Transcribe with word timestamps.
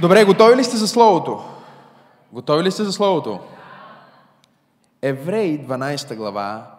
Добре, 0.00 0.24
готови 0.24 0.56
ли 0.56 0.64
сте 0.64 0.76
за 0.76 0.88
Словото? 0.88 1.44
Готови 2.32 2.64
ли 2.64 2.70
сте 2.70 2.84
за 2.84 2.92
Словото? 2.92 3.40
Евреи, 5.02 5.66
12 5.66 6.16
глава, 6.16 6.74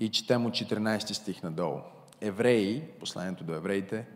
и 0.00 0.08
четем 0.08 0.46
от 0.46 0.52
14 0.54 1.12
стих 1.12 1.42
надолу. 1.42 1.78
Евреи, 2.20 2.82
посланието 3.00 3.44
до 3.44 3.54
евреите, 3.54 4.06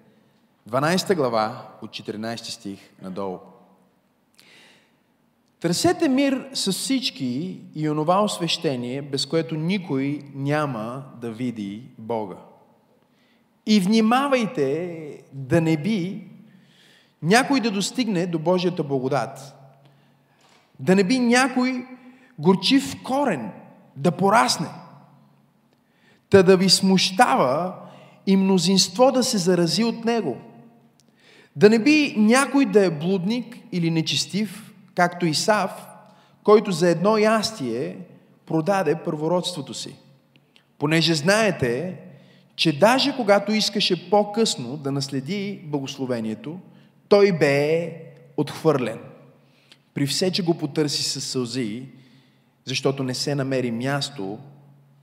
12 0.71 1.15
глава, 1.15 1.69
от 1.83 1.91
14 1.91 2.37
стих 2.37 2.79
надолу. 3.03 3.39
Търсете 5.61 6.09
мир 6.09 6.49
с 6.53 6.73
всички 6.73 7.61
и 7.75 7.91
онова 7.91 8.23
освещение, 8.23 9.03
без 9.03 9.27
което 9.27 9.55
никой 9.55 10.23
няма 10.35 11.05
да 11.21 11.31
види 11.31 11.83
Бога. 11.99 12.37
И 13.67 13.81
внимавайте 13.81 15.23
да 15.33 15.61
не 15.61 15.77
би 15.77 16.30
някой 17.23 17.61
да 17.61 17.71
достигне 17.71 18.27
до 18.27 18.39
Божията 18.39 18.83
благодат. 18.83 19.55
Да 20.81 20.97
не 20.97 21.05
би 21.05 21.19
някой 21.19 21.87
горчив 22.39 23.03
корен 23.03 23.51
да 23.97 24.11
порасне. 24.11 24.69
Та 26.31 26.43
да 26.43 26.57
ви 26.57 26.71
смущава 26.71 27.75
и 28.27 28.37
мнозинство 28.37 29.13
да 29.13 29.25
се 29.25 29.39
зарази 29.39 29.85
от 29.85 30.05
него. 30.05 30.37
Да 31.57 31.71
не 31.71 31.79
би 31.79 32.15
някой 32.19 32.65
да 32.65 32.85
е 32.85 32.91
блудник 32.91 33.59
или 33.73 33.91
нечестив, 33.91 34.75
както 34.95 35.27
Исав, 35.27 35.87
който 36.43 36.73
за 36.73 36.89
едно 36.89 37.19
ястие 37.19 37.97
продаде 38.47 38.95
първородството 38.95 39.75
си. 39.75 39.97
Понеже 40.79 41.15
знаете, 41.15 41.97
че 42.57 42.79
даже 42.79 43.17
когато 43.17 43.53
искаше 43.53 44.11
по-късно 44.11 44.77
да 44.77 44.93
наследи 44.93 45.61
благословението, 45.65 46.59
той 47.11 47.33
бе 47.33 47.93
отхвърлен. 48.37 48.99
При 49.95 50.07
все, 50.07 50.33
че 50.33 50.43
го 50.43 50.59
потърси 50.59 51.03
с 51.03 51.21
сълзи, 51.21 51.89
защото 52.65 53.03
не 53.03 53.15
се 53.15 53.35
намери 53.35 53.71
място 53.71 54.39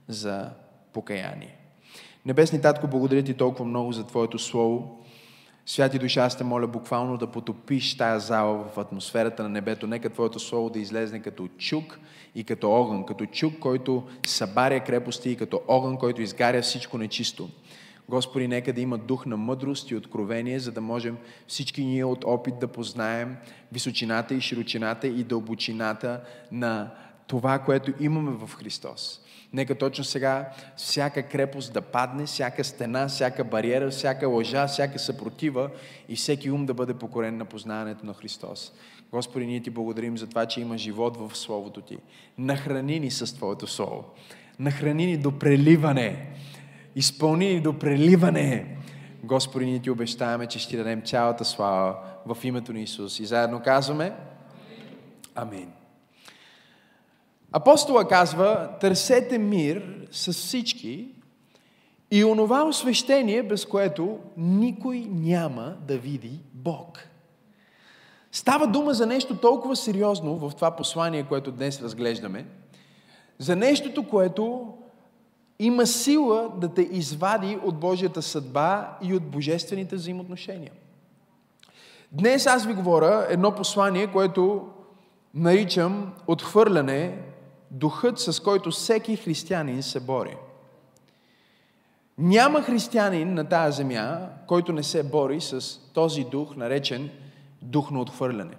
за 0.07 0.49
покаяние. 0.93 1.55
Небесни 2.25 2.61
Татко, 2.61 2.87
благодаря 2.87 3.23
ти 3.23 3.33
толкова 3.33 3.65
много 3.65 3.91
за 3.91 4.03
Твоето 4.03 4.39
Слово. 4.39 5.03
Святи 5.65 5.99
душа, 5.99 6.21
аз 6.21 6.37
те 6.37 6.43
моля 6.43 6.67
буквално 6.67 7.17
да 7.17 7.27
потопиш 7.27 7.97
тая 7.97 8.19
зала 8.19 8.63
в 8.73 8.77
атмосферата 8.77 9.43
на 9.43 9.49
небето. 9.49 9.87
Нека 9.87 10.09
Твоето 10.09 10.39
Слово 10.39 10.69
да 10.69 10.79
излезне 10.79 11.21
като 11.21 11.47
чук 11.57 11.99
и 12.35 12.43
като 12.43 12.71
огън. 12.71 13.05
Като 13.05 13.25
чук, 13.25 13.59
който 13.59 14.03
събаря 14.25 14.83
крепости 14.83 15.29
и 15.29 15.35
като 15.35 15.61
огън, 15.67 15.97
който 15.97 16.21
изгаря 16.21 16.61
всичко 16.61 16.97
нечисто. 16.97 17.49
Господи, 18.09 18.47
нека 18.47 18.73
да 18.73 18.81
има 18.81 18.97
дух 18.97 19.25
на 19.25 19.37
мъдрост 19.37 19.91
и 19.91 19.95
откровение, 19.95 20.59
за 20.59 20.71
да 20.71 20.81
можем 20.81 21.17
всички 21.47 21.85
ние 21.85 22.05
от 22.05 22.23
опит 22.23 22.59
да 22.59 22.67
познаем 22.67 23.37
височината 23.71 24.33
и 24.33 24.41
широчината 24.41 25.07
и 25.07 25.23
дълбочината 25.23 26.21
на 26.51 26.91
това, 27.27 27.59
което 27.59 27.93
имаме 27.99 28.31
в 28.31 28.55
Христос. 28.55 29.21
Нека 29.53 29.75
точно 29.75 30.03
сега 30.03 30.49
всяка 30.77 31.23
крепост 31.23 31.73
да 31.73 31.81
падне, 31.81 32.25
всяка 32.25 32.63
стена, 32.63 33.07
всяка 33.07 33.43
бариера, 33.43 33.89
всяка 33.89 34.27
лъжа, 34.27 34.67
всяка 34.67 34.99
съпротива 34.99 35.69
и 36.09 36.15
всеки 36.15 36.51
ум 36.51 36.65
да 36.65 36.73
бъде 36.73 36.93
покорен 36.93 37.37
на 37.37 37.45
познаването 37.45 38.05
на 38.05 38.13
Христос. 38.13 38.73
Господи, 39.11 39.45
ние 39.45 39.61
ти 39.61 39.69
благодарим 39.69 40.17
за 40.17 40.27
това, 40.27 40.45
че 40.45 40.61
има 40.61 40.77
живот 40.77 41.17
в 41.17 41.37
Словото 41.37 41.81
ти. 41.81 41.97
Нахрани 42.37 42.99
ни 42.99 43.11
с 43.11 43.35
Твоето 43.35 43.67
Слово. 43.67 44.03
Нахрани 44.59 45.05
ни 45.05 45.17
до 45.17 45.39
преливане. 45.39 46.27
Изпълни 46.97 47.53
ни 47.53 47.61
до 47.61 47.79
преливане. 47.79 48.77
Господи, 49.23 49.65
ние 49.65 49.79
ти 49.79 49.89
обещаваме, 49.89 50.47
че 50.47 50.59
ще 50.59 50.77
дадем 50.77 51.01
цялата 51.01 51.45
слава 51.45 51.95
в 52.25 52.37
името 52.43 52.73
на 52.73 52.79
Исус. 52.79 53.19
И 53.19 53.25
заедно 53.25 53.61
казваме 53.63 54.13
Амин. 55.35 55.71
Апостола 57.51 58.07
казва, 58.07 58.69
търсете 58.79 59.37
мир 59.37 60.05
с 60.11 60.33
всички 60.33 61.07
и 62.11 62.23
онова 62.23 62.63
освещение, 62.63 63.43
без 63.43 63.65
което 63.65 64.19
никой 64.37 64.99
няма 65.09 65.75
да 65.87 65.97
види 65.97 66.39
Бог. 66.53 66.99
Става 68.31 68.67
дума 68.67 68.93
за 68.93 69.05
нещо 69.05 69.37
толкова 69.37 69.75
сериозно 69.75 70.35
в 70.35 70.55
това 70.55 70.75
послание, 70.75 71.23
което 71.23 71.51
днес 71.51 71.81
разглеждаме, 71.81 72.45
за 73.39 73.55
нещото, 73.55 74.07
което 74.07 74.73
има 75.59 75.87
сила 75.87 76.49
да 76.57 76.73
те 76.73 76.81
извади 76.81 77.59
от 77.63 77.79
Божията 77.79 78.21
съдба 78.21 78.97
и 79.01 79.13
от 79.13 79.23
божествените 79.23 79.95
взаимоотношения. 79.95 80.71
Днес 82.11 82.47
аз 82.47 82.65
ви 82.65 82.73
говоря 82.73 83.27
едно 83.29 83.55
послание, 83.55 84.07
което 84.07 84.67
наричам 85.33 86.13
отхвърляне 86.27 87.19
духът, 87.71 88.19
с 88.19 88.39
който 88.39 88.71
всеки 88.71 89.15
християнин 89.15 89.83
се 89.83 89.99
бори. 89.99 90.37
Няма 92.17 92.61
християнин 92.61 93.33
на 93.33 93.49
тази 93.49 93.77
земя, 93.77 94.29
който 94.47 94.73
не 94.73 94.83
се 94.83 95.03
бори 95.03 95.41
с 95.41 95.79
този 95.93 96.23
дух, 96.23 96.55
наречен 96.55 97.09
дух 97.61 97.91
на 97.91 98.01
отхвърляне. 98.01 98.53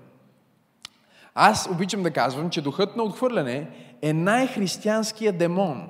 Аз 1.35 1.69
обичам 1.73 2.03
да 2.03 2.11
казвам, 2.11 2.51
че 2.51 2.63
духът 2.63 2.97
на 2.97 3.03
отхвърляне 3.03 3.71
е 4.03 4.13
най-християнския 4.13 5.33
демон. 5.33 5.89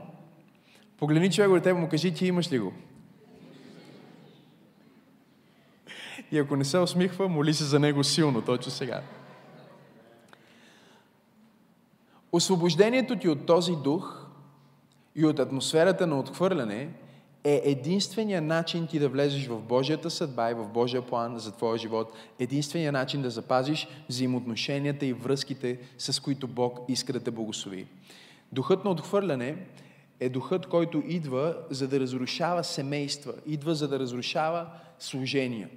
Погледни 0.98 1.30
човек 1.30 1.50
до 1.50 1.60
тебе 1.60 1.80
му 1.80 1.88
кажи, 1.88 2.14
ти 2.14 2.26
имаш 2.26 2.52
ли 2.52 2.58
го? 2.58 2.72
И 6.32 6.38
ако 6.38 6.56
не 6.56 6.64
се 6.64 6.78
усмихва, 6.78 7.28
моли 7.28 7.54
се 7.54 7.64
за 7.64 7.78
него 7.78 8.04
силно, 8.04 8.42
точно 8.42 8.72
сега. 8.72 9.02
Освобождението 12.32 13.16
ти 13.16 13.28
от 13.28 13.46
този 13.46 13.72
дух 13.72 14.26
и 15.14 15.24
от 15.24 15.38
атмосферата 15.38 16.06
на 16.06 16.18
отхвърляне 16.18 16.88
е 17.44 17.62
единствения 17.64 18.42
начин 18.42 18.86
ти 18.86 18.98
да 18.98 19.08
влезеш 19.08 19.46
в 19.46 19.60
Божията 19.60 20.10
съдба 20.10 20.50
и 20.50 20.54
в 20.54 20.68
Божия 20.68 21.02
план 21.02 21.38
за 21.38 21.52
твоя 21.52 21.78
живот. 21.78 22.12
Единствения 22.38 22.92
начин 22.92 23.22
да 23.22 23.30
запазиш 23.30 23.88
взаимоотношенията 24.08 25.06
и 25.06 25.12
връзките, 25.12 25.78
с 25.98 26.20
които 26.20 26.48
Бог 26.48 26.80
иска 26.88 27.12
да 27.12 27.20
те 27.20 27.30
благослови. 27.30 27.86
Духът 28.52 28.84
на 28.84 28.90
отхвърляне 28.90 29.56
е 30.20 30.28
духът, 30.28 30.66
който 30.66 31.02
идва 31.06 31.56
за 31.70 31.88
да 31.88 32.00
разрушава 32.00 32.64
семейства, 32.64 33.32
идва 33.46 33.74
за 33.74 33.88
да 33.88 33.98
разрушава 33.98 34.66
служения, 34.98 35.68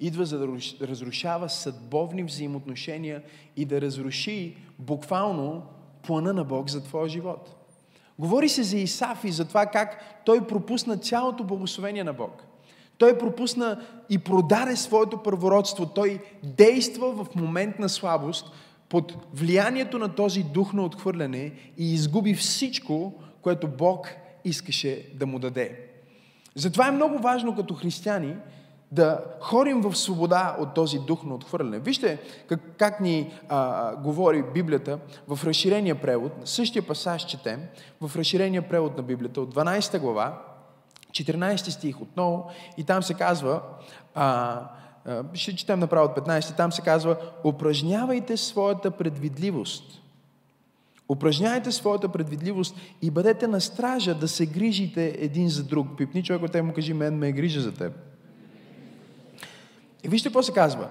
идва 0.00 0.24
за 0.24 0.38
да 0.38 0.48
разрушава 0.80 1.48
съдбовни 1.48 2.22
взаимоотношения 2.22 3.22
и 3.56 3.64
да 3.64 3.80
разруши 3.80 4.56
буквално 4.78 5.62
плана 6.02 6.32
на 6.32 6.44
Бог 6.44 6.70
за 6.70 6.84
твоя 6.84 7.08
живот. 7.08 7.54
Говори 8.18 8.48
се 8.48 8.62
за 8.62 8.76
Исаф 8.76 9.24
и 9.24 9.32
за 9.32 9.44
това 9.44 9.66
как 9.66 10.20
той 10.24 10.46
пропусна 10.46 10.96
цялото 10.96 11.44
благословение 11.44 12.04
на 12.04 12.12
Бог. 12.12 12.44
Той 12.98 13.18
пропусна 13.18 13.86
и 14.10 14.18
продаде 14.18 14.76
своето 14.76 15.22
първородство. 15.22 15.86
Той 15.86 16.18
действа 16.42 17.24
в 17.24 17.34
момент 17.34 17.78
на 17.78 17.88
слабост 17.88 18.50
под 18.88 19.16
влиянието 19.34 19.98
на 19.98 20.14
този 20.14 20.42
дух 20.42 20.72
на 20.72 20.84
отхвърляне 20.84 21.52
и 21.78 21.94
изгуби 21.94 22.34
всичко, 22.34 23.12
което 23.42 23.68
Бог 23.68 24.08
искаше 24.44 25.06
да 25.14 25.26
му 25.26 25.38
даде. 25.38 25.80
Затова 26.54 26.88
е 26.88 26.92
много 26.92 27.18
важно 27.18 27.56
като 27.56 27.74
християни 27.74 28.36
да 28.92 29.24
ходим 29.40 29.80
в 29.80 29.96
свобода 29.96 30.56
от 30.60 30.74
този 30.74 30.98
дух 30.98 31.24
на 31.24 31.34
отхвърляне. 31.34 31.78
Вижте 31.78 32.18
как, 32.48 32.60
как 32.78 33.00
ни 33.00 33.32
а, 33.48 33.96
говори 33.96 34.44
Библията 34.54 34.98
в 35.28 35.44
разширения 35.44 36.00
превод, 36.00 36.32
същия 36.44 36.82
пасаж 36.82 37.26
четем, 37.26 37.62
в 38.00 38.16
разширения 38.16 38.68
превод 38.68 38.96
на 38.96 39.02
Библията 39.02 39.40
от 39.40 39.54
12 39.54 39.98
глава, 39.98 40.42
14 41.10 41.56
стих 41.56 42.00
отново, 42.00 42.50
и 42.76 42.84
там 42.84 43.02
се 43.02 43.14
казва, 43.14 43.62
а, 44.14 44.60
а, 45.04 45.22
ще 45.34 45.56
четем 45.56 45.78
направо 45.78 46.04
от 46.04 46.26
15, 46.26 46.56
там 46.56 46.72
се 46.72 46.82
казва, 46.82 47.16
упражнявайте 47.44 48.36
своята 48.36 48.90
предвидливост. 48.90 50.02
Упражнявайте 51.08 51.72
своята 51.72 52.08
предвидливост 52.08 52.76
и 53.02 53.10
бъдете 53.10 53.46
на 53.46 53.60
стража 53.60 54.14
да 54.14 54.28
се 54.28 54.46
грижите 54.46 55.16
един 55.18 55.48
за 55.48 55.64
друг. 55.64 55.86
Пипни 55.96 56.22
човек 56.22 56.42
от 56.42 56.52
те 56.52 56.62
му 56.62 56.72
кажи, 56.72 56.94
мен 56.94 57.14
ме 57.14 57.28
е 57.28 57.32
грижа 57.32 57.60
за 57.60 57.72
теб. 57.72 57.92
И 60.04 60.08
вижте 60.08 60.28
какво 60.28 60.42
се 60.42 60.52
казва. 60.52 60.88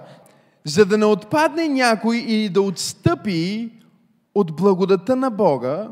За 0.64 0.86
да 0.86 0.98
не 0.98 1.04
отпадне 1.04 1.68
някой 1.68 2.16
или 2.16 2.48
да 2.48 2.62
отстъпи 2.62 3.70
от 4.34 4.56
благодата 4.56 5.16
на 5.16 5.30
Бога, 5.30 5.88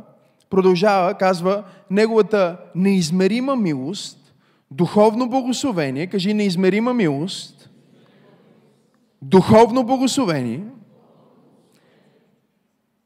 продължава, 0.50 1.14
казва, 1.14 1.64
неговата 1.90 2.58
неизмерима 2.75 3.56
милост, 3.56 4.34
духовно 4.70 5.29
благословение, 5.29 6.06
кажи 6.06 6.34
неизмерима 6.34 6.94
милост, 6.94 7.70
духовно 9.22 9.84
благословение, 9.84 10.64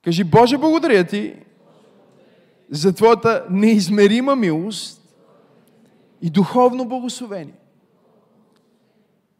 кажи 0.04 0.24
Боже, 0.24 0.58
благодаря 0.58 1.04
ти 1.06 1.34
за 2.70 2.92
Твоята 2.92 3.46
неизмерима 3.50 4.36
милост 4.36 5.02
и 6.22 6.30
духовно 6.30 6.84
благословение. 6.84 7.54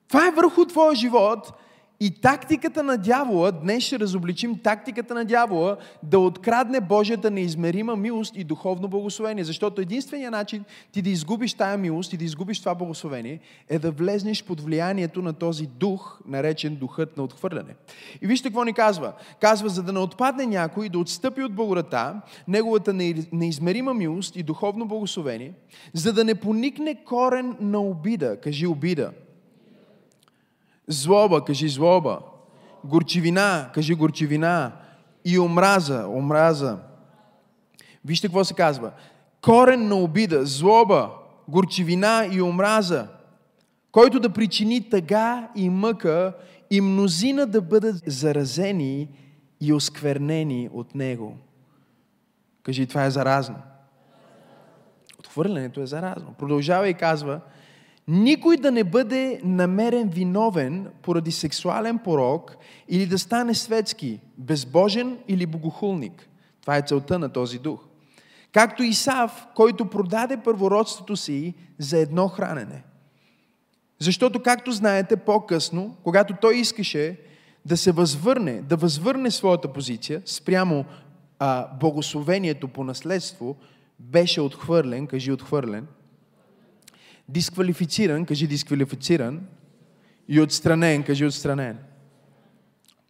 Това 0.09 0.27
е 0.27 0.31
върху 0.31 0.65
твоя 0.65 0.95
живот 0.95 1.53
И 2.03 2.11
тактиката 2.11 2.83
на 2.83 2.99
дявола, 2.99 3.53
днес 3.53 3.85
ще 3.85 3.99
разобличим 3.99 4.59
тактиката 4.59 5.15
на 5.15 5.25
дявола 5.25 5.77
да 6.03 6.19
открадне 6.19 6.81
Божията 6.81 7.31
неизмерима 7.31 7.97
милост 7.97 8.37
и 8.37 8.45
духовно 8.45 8.89
благословение. 8.89 9.45
Защото 9.45 9.81
единственият 9.81 10.33
начин 10.33 10.65
ти 10.93 11.03
да 11.03 11.11
изгубиш 11.11 11.55
тая 11.55 11.79
милост 11.79 12.13
и 12.13 12.17
да 12.17 12.25
изгубиш 12.25 12.61
това 12.61 12.75
благословение 12.75 13.41
е 13.69 13.79
да 13.79 13.91
влезнеш 13.91 14.45
под 14.45 14.61
влиянието 14.61 15.23
на 15.23 15.33
този 15.33 15.67
дух, 15.67 16.21
наречен 16.27 16.77
духът 16.77 17.17
на 17.17 17.23
отхвърляне. 17.23 17.75
И 18.23 18.27
вижте 18.27 18.49
какво 18.49 18.65
ни 18.65 18.73
казва. 18.73 19.13
Казва, 19.41 19.69
за 19.69 19.83
да 19.83 19.93
не 19.93 19.99
отпадне 19.99 20.47
някой, 20.47 20.89
да 20.89 20.99
отстъпи 20.99 21.43
от 21.43 21.55
благодата, 21.55 22.21
неговата 22.49 22.93
неизмерима 23.33 23.95
милост 23.95 24.37
и 24.37 24.43
духовно 24.43 24.87
благословение, 24.87 25.53
за 25.95 26.13
да 26.13 26.25
не 26.25 26.35
поникне 26.35 27.05
корен 27.05 27.57
на 27.61 27.81
обида. 27.81 28.41
Кажи 28.41 28.67
обида 28.67 29.11
Злоба, 30.89 31.45
кажи 31.45 31.69
злоба. 31.69 32.21
Горчивина, 32.85 33.71
кажи 33.75 33.95
горчивина. 33.95 34.73
И 35.25 35.39
омраза, 35.39 36.07
омраза. 36.09 36.79
Вижте 38.05 38.27
какво 38.27 38.45
се 38.45 38.55
казва. 38.55 38.93
Корен 39.43 39.89
на 39.89 39.95
обида, 39.95 40.47
злоба, 40.47 41.11
горчивина 41.49 42.29
и 42.33 42.43
омраза, 42.43 43.09
който 43.93 44.21
да 44.21 44.31
причини 44.31 44.91
тъга 44.91 45.49
и 45.57 45.71
мъка 45.71 46.33
и 46.71 46.81
мнозина 46.81 47.47
да 47.47 47.61
бъдат 47.61 48.03
заразени 48.07 49.09
и 49.61 49.73
осквернени 49.73 50.69
от 50.73 50.95
него. 50.95 51.37
Кажи, 52.63 52.87
това 52.87 53.05
е 53.05 53.11
заразно. 53.11 53.57
Отхвърлянето 55.19 55.81
е 55.81 55.87
заразно. 55.87 56.35
Продължава 56.39 56.89
и 56.89 56.95
казва, 56.95 57.41
никой 58.09 58.57
да 58.57 58.71
не 58.71 58.85
бъде 58.85 59.41
намерен 59.45 60.09
виновен 60.09 60.89
поради 61.03 61.33
сексуален 61.33 61.99
порок 61.99 62.57
или 62.89 63.07
да 63.07 63.19
стане 63.19 63.55
светски, 63.55 64.21
безбожен 64.39 65.19
или 65.29 65.47
богохулник. 65.47 66.29
Това 66.61 66.77
е 66.77 66.83
целта 66.83 67.19
на 67.19 67.29
този 67.29 67.59
дух. 67.59 67.85
Както 68.53 68.83
Исав, 68.83 69.47
който 69.55 69.85
продаде 69.85 70.37
първородството 70.37 71.17
си 71.17 71.55
за 71.79 71.99
едно 71.99 72.29
хранене. 72.29 72.83
Защото, 73.99 74.43
както 74.43 74.73
знаете, 74.73 75.17
по-късно, 75.17 75.97
когато 76.03 76.35
той 76.41 76.57
искаше 76.57 77.17
да 77.65 77.77
се 77.77 77.93
възвърне, 77.93 78.63
да 78.63 78.77
възвърне 78.77 79.31
своята 79.31 79.73
позиция 79.73 80.23
спрямо 80.27 80.85
а, 81.39 81.69
богословението 81.81 82.69
по 82.69 82.85
наследство, 82.85 83.57
беше 83.99 84.41
отхвърлен, 84.41 85.07
кажи 85.07 85.33
отхвърлен– 85.33 85.87
дисквалифициран, 87.33 88.27
кажи 88.27 88.47
дисквалифициран, 88.47 89.41
и 90.29 90.41
отстранен, 90.41 91.03
кажи 91.03 91.25
отстранен. 91.25 91.79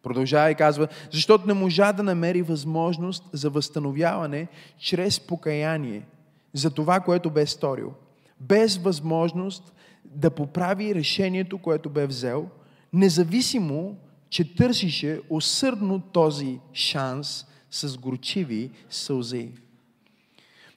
Продължава 0.03 0.51
и 0.51 0.55
казва, 0.55 0.87
защото 1.11 1.47
не 1.47 1.53
можа 1.53 1.91
да 1.93 2.03
намери 2.03 2.41
възможност 2.41 3.29
за 3.33 3.49
възстановяване 3.49 4.47
чрез 4.79 5.19
покаяние 5.19 6.07
за 6.53 6.71
това, 6.71 6.99
което 6.99 7.29
бе 7.29 7.45
сторил. 7.45 7.93
Без 8.39 8.77
възможност 8.77 9.73
да 10.05 10.29
поправи 10.29 10.95
решението, 10.95 11.57
което 11.57 11.89
бе 11.89 12.07
взел, 12.07 12.49
независимо, 12.93 13.97
че 14.29 14.55
търсише 14.55 15.21
усърдно 15.29 15.99
този 15.99 16.59
шанс 16.73 17.45
с 17.71 17.97
горчиви 17.97 18.71
сълзи. 18.89 19.49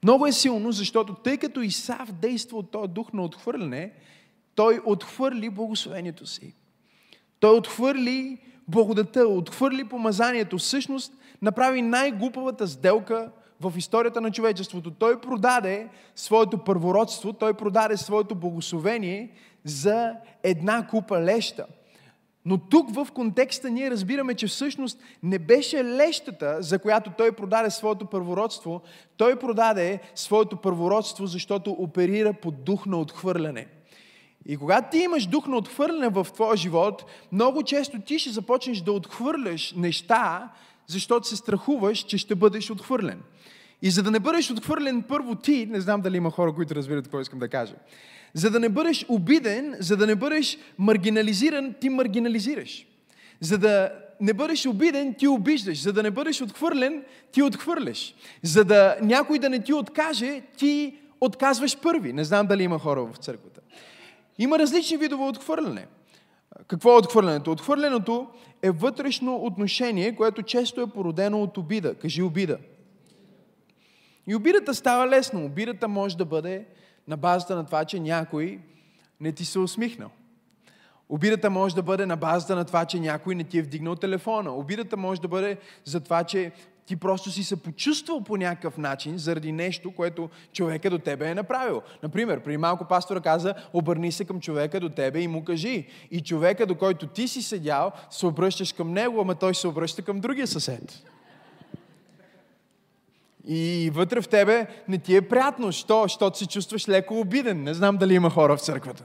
Много 0.05 0.27
е 0.27 0.33
силно, 0.33 0.73
защото 0.73 1.15
тъй 1.15 1.37
като 1.37 1.61
Исав 1.61 2.13
действа 2.13 2.59
от 2.59 2.71
този 2.71 2.89
дух 2.89 3.13
на 3.13 3.23
отхвърляне, 3.23 3.93
той 4.55 4.81
отхвърли 4.85 5.51
благословението 5.51 6.27
си. 6.27 6.55
Той 7.41 7.57
отхвърли 7.57 8.39
благодата, 8.69 9.29
отхвърли 9.29 9.89
помазанието. 9.89 10.59
Всъщност 10.59 11.13
направи 11.43 11.83
най-глупавата 11.83 12.69
сделка 12.69 13.31
в 13.61 13.73
историята 13.77 14.21
на 14.21 14.31
човечеството. 14.31 14.91
Той 14.91 15.21
продаде 15.21 15.89
своето 16.17 16.59
първородство, 16.59 17.33
той 17.33 17.55
продаде 17.55 17.97
своето 17.97 18.35
благословение 18.35 19.31
за 19.65 20.13
една 20.43 20.87
купа 20.87 21.21
леща. 21.21 21.67
Но 22.45 22.59
тук 22.59 22.95
в 22.95 23.09
контекста 23.15 23.71
ние 23.71 23.91
разбираме, 23.91 24.35
че 24.35 24.47
всъщност 24.47 24.99
не 25.23 25.39
беше 25.39 25.85
лещата, 25.85 26.57
за 26.61 26.79
която 26.79 27.13
той 27.19 27.33
продаде 27.33 27.71
своето 27.71 28.07
първородство. 28.07 28.83
Той 29.17 29.39
продаде 29.39 30.01
своето 30.15 30.57
първородство, 30.57 31.27
защото 31.27 31.71
оперира 31.71 32.33
под 32.33 32.65
дух 32.65 32.87
на 32.87 32.97
отхвърляне. 33.01 33.67
И 34.47 34.57
когато 34.57 34.91
ти 34.91 34.99
имаш 34.99 35.27
дух 35.27 35.47
на 35.47 35.57
отхвърляне 35.57 36.09
в 36.09 36.27
твоя 36.35 36.57
живот, 36.57 37.05
много 37.33 37.63
често 37.63 38.01
ти 38.01 38.19
ще 38.19 38.31
започнеш 38.31 38.81
да 38.81 38.93
отхвърляш 38.93 39.73
неща, 39.77 40.53
защото 40.87 41.29
се 41.29 41.37
страхуваш, 41.37 41.99
че 41.99 42.19
ще 42.19 42.35
бъдеш 42.35 42.71
отхвърлен. 42.71 43.23
И 43.85 43.91
за 43.91 44.03
да 44.03 44.11
не 44.11 44.21
бъдеш 44.21 44.51
отхвърлен 44.51 45.03
първо 45.03 45.35
ти, 45.35 45.67
не 45.71 45.81
знам 45.81 46.01
дали 46.01 46.17
има 46.17 46.31
хора, 46.31 46.55
които 46.55 46.75
разбират 46.75 47.05
какво 47.05 47.21
искам 47.21 47.39
да 47.39 47.49
кажа, 47.49 47.75
за 48.35 48.51
да 48.51 48.61
не 48.61 48.69
бъдеш 48.69 49.07
обиден, 49.09 49.77
за 49.79 49.97
да 49.97 50.07
не 50.07 50.15
бъдеш 50.15 50.59
маргинализиран, 50.79 51.75
ти 51.81 51.89
маргинализираш. 51.89 52.87
За 53.41 53.59
да 53.59 53.93
не 54.21 54.33
бъдеш 54.33 54.67
обиден, 54.67 55.15
ти 55.15 55.29
обиждаш. 55.29 55.83
За 55.83 55.93
да 55.93 56.03
не 56.03 56.11
бъдеш 56.11 56.43
отхвърлен, 56.43 57.05
ти 57.33 57.43
отхвърляш. 57.43 58.15
За 58.43 58.65
да 58.65 58.97
някой 59.03 59.39
да 59.39 59.51
не 59.51 59.63
ти 59.63 59.73
откаже, 59.73 60.43
ти 60.57 60.97
отказваш 61.21 61.79
първи. 61.81 62.13
Не 62.13 62.25
знам 62.25 62.47
дали 62.47 62.63
има 62.63 62.79
хора 62.79 63.05
в 63.05 63.17
църквата. 63.17 63.61
Има 64.39 64.59
различни 64.59 64.97
видове 64.97 65.25
отхвърляне. 65.25 65.87
Какво 66.69 66.93
е 66.93 66.99
отхвърлянето? 66.99 67.53
Отхвърленото 67.53 68.29
е 68.63 68.71
вътрешно 68.71 69.37
отношение, 69.37 70.17
което 70.17 70.43
често 70.43 70.81
е 70.81 70.87
породено 70.87 71.43
от 71.43 71.59
обида. 71.59 71.95
Кажи 71.95 72.23
обида. 72.23 72.59
И 74.27 74.35
обидата 74.35 74.75
става 74.75 75.09
лесно. 75.09 75.45
Обидата 75.45 75.89
може 75.89 76.17
да 76.17 76.25
бъде 76.25 76.65
на 77.09 77.17
базата 77.17 77.57
на 77.57 77.67
това, 77.67 77.85
че 77.85 78.01
някой 78.01 78.61
не 79.21 79.33
ти 79.33 79.45
се 79.45 79.59
усмихнал. 79.59 80.11
Обидата 81.09 81.51
може 81.51 81.75
да 81.75 81.83
бъде 81.83 82.07
на 82.07 82.17
базата 82.17 82.57
на 82.57 82.65
това, 82.65 82.85
че 82.85 83.01
някой 83.01 83.35
не 83.35 83.45
ти 83.45 83.59
е 83.59 83.63
вдигнал 83.63 83.97
телефона. 83.97 84.51
Обидата 84.51 84.97
може 84.97 85.21
да 85.21 85.29
бъде 85.29 85.57
за 85.85 86.01
това, 86.01 86.25
че 86.25 86.53
ти 86.87 86.97
просто 86.97 87.31
си 87.31 87.45
се 87.45 87.63
почувствал 87.63 88.25
по 88.25 88.37
някакъв 88.37 88.79
начин 88.79 89.19
заради 89.19 89.53
нещо, 89.53 89.91
което 89.91 90.31
човека 90.53 90.91
до 90.91 90.99
тебе 90.99 91.31
е 91.31 91.35
направил. 91.35 91.83
Например, 92.03 92.41
при 92.41 92.57
малко 92.57 92.85
пастора 92.85 93.21
каза, 93.21 93.55
обърни 93.73 94.13
се 94.13 94.25
към 94.25 94.41
човека 94.41 94.81
до 94.81 94.89
тебе 94.89 95.21
и 95.21 95.29
му 95.29 95.45
кажи. 95.45 95.87
И 96.11 96.21
човека, 96.21 96.67
до 96.67 96.75
който 96.75 97.07
ти 97.07 97.29
си 97.29 97.43
седял, 97.43 97.93
се 98.11 98.27
обръщаш 98.27 98.73
към 98.73 98.93
него, 98.93 99.21
ама 99.21 99.35
той 99.35 99.55
се 99.55 99.69
обръща 99.69 100.03
към 100.03 100.21
другия 100.21 100.47
съсед. 100.47 101.03
И 103.49 103.91
вътре 103.95 104.21
в 104.21 104.29
тебе 104.29 104.67
не 104.89 104.99
ти 104.99 105.17
е 105.17 105.23
приятно. 105.23 105.73
Що? 105.73 106.03
Защото 106.03 106.39
се 106.39 106.47
чувстваш 106.47 106.89
леко 106.89 107.21
обиден. 107.21 107.63
Не 107.63 107.75
знам 107.75 107.97
дали 107.97 108.15
има 108.15 108.31
хора 108.31 108.57
в 108.57 108.61
църквата. 108.61 109.05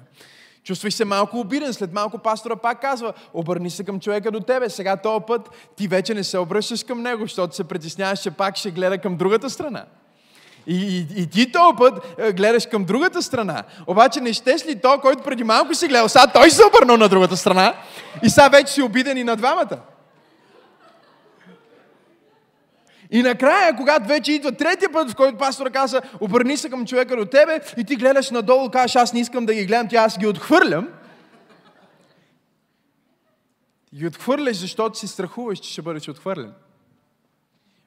Чувстваш 0.64 0.94
се 0.94 1.06
малко 1.06 1.40
обиден. 1.40 1.74
След 1.74 1.94
малко 1.94 2.18
пастора 2.18 2.56
пак 2.56 2.82
казва, 2.82 3.14
обърни 3.34 3.70
се 3.70 3.84
към 3.84 4.00
човека 4.00 4.32
до 4.32 4.40
тебе. 4.40 4.70
Сега 4.70 4.98
този 4.98 5.26
път 5.28 5.50
ти 5.76 5.88
вече 5.88 6.14
не 6.14 6.24
се 6.24 6.38
обръщаш 6.38 6.84
към 6.84 7.02
него, 7.02 7.22
защото 7.22 7.56
се 7.56 7.64
притесняваш, 7.64 8.20
че 8.20 8.32
пак 8.32 8.56
ще 8.58 8.72
гледа 8.72 8.98
към 8.98 9.18
другата 9.18 9.50
страна. 9.50 9.86
И, 10.68 10.76
и, 10.76 11.22
и 11.22 11.28
ти 11.28 11.52
този 11.52 11.78
път 11.78 12.16
е, 12.18 12.32
гледаш 12.34 12.66
към 12.66 12.86
другата 12.86 13.22
страна. 13.22 13.64
Обаче 13.88 14.22
не 14.22 14.34
щеш 14.34 14.66
ли 14.66 14.82
то, 14.82 15.00
който 15.02 15.24
преди 15.24 15.44
малко 15.44 15.76
си 15.76 15.88
гледал, 15.88 16.10
сега 16.10 16.28
той 16.28 16.50
се 16.50 16.62
обърнал 16.66 16.98
на 16.98 17.10
другата 17.10 17.38
страна 17.38 17.74
и 18.24 18.30
сега 18.30 18.48
вече 18.48 18.74
си 18.74 18.82
обиден 18.82 19.18
и 19.18 19.24
на 19.24 19.36
двамата. 19.36 19.78
И 23.12 23.22
накрая, 23.22 23.76
когато 23.76 24.08
вече 24.08 24.32
идва 24.32 24.52
третия 24.52 24.92
път, 24.92 25.12
в 25.12 25.16
който 25.16 25.38
пастора 25.38 25.70
каза, 25.70 26.02
обърни 26.20 26.58
се 26.58 26.70
към 26.70 26.86
човека 26.86 27.16
до 27.16 27.26
тебе 27.26 27.62
и 27.78 27.84
ти 27.84 27.96
гледаш 27.96 28.32
надолу, 28.32 28.70
кажеш, 28.70 28.96
аз 28.96 29.14
не 29.14 29.20
искам 29.20 29.46
да 29.46 29.54
ги 29.54 29.66
гледам, 29.66 29.88
тя 29.88 30.02
аз 30.02 30.20
ги 30.20 30.28
отхвърлям. 30.28 30.88
И 33.94 34.08
отхвърляш, 34.08 34.58
защото 34.58 35.00
си 35.00 35.08
страхуваш, 35.08 35.60
че 35.60 35.72
ще 35.72 35.82
бъдеш 35.82 36.10
отхвърлен. 36.10 36.54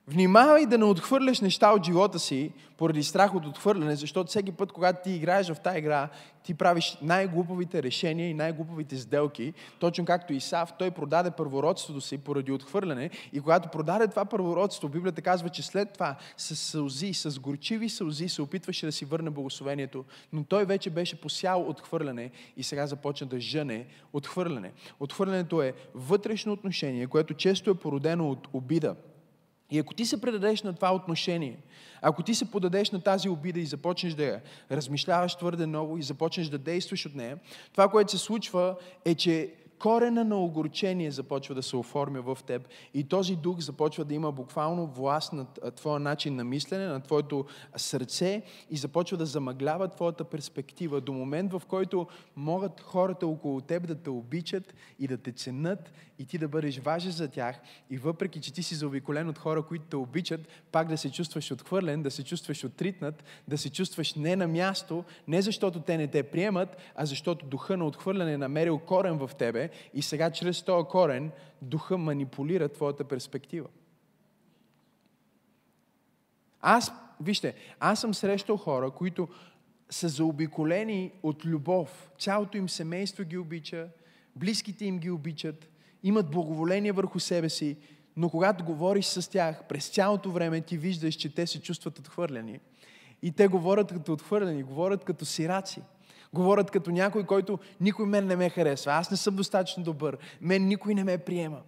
Внимавай 0.09 0.67
да 0.67 0.79
не 0.79 0.85
отхвърляш 0.85 1.41
неща 1.41 1.73
от 1.73 1.85
живота 1.85 2.19
си 2.19 2.53
поради 2.79 3.03
страх 3.03 3.35
от 3.35 3.47
отхвърляне, 3.47 3.97
защото 3.97 4.29
всеки 4.29 4.53
път, 4.53 4.73
когато 4.73 5.03
ти 5.03 5.11
играеш 5.11 5.49
в 5.53 5.61
тази 5.61 5.79
игра, 5.79 6.09
ти 6.45 6.55
правиш 6.55 6.99
най-глуповите 7.03 7.83
решения 7.83 8.31
и 8.31 8.35
най-глуповите 8.35 8.97
сделки, 8.97 9.53
точно 9.79 10.05
както 10.05 10.33
Исав, 10.33 10.73
той 10.79 10.91
продаде 10.91 11.31
първородството 11.31 12.01
си 12.01 12.19
поради 12.19 12.53
отхвърляне 12.53 13.11
и 13.33 13.41
когато 13.41 13.69
продаде 13.69 14.09
това 14.09 14.25
първородство, 14.25 14.89
Библията 14.89 15.23
казва, 15.23 15.49
че 15.49 15.63
след 15.63 15.93
това 15.93 16.17
с 16.37 16.57
сълзи, 16.57 17.15
с 17.15 17.41
горчиви 17.41 17.89
сълзи 17.89 18.29
се 18.29 18.43
опитваше 18.43 18.87
да 18.87 18.93
си 18.93 19.05
върне 19.05 19.31
благословението, 19.31 20.05
но 20.33 20.45
той 20.45 20.65
вече 20.65 20.91
беше 20.91 21.21
посял 21.21 21.69
отхвърляне 21.69 22.31
и 22.57 22.63
сега 22.63 22.87
започна 22.87 23.27
да 23.27 23.41
жъне 23.41 23.87
отхвърляне. 24.13 24.73
Отхвърлянето 25.01 25.63
е 25.63 25.75
вътрешно 25.95 26.53
отношение, 26.53 27.07
което 27.07 27.35
често 27.35 27.71
е 27.71 27.75
породено 27.75 28.31
от 28.31 28.49
обида, 28.53 28.97
и 29.73 29.79
ако 29.79 29.95
ти 29.95 30.07
се 30.07 30.21
предадеш 30.21 30.63
на 30.63 30.73
това 30.73 30.95
отношение, 30.95 31.59
ако 32.03 32.23
ти 32.23 32.35
се 32.35 32.51
подадеш 32.51 32.91
на 32.91 33.01
тази 33.01 33.29
обида 33.29 33.61
и 33.61 33.67
започнеш 33.67 34.15
да 34.15 34.25
я 34.25 34.41
размишляваш 34.71 35.35
твърде 35.35 35.67
много 35.67 35.99
и 35.99 36.03
започнеш 36.03 36.49
да 36.49 36.59
действаш 36.59 37.07
от 37.07 37.15
нея, 37.15 37.39
това, 37.73 37.89
което 37.89 38.11
се 38.11 38.19
случва 38.19 38.77
е, 39.05 39.15
че 39.15 39.53
корена 39.79 40.25
на 40.25 40.37
огорчение 40.37 41.11
започва 41.11 41.55
да 41.55 41.63
се 41.63 41.77
оформя 41.77 42.23
в 42.23 42.39
теб 42.47 42.69
и 42.95 43.05
този 43.05 43.37
дух 43.37 43.61
започва 43.61 44.05
да 44.05 44.15
има 44.15 44.33
буквално 44.33 44.87
власт 44.87 45.33
над 45.33 45.59
твоя 45.77 45.99
начин 45.99 46.37
на 46.37 46.45
мислене, 46.45 46.87
на 46.87 47.01
твоето 47.01 47.45
сърце 47.77 48.43
и 48.71 48.77
започва 48.77 49.17
да 49.17 49.27
замъглява 49.27 49.89
твоята 49.89 50.25
перспектива 50.25 51.01
до 51.01 51.13
момент, 51.13 51.53
в 51.53 51.63
който 51.69 52.07
могат 52.37 52.81
хората 52.81 53.27
около 53.27 53.61
теб 53.61 53.87
да 53.87 53.95
те 53.95 54.11
обичат 54.11 54.75
и 54.99 55.09
да 55.09 55.17
те 55.17 55.33
ценят 55.33 55.93
и 56.23 56.25
ти 56.25 56.39
да 56.39 56.49
бъдеш 56.49 56.79
важен 56.79 57.13
за 57.13 57.29
тях 57.29 57.57
и 57.91 57.99
въпреки, 57.99 58.41
че 58.41 58.53
ти 58.53 58.63
си 58.63 58.75
заобиколен 58.75 59.29
от 59.29 59.39
хора, 59.39 59.63
които 59.63 59.85
те 59.85 59.97
обичат, 59.97 60.49
пак 60.73 60.89
да 60.89 60.99
се 60.99 61.13
чувстваш 61.13 61.53
отхвърлен, 61.53 62.03
да 62.03 62.11
се 62.11 62.25
чувстваш 62.25 62.65
отритнат, 62.65 63.25
да 63.49 63.59
се 63.59 63.71
чувстваш 63.71 64.15
не 64.15 64.37
на 64.37 64.49
място, 64.49 65.05
не 65.29 65.43
защото 65.43 65.81
те 65.81 65.97
не 65.97 66.07
те 66.07 66.23
приемат, 66.23 66.77
а 66.95 67.07
защото 67.07 67.47
духа 67.47 67.77
на 67.77 67.87
отхвърляне 67.87 68.33
е 68.33 68.39
намерил 68.39 68.79
корен 68.79 69.19
в 69.19 69.31
тебе 69.39 69.71
и 69.95 70.03
сега 70.03 70.31
чрез 70.31 70.63
този 70.63 70.89
корен 70.89 71.31
духа 71.63 71.99
манипулира 71.99 72.69
твоята 72.69 73.05
перспектива. 73.05 73.69
Аз, 76.61 76.93
вижте, 77.21 77.55
аз 77.81 78.01
съм 78.01 78.15
срещал 78.15 78.57
хора, 78.57 78.91
които 78.91 79.29
са 79.91 80.09
заобиколени 80.09 81.13
от 81.23 81.45
любов. 81.45 82.11
Цялото 82.19 82.57
им 82.57 82.69
семейство 82.69 83.25
ги 83.25 83.39
обича, 83.39 83.89
близките 84.37 84.85
им 84.85 84.99
ги 84.99 85.11
обичат, 85.11 85.72
имат 86.03 86.31
благоволение 86.31 86.93
върху 86.93 87.21
себе 87.21 87.49
си, 87.49 87.77
но 88.17 88.31
когато 88.31 88.65
говориш 88.65 89.05
с 89.05 89.31
тях, 89.31 89.65
през 89.69 89.89
цялото 89.89 90.31
време 90.31 90.61
ти 90.61 90.79
виждаш, 90.79 91.15
че 91.15 91.35
те 91.35 91.47
се 91.47 91.63
чувстват 91.63 91.99
отхвърляни. 91.99 92.61
И 93.23 93.33
те 93.33 93.49
говорят 93.49 93.93
като 93.93 94.13
отхвърляни, 94.13 94.63
говорят 94.63 95.05
като 95.05 95.25
сираци. 95.25 95.83
Говорят 96.33 96.71
като 96.71 96.91
някой, 96.91 97.27
който 97.27 97.59
никой 97.81 98.07
мен 98.07 98.27
не 98.27 98.37
ме 98.37 98.51
харесва. 98.51 98.93
Аз 98.93 99.11
не 99.11 99.17
съм 99.17 99.37
достатъчно 99.37 99.83
добър. 99.83 100.19
Мен 100.41 100.67
никой 100.67 100.95
не 100.95 101.05
ме 101.05 101.19
приема. 101.19 101.61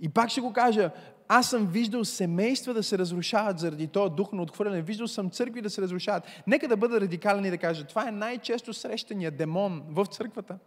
И 0.00 0.08
пак 0.08 0.30
ще 0.30 0.40
го 0.40 0.52
кажа, 0.52 0.90
аз 1.28 1.50
съм 1.50 1.66
виждал 1.66 2.04
семейства 2.04 2.74
да 2.74 2.82
се 2.82 2.98
разрушават 2.98 3.58
заради 3.58 3.86
този 3.86 4.14
дух 4.14 4.32
на 4.32 4.42
отхвърляне. 4.42 4.82
Виждал 4.82 5.08
съм 5.08 5.30
църкви 5.30 5.62
да 5.62 5.70
се 5.70 5.82
разрушават. 5.82 6.24
Нека 6.46 6.68
да 6.68 6.76
бъда 6.76 7.00
радикален 7.00 7.44
и 7.44 7.50
да 7.50 7.58
кажа, 7.58 7.84
това 7.84 8.08
е 8.08 8.12
най-често 8.12 8.74
срещания 8.74 9.30
демон 9.30 9.82
в 9.88 10.06
църквата. 10.06 10.58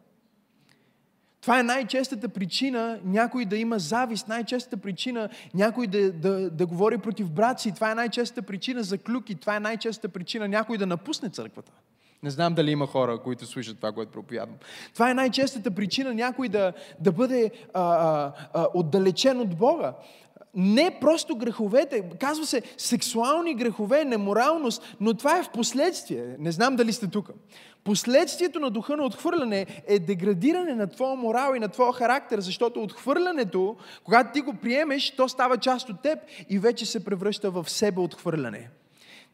Това 1.41 1.59
е 1.59 1.63
най-честата 1.63 2.29
причина 2.29 2.99
някой 3.03 3.45
да 3.45 3.57
има 3.57 3.79
завист, 3.79 4.27
най-честата 4.27 4.77
причина 4.77 5.29
някой 5.53 5.87
да, 5.87 6.11
да, 6.11 6.49
да 6.49 6.65
говори 6.65 6.97
против 6.97 7.31
брат 7.31 7.59
си, 7.59 7.71
това 7.71 7.91
е 7.91 7.95
най-честата 7.95 8.41
причина 8.41 8.83
за 8.83 8.97
клюки, 8.97 9.35
това 9.35 9.55
е 9.55 9.59
най-честата 9.59 10.09
причина 10.09 10.47
някой 10.47 10.77
да 10.77 10.85
напусне 10.85 11.29
църквата. 11.29 11.71
Не 12.23 12.29
знам 12.29 12.53
дали 12.53 12.71
има 12.71 12.87
хора, 12.87 13.19
които 13.23 13.45
слушат 13.45 13.77
това, 13.77 13.91
което 13.91 14.11
проповядвам. 14.11 14.57
Това 14.93 15.11
е 15.11 15.13
най-честата 15.13 15.71
причина 15.71 16.13
някой 16.13 16.49
да, 16.49 16.73
да 16.99 17.11
бъде 17.11 17.51
а, 17.73 17.81
а, 17.81 18.33
а, 18.53 18.67
отдалечен 18.73 19.39
от 19.39 19.57
Бога. 19.57 19.93
Не 20.55 20.97
просто 21.01 21.35
греховете, 21.35 22.03
казва 22.19 22.45
се 22.45 22.61
сексуални 22.77 23.55
грехове, 23.55 24.05
неморалност, 24.05 24.95
но 24.99 25.13
това 25.13 25.37
е 25.37 25.43
в 25.43 25.49
последствие. 25.49 26.35
Не 26.39 26.51
знам 26.51 26.75
дали 26.75 26.93
сте 26.93 27.07
тук. 27.07 27.29
Последствието 27.83 28.59
на 28.59 28.69
духа 28.69 28.97
на 28.97 29.03
отхвърляне 29.03 29.65
е 29.87 29.99
деградиране 29.99 30.75
на 30.75 30.87
твоя 30.87 31.15
морал 31.15 31.55
и 31.55 31.59
на 31.59 31.67
твоя 31.67 31.93
характер, 31.93 32.39
защото 32.39 32.83
отхвърлянето, 32.83 33.75
когато 34.03 34.31
ти 34.33 34.41
го 34.41 34.53
приемеш, 34.53 35.15
то 35.15 35.29
става 35.29 35.57
част 35.57 35.89
от 35.89 36.01
теб 36.01 36.19
и 36.49 36.59
вече 36.59 36.85
се 36.85 37.05
превръща 37.05 37.51
в 37.51 37.69
себе 37.69 38.01
отхвърляне. 38.01 38.69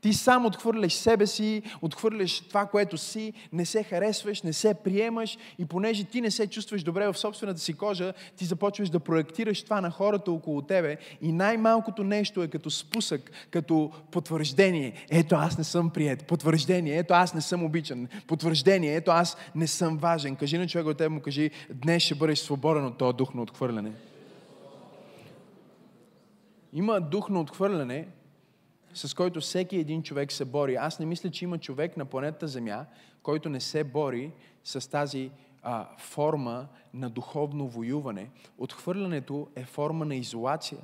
Ти 0.02 0.14
сам 0.14 0.46
отхвърляш 0.46 0.94
себе 0.94 1.28
си, 1.28 1.62
отхвърляш 1.82 2.42
това, 2.42 2.66
което 2.66 2.98
си, 2.98 3.34
не 3.54 3.66
се 3.66 3.84
харесваш, 3.84 4.42
не 4.42 4.54
се 4.54 4.74
приемаш 4.74 5.38
и 5.60 5.66
понеже 5.66 6.04
ти 6.04 6.22
не 6.22 6.32
се 6.32 6.48
чувстваш 6.48 6.84
добре 6.84 7.08
в 7.08 7.18
собствената 7.18 7.60
си 7.60 7.74
кожа, 7.74 8.14
ти 8.38 8.46
започваш 8.46 8.90
да 8.90 9.00
проектираш 9.00 9.64
това 9.64 9.82
на 9.82 9.92
хората 9.92 10.32
около 10.32 10.62
тебе 10.62 10.98
и 11.22 11.32
най-малкото 11.32 12.04
нещо 12.04 12.44
е 12.44 12.48
като 12.48 12.70
спусък, 12.70 13.32
като 13.52 13.92
потвърждение. 14.12 14.94
Ето 15.10 15.36
аз 15.36 15.58
не 15.58 15.64
съм 15.64 15.90
прият. 15.90 16.28
Потвърждение. 16.28 16.98
Ето 16.98 17.14
аз 17.14 17.34
не 17.34 17.42
съм 17.42 17.64
обичан. 17.64 18.08
Потвърждение. 18.28 18.96
Ето 18.96 19.12
аз 19.12 19.38
не 19.56 19.68
съм 19.68 19.98
важен. 19.98 20.36
Кажи 20.36 20.58
на 20.58 20.68
човека 20.68 20.90
от 20.90 20.98
тебе 20.98 21.10
му 21.10 21.22
кажи, 21.22 21.52
днес 21.70 22.04
ще 22.04 22.16
бъдеш 22.16 22.40
свободен 22.40 22.86
от 22.86 22.98
този 22.98 23.18
дух 23.18 23.34
на 23.34 23.42
отхвърляне. 23.42 23.92
Има 26.74 27.02
дух 27.02 27.30
на 27.30 27.40
отхвърляне, 27.40 28.08
с 28.96 29.14
който 29.14 29.42
всеки 29.42 29.78
един 29.78 30.04
човек 30.04 30.32
се 30.32 30.46
бори. 30.46 30.76
Аз 30.76 31.00
не 31.00 31.06
мисля, 31.06 31.32
че 31.32 31.46
има 31.46 31.58
човек 31.58 31.98
на 31.98 32.06
планетата 32.06 32.48
Земя, 32.48 32.86
който 33.24 33.50
не 33.50 33.60
се 33.60 33.84
бори 33.84 34.32
с 34.64 34.90
тази 34.90 35.32
а, 35.64 35.88
форма 35.98 36.68
на 36.94 37.10
духовно 37.10 37.68
воюване. 37.68 38.30
Отхвърлянето 38.58 39.48
е 39.56 39.66
форма 39.66 40.06
на 40.06 40.16
изолация, 40.16 40.80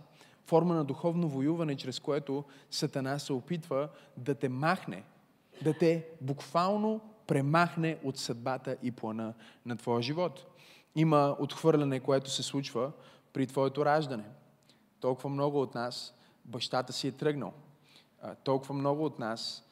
форма 0.46 0.76
на 0.76 0.84
духовно 0.84 1.28
воюване, 1.28 1.76
чрез 1.76 2.00
което 2.00 2.44
Сатана 2.72 3.20
се 3.20 3.34
опитва 3.34 3.90
да 4.18 4.36
те 4.36 4.50
махне, 4.50 5.04
да 5.64 5.74
те 5.74 6.06
буквално 6.22 7.02
премахне 7.28 7.98
от 8.04 8.18
съдбата 8.18 8.78
и 8.84 8.92
плана 8.92 9.34
на 9.66 9.78
твоя 9.78 10.02
живот. 10.02 10.46
Има 10.96 11.36
отхвърляне, 11.40 12.00
което 12.00 12.30
се 12.30 12.44
случва 12.44 12.92
при 13.34 13.48
твоето 13.48 13.86
раждане. 13.86 14.26
Толкова 15.00 15.30
много 15.30 15.62
от 15.62 15.76
нас 15.76 16.14
бащата 16.46 16.94
си 16.94 17.08
е 17.08 17.12
тръгнал 17.12 17.54
толкова 18.44 18.76
много 18.76 19.06
от 19.06 19.20
нас 19.20 19.64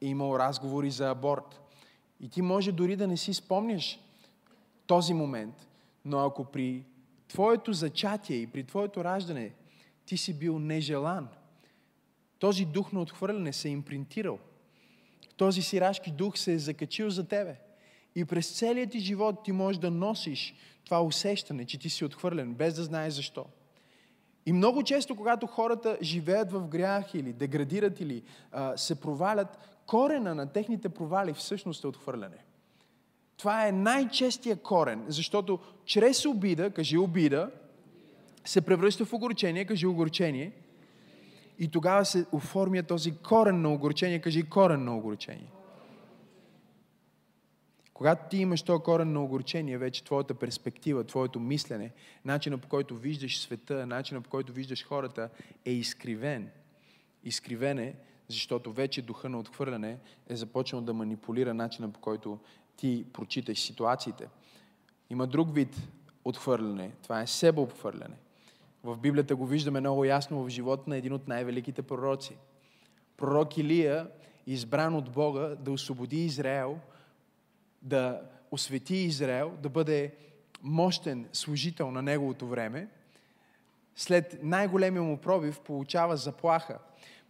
е 0.00 0.06
имал 0.06 0.36
разговори 0.38 0.90
за 0.90 1.10
аборт. 1.10 1.60
И 2.20 2.28
ти 2.28 2.42
може 2.42 2.72
дори 2.72 2.96
да 2.96 3.06
не 3.06 3.16
си 3.16 3.34
спомняш 3.34 4.00
този 4.86 5.14
момент, 5.14 5.68
но 6.04 6.18
ако 6.18 6.44
при 6.44 6.84
твоето 7.28 7.72
зачатие 7.72 8.36
и 8.36 8.46
при 8.46 8.64
твоето 8.64 9.04
раждане 9.04 9.52
ти 10.06 10.16
си 10.16 10.38
бил 10.38 10.58
нежелан, 10.58 11.28
този 12.38 12.64
дух 12.64 12.92
на 12.92 13.00
отхвърляне 13.00 13.52
се 13.52 13.68
е 13.68 13.72
импринтирал. 13.72 14.38
Този 15.36 15.62
сирашки 15.62 16.10
дух 16.10 16.38
се 16.38 16.52
е 16.52 16.58
закачил 16.58 17.10
за 17.10 17.28
тебе. 17.28 17.56
И 18.14 18.24
през 18.24 18.58
целият 18.58 18.90
ти 18.90 19.00
живот 19.00 19.44
ти 19.44 19.52
можеш 19.52 19.78
да 19.78 19.90
носиш 19.90 20.54
това 20.84 21.02
усещане, 21.02 21.64
че 21.64 21.78
ти 21.78 21.90
си 21.90 22.04
отхвърлен, 22.04 22.54
без 22.54 22.74
да 22.74 22.82
знаеш 22.82 23.14
защо. 23.14 23.46
И 24.46 24.52
много 24.52 24.82
често, 24.82 25.16
когато 25.16 25.46
хората 25.46 25.98
живеят 26.02 26.52
в 26.52 26.68
грях 26.68 27.14
или 27.14 27.32
деградират 27.32 28.00
или 28.00 28.22
а, 28.52 28.76
се 28.76 29.00
провалят, 29.00 29.58
корена 29.86 30.34
на 30.34 30.46
техните 30.46 30.88
провали 30.88 31.32
всъщност 31.32 31.84
е 31.84 31.86
отхвърляне. 31.86 32.44
Това 33.36 33.68
е 33.68 33.72
най-честия 33.72 34.56
корен, 34.56 35.04
защото 35.08 35.58
чрез 35.84 36.26
обида, 36.26 36.70
кажи 36.70 36.98
обида, 36.98 37.50
се 38.44 38.60
превръща 38.60 39.04
в 39.04 39.12
огорчение, 39.12 39.64
кажи 39.64 39.86
огорчение, 39.86 40.52
и 41.58 41.68
тогава 41.68 42.04
се 42.04 42.26
оформя 42.32 42.82
този 42.82 43.12
корен 43.12 43.62
на 43.62 43.72
огорчение, 43.72 44.20
кажи 44.20 44.42
корен 44.42 44.84
на 44.84 44.96
огорчение. 44.96 45.46
Когато 48.02 48.28
ти 48.30 48.36
имаш 48.36 48.62
този 48.62 48.82
корен 48.82 49.12
на 49.12 49.24
огорчение, 49.24 49.78
вече 49.78 50.04
твоята 50.04 50.34
перспектива, 50.34 51.04
твоето 51.04 51.40
мислене, 51.40 51.90
начинът 52.24 52.60
по 52.60 52.68
който 52.68 52.96
виждаш 52.96 53.40
света, 53.40 53.86
начинът 53.86 54.24
по 54.24 54.30
който 54.30 54.52
виждаш 54.52 54.86
хората 54.86 55.28
е 55.64 55.70
изкривен. 55.70 56.50
Изкривен 57.24 57.78
е, 57.78 57.94
защото 58.28 58.72
вече 58.72 59.02
духа 59.02 59.28
на 59.28 59.38
отхвърляне 59.38 59.98
е 60.28 60.36
започнал 60.36 60.82
да 60.82 60.94
манипулира 60.94 61.54
начина 61.54 61.92
по 61.92 62.00
който 62.00 62.38
ти 62.76 63.04
прочиташ 63.12 63.60
ситуациите. 63.60 64.28
Има 65.10 65.26
друг 65.26 65.54
вид 65.54 65.76
отхвърляне. 66.24 66.90
Това 67.02 67.22
е 67.22 67.26
себеобхвърляне. 67.26 68.16
В 68.84 68.96
Библията 68.96 69.36
го 69.36 69.46
виждаме 69.46 69.80
много 69.80 70.04
ясно 70.04 70.44
в 70.44 70.48
живота 70.48 70.90
на 70.90 70.96
един 70.96 71.12
от 71.12 71.28
най-великите 71.28 71.82
пророци. 71.82 72.36
Пророк 73.16 73.58
Илия, 73.58 74.08
избран 74.46 74.94
от 74.94 75.10
Бога 75.10 75.40
да 75.40 75.72
освободи 75.72 76.24
Израел– 76.24 76.78
да 77.82 78.20
освети 78.50 78.96
Израел, 78.96 79.52
да 79.62 79.68
бъде 79.68 80.14
мощен 80.62 81.28
служител 81.32 81.90
на 81.90 82.02
неговото 82.02 82.46
време, 82.46 82.88
след 83.96 84.38
най-големия 84.42 85.02
му 85.02 85.16
пробив 85.16 85.60
получава 85.60 86.16
заплаха. 86.16 86.78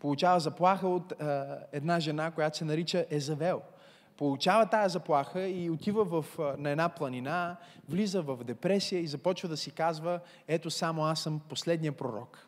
Получава 0.00 0.40
заплаха 0.40 0.88
от 0.88 1.12
е, 1.12 1.14
една 1.72 2.00
жена, 2.00 2.30
която 2.30 2.56
се 2.56 2.64
нарича 2.64 3.06
Езавел. 3.10 3.62
Получава 4.16 4.66
тази 4.66 4.92
заплаха 4.92 5.48
и 5.48 5.70
отива 5.70 6.04
в, 6.04 6.38
на 6.58 6.70
една 6.70 6.88
планина, 6.88 7.56
влиза 7.88 8.22
в 8.22 8.44
депресия 8.44 9.00
и 9.00 9.06
започва 9.06 9.48
да 9.48 9.56
си 9.56 9.70
казва, 9.70 10.20
ето 10.48 10.70
само 10.70 11.04
аз 11.04 11.22
съм 11.22 11.40
последния 11.48 11.92
пророк. 11.92 12.46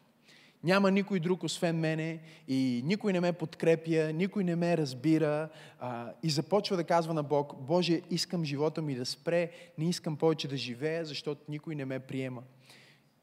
Няма 0.64 0.90
никой 0.90 1.20
друг 1.20 1.42
освен 1.42 1.76
мене 1.76 2.20
и 2.48 2.82
никой 2.84 3.12
не 3.12 3.20
ме 3.20 3.32
подкрепя, 3.32 4.12
никой 4.12 4.44
не 4.44 4.56
ме 4.56 4.76
разбира 4.76 5.48
а, 5.80 6.12
и 6.22 6.30
започва 6.30 6.76
да 6.76 6.84
казва 6.84 7.14
на 7.14 7.22
Бог, 7.22 7.54
Боже, 7.60 8.02
искам 8.10 8.44
живота 8.44 8.82
ми 8.82 8.94
да 8.94 9.06
спре, 9.06 9.50
не 9.78 9.88
искам 9.88 10.16
повече 10.16 10.48
да 10.48 10.56
живея, 10.56 11.04
защото 11.04 11.40
никой 11.48 11.74
не 11.74 11.84
ме 11.84 11.98
приема. 11.98 12.42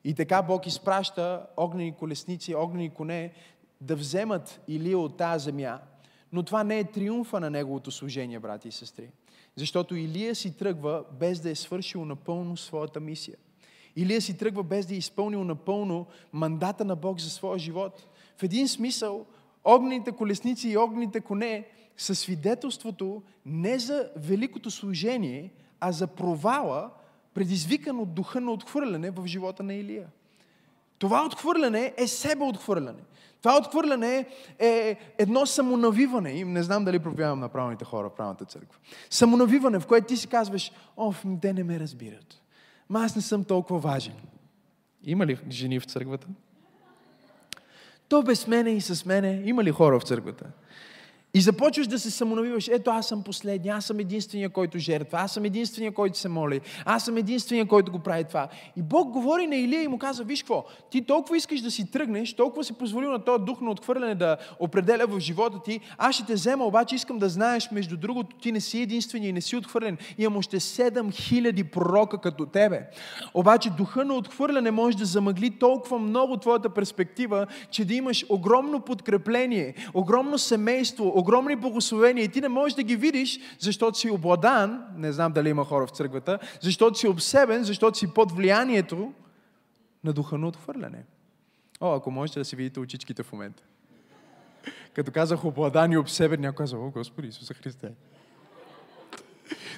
И 0.04 0.14
така 0.14 0.42
Бог 0.42 0.68
изпраща 0.68 1.48
огнени 1.58 1.96
колесници, 1.96 2.56
огнени 2.56 2.90
коне 2.90 3.34
да 3.82 3.96
вземат 3.96 4.62
Илия 4.68 4.98
от 4.98 5.18
тази 5.18 5.44
земя. 5.44 5.80
Но 6.32 6.44
това 6.44 6.64
не 6.64 6.80
е 6.80 6.92
триумфа 6.92 7.40
на 7.40 7.50
неговото 7.50 7.92
служение, 7.92 8.40
брати 8.40 8.68
и 8.68 8.72
сестри. 8.72 9.10
Защото 9.56 9.96
Илия 9.96 10.36
си 10.36 10.58
тръгва 10.58 11.04
без 11.20 11.40
да 11.40 11.50
е 11.50 11.56
свършил 11.56 12.06
напълно 12.06 12.58
своята 12.58 13.00
мисия. 13.00 13.38
Илия 13.96 14.22
си 14.22 14.38
тръгва 14.38 14.64
без 14.64 14.86
да 14.86 14.94
е 14.94 14.98
изпълнил 14.98 15.44
напълно 15.44 16.06
мандата 16.34 16.86
на 16.86 16.96
Бог 16.96 17.20
за 17.20 17.30
своя 17.30 17.60
живот. 17.60 18.08
В 18.38 18.44
един 18.44 18.68
смисъл, 18.68 19.26
огнените 19.64 20.12
колесници 20.12 20.70
и 20.70 20.78
огнените 20.78 21.22
коне 21.22 21.68
са 21.98 22.16
свидетелството 22.16 23.22
не 23.46 23.80
за 23.80 24.10
великото 24.16 24.72
служение, 24.72 25.52
а 25.80 25.92
за 25.92 26.08
провала, 26.08 26.90
предизвикан 27.34 28.00
от 28.00 28.14
духа 28.14 28.42
на 28.42 28.52
отхвърляне 28.52 29.12
в 29.12 29.28
живота 29.28 29.64
на 29.64 29.74
Илия. 29.74 30.08
Това 30.98 31.26
отхвърляне 31.26 31.94
е 31.98 32.08
себе 32.08 32.44
отхвърляне. 32.44 33.00
Това 33.42 33.58
отхвърляне 33.58 34.26
е 34.60 34.98
едно 35.18 35.46
самонавиване. 35.46 36.32
И 36.32 36.44
не 36.44 36.64
знам 36.64 36.86
дали 36.86 37.00
проповядвам 37.00 37.40
на 37.40 37.50
правилните 37.50 37.86
хора 37.86 38.10
в 38.10 38.16
правилната 38.16 38.46
църква. 38.46 38.80
Самонавиване, 39.10 39.80
в 39.80 39.88
което 39.88 40.08
ти 40.08 40.18
си 40.18 40.28
казваш, 40.28 40.72
о, 40.98 41.14
те 41.42 41.54
не 41.54 41.64
ме 41.64 41.80
разбират. 41.80 42.42
Ма 42.92 43.04
аз 43.04 43.16
не 43.16 43.22
съм 43.22 43.44
толкова 43.44 43.80
важен. 43.80 44.14
Има 45.04 45.26
ли 45.26 45.40
жени 45.50 45.80
в 45.80 45.86
църквата? 45.86 46.28
То 48.08 48.24
без 48.24 48.48
мене 48.48 48.72
и 48.72 48.82
с 48.82 49.06
мене. 49.06 49.42
Има 49.46 49.64
ли 49.64 49.72
хора 49.72 50.00
в 50.00 50.04
църквата? 50.04 50.46
И 51.34 51.42
започваш 51.42 51.88
да 51.88 52.00
се 52.00 52.12
самонавиваш. 52.12 52.68
Ето 52.68 52.92
аз 52.92 53.08
съм 53.08 53.24
последния, 53.24 53.76
аз 53.76 53.86
съм 53.86 54.00
единствения, 54.00 54.50
който 54.50 54.80
жертва, 54.80 55.18
аз 55.22 55.34
съм 55.34 55.46
единствения, 55.46 55.92
който 55.92 56.18
се 56.18 56.30
моли, 56.30 56.62
аз 56.86 57.06
съм 57.06 57.18
единствения, 57.18 57.66
който 57.66 57.92
го 57.92 58.00
прави 58.00 58.24
това. 58.24 58.48
И 58.78 58.82
Бог 58.82 59.10
говори 59.10 59.48
на 59.48 59.56
Илия 59.56 59.84
и 59.84 59.88
му 59.88 59.98
казва, 59.98 60.26
виж 60.26 60.42
какво, 60.42 60.66
ти 60.90 61.06
толкова 61.06 61.38
искаш 61.38 61.62
да 61.62 61.72
си 61.72 61.92
тръгнеш, 61.92 62.34
толкова 62.34 62.64
си 62.64 62.74
позволил 62.74 63.12
на 63.12 63.20
този 63.20 63.44
дух 63.44 63.62
на 63.62 63.72
отхвърляне 63.72 64.16
да 64.16 64.38
определя 64.60 65.08
в 65.08 65.20
живота 65.20 65.60
ти, 65.66 65.80
аз 65.98 66.16
ще 66.16 66.26
те 66.26 66.34
взема, 66.34 66.66
обаче 66.66 66.96
искам 66.96 67.20
да 67.20 67.30
знаеш, 67.30 67.72
между 67.72 67.98
другото, 67.98 68.36
ти 68.42 68.52
не 68.52 68.60
си 68.60 68.82
единствения 68.82 69.30
и 69.30 69.34
не 69.34 69.42
си 69.42 69.56
отхвърлен. 69.56 69.98
Имам 70.18 70.38
още 70.38 70.60
7000 70.60 71.72
пророка 71.72 72.18
като 72.18 72.46
тебе. 72.46 72.90
Обаче 73.34 73.70
духа 73.70 74.06
на 74.06 74.14
отхвърляне 74.14 74.72
може 74.72 74.98
да 74.98 75.06
замъгли 75.06 75.50
толкова 75.50 76.00
много 76.00 76.38
твоята 76.38 76.70
перспектива, 76.70 77.48
че 77.70 77.86
да 77.86 77.94
имаш 77.94 78.26
огромно 78.30 78.80
подкрепление, 78.80 79.74
огромно 79.94 80.38
семейство, 80.38 81.21
огромни 81.22 81.56
благословения 81.56 82.24
и 82.26 82.30
ти 82.30 82.42
не 82.42 82.50
можеш 82.50 82.76
да 82.76 82.84
ги 82.84 82.96
видиш, 82.96 83.40
защото 83.60 83.98
си 83.98 84.10
обладан, 84.10 84.86
не 84.96 85.12
знам 85.12 85.32
дали 85.32 85.50
има 85.50 85.66
хора 85.66 85.88
в 85.88 85.90
църквата, 85.90 86.40
защото 86.62 87.00
си 87.00 87.08
обсебен, 87.08 87.64
защото 87.64 87.98
си 87.98 88.14
под 88.14 88.32
влиянието 88.32 89.14
на 90.04 90.14
духа 90.14 90.38
на 90.38 90.48
отхвърляне. 90.48 91.04
О, 91.82 91.96
ако 91.96 92.12
можете 92.12 92.40
да 92.40 92.46
си 92.46 92.56
видите 92.56 92.80
очичките 92.80 93.24
в 93.24 93.32
момента. 93.32 93.64
Като 94.94 95.12
казах 95.12 95.46
обладан 95.46 95.92
и 95.92 95.98
обсебен, 95.98 96.42
някой 96.42 96.64
каза, 96.64 96.78
о, 96.78 96.90
Господи 96.90 97.28
Исуса 97.28 97.54
Христе. 97.54 97.92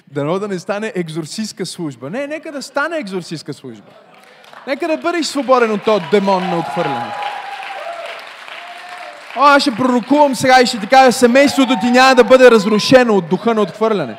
Дано 0.08 0.38
да 0.38 0.48
не 0.48 0.58
стане 0.58 0.92
екзорсистка 0.94 1.66
служба. 1.66 2.10
Не, 2.10 2.26
нека 2.26 2.52
да 2.52 2.62
стане 2.62 2.96
екзорсистка 2.96 3.54
служба. 3.54 3.90
Нека 4.66 4.88
да 4.88 4.96
бъдеш 4.96 5.26
свободен 5.26 5.72
от 5.72 5.84
този 5.84 6.04
демон 6.10 6.42
на 6.42 6.58
отхвърляне. 6.58 7.23
О, 9.36 9.42
аз 9.42 9.62
ще 9.62 9.70
пророкувам 9.70 10.34
сега 10.34 10.60
и 10.62 10.66
ще 10.66 10.80
ти 10.80 10.86
кажа, 10.86 11.12
семейството 11.12 11.76
ти 11.80 11.90
няма 11.90 12.14
да 12.14 12.24
бъде 12.24 12.50
разрушено 12.50 13.14
от 13.14 13.28
духа 13.28 13.54
на 13.54 13.60
отхвърляне. 13.60 14.16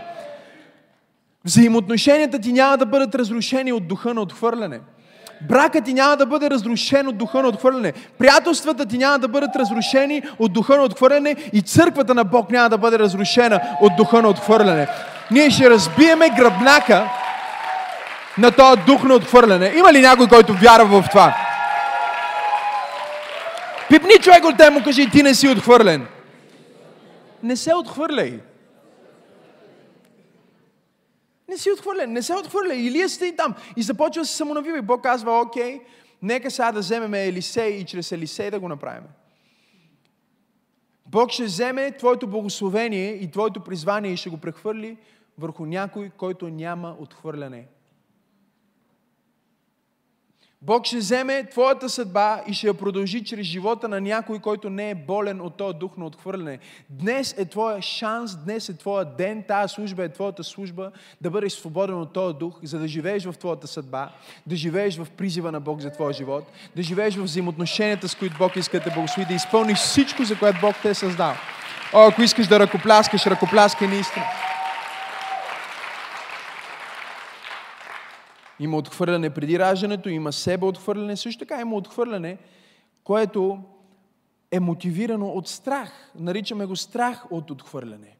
Взаимоотношенията 1.45 2.39
ти 2.39 2.51
няма 2.51 2.77
да 2.77 2.85
бъдат 2.85 3.15
разрушени 3.15 3.73
от 3.73 3.87
духа 3.87 4.13
на 4.13 4.21
отхвърляне. 4.21 4.79
Бракът 5.41 5.85
ти 5.85 5.93
няма 5.93 6.17
да 6.17 6.25
бъде 6.25 6.49
разрушен 6.49 7.07
от 7.07 7.17
духа 7.17 7.41
на 7.41 7.47
отхвърляне. 7.47 7.93
Приятелствата 8.19 8.85
ти 8.85 8.97
няма 8.97 9.19
да 9.19 9.27
бъдат 9.27 9.55
разрушени 9.55 10.21
от 10.39 10.53
духа 10.53 10.77
на 10.77 10.83
отхвърляне 10.83 11.35
и 11.53 11.61
църквата 11.61 12.13
на 12.13 12.23
Бог 12.23 12.51
няма 12.51 12.69
да 12.69 12.77
бъде 12.77 12.99
разрушена 12.99 13.59
от 13.81 13.95
духа 13.97 14.21
на 14.21 14.27
отхвърляне. 14.27 14.87
Ние 15.31 15.49
ще 15.49 15.69
разбиеме 15.69 16.29
гръбнака 16.29 17.09
на 18.37 18.51
този 18.51 18.81
дух 18.81 19.03
на 19.03 19.13
отхвърляне. 19.13 19.73
Има 19.77 19.93
ли 19.93 20.01
някой, 20.01 20.27
който 20.27 20.53
вярва 20.53 21.01
в 21.01 21.09
това? 21.09 21.35
Пипни 23.89 24.13
човек 24.21 24.43
от 24.45 24.57
те 24.57 24.69
му 24.69 24.83
кажи, 24.83 25.09
ти 25.11 25.23
не 25.23 25.33
си 25.33 25.47
отхвърлен. 25.47 26.07
Не 27.43 27.55
се 27.55 27.75
отхвърляй. 27.75 28.39
Не 31.49 31.57
си 31.57 31.71
отхвърлен, 31.71 32.13
не 32.13 32.21
се 32.21 32.33
отхвърляй. 32.33 32.77
Илия 32.77 33.09
стои 33.09 33.35
там 33.35 33.55
и 33.77 33.83
започва 33.83 34.21
да 34.21 34.27
се 34.27 34.35
самонавива. 34.35 34.77
И 34.77 34.81
Бог 34.81 35.03
казва, 35.03 35.41
окей, 35.41 35.81
нека 36.21 36.51
сега 36.51 36.71
да 36.71 36.79
вземем 36.79 37.13
Елисей 37.13 37.69
и 37.69 37.85
чрез 37.85 38.11
Елисей 38.11 38.51
да 38.51 38.59
го 38.59 38.69
направим. 38.69 39.03
Бог 41.05 41.31
ще 41.31 41.43
вземе 41.43 41.91
твоето 41.91 42.27
благословение 42.27 43.09
и 43.11 43.31
твоето 43.31 43.63
призвание 43.63 44.11
и 44.11 44.17
ще 44.17 44.29
го 44.29 44.37
прехвърли 44.37 44.97
върху 45.37 45.65
някой, 45.65 46.11
който 46.17 46.49
няма 46.49 46.95
отхвърляне. 46.99 47.67
Бог 50.65 50.85
ще 50.85 50.97
вземе 50.97 51.43
твоята 51.51 51.89
съдба 51.89 52.41
и 52.47 52.53
ще 52.53 52.67
я 52.67 52.73
продължи 52.73 53.23
чрез 53.23 53.45
живота 53.45 53.87
на 53.87 54.01
някой, 54.01 54.39
който 54.39 54.69
не 54.69 54.89
е 54.89 54.95
болен 54.95 55.41
от 55.41 55.57
този 55.57 55.77
дух 55.77 55.97
на 55.97 56.05
отхвърляне. 56.05 56.59
Днес 56.89 57.35
е 57.37 57.45
твоя 57.45 57.81
шанс, 57.81 58.35
днес 58.35 58.69
е 58.69 58.77
твоя 58.77 59.05
ден, 59.05 59.43
тази 59.47 59.73
служба 59.73 60.03
е 60.03 60.09
твоята 60.09 60.43
служба 60.43 60.91
да 61.21 61.29
бъдеш 61.29 61.53
свободен 61.53 61.95
от 61.95 62.13
този 62.13 62.37
дух, 62.37 62.59
за 62.63 62.79
да 62.79 62.87
живееш 62.87 63.25
в 63.25 63.37
твоята 63.37 63.67
съдба, 63.67 64.09
да 64.45 64.55
живееш 64.55 64.97
в 64.97 65.07
призива 65.17 65.51
на 65.51 65.59
Бог 65.59 65.81
за 65.81 65.89
твоя 65.89 66.13
живот, 66.13 66.43
да 66.75 66.83
живееш 66.83 67.15
в 67.15 67.23
взаимоотношенията, 67.23 68.07
с 68.07 68.15
които 68.15 68.37
Бог 68.37 68.55
иска 68.55 68.79
да 68.79 68.91
благослови, 68.91 69.27
да 69.27 69.33
изпълниш 69.33 69.77
всичко, 69.77 70.23
за 70.23 70.39
което 70.39 70.59
Бог 70.61 70.75
те 70.81 70.89
е 70.89 70.93
създал. 70.93 71.33
О, 71.93 72.07
ако 72.07 72.21
искаш 72.21 72.47
да 72.47 72.59
ръкопляскаш, 72.59 73.25
ръкопляскай 73.25 73.87
наистина. 73.87 74.25
Има 78.59 78.77
отхвърляне 78.77 79.29
преди 79.29 79.59
раждането, 79.59 80.09
има 80.09 80.33
себе 80.33 80.65
отхвърляне, 80.65 81.17
също 81.17 81.39
така 81.39 81.61
има 81.61 81.75
отхвърляне, 81.75 82.37
което 83.03 83.59
е 84.51 84.59
мотивирано 84.59 85.27
от 85.27 85.47
страх. 85.47 86.11
Наричаме 86.19 86.65
го 86.65 86.75
страх 86.75 87.31
от 87.31 87.51
отхвърляне. 87.51 88.17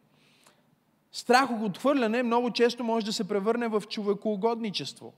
Страх 1.12 1.52
от 1.52 1.62
отхвърляне 1.62 2.24
много 2.24 2.52
често 2.52 2.84
може 2.84 3.06
да 3.06 3.14
се 3.14 3.28
превърне 3.28 3.68
в 3.68 3.84
човекоугодничество. 3.90 5.14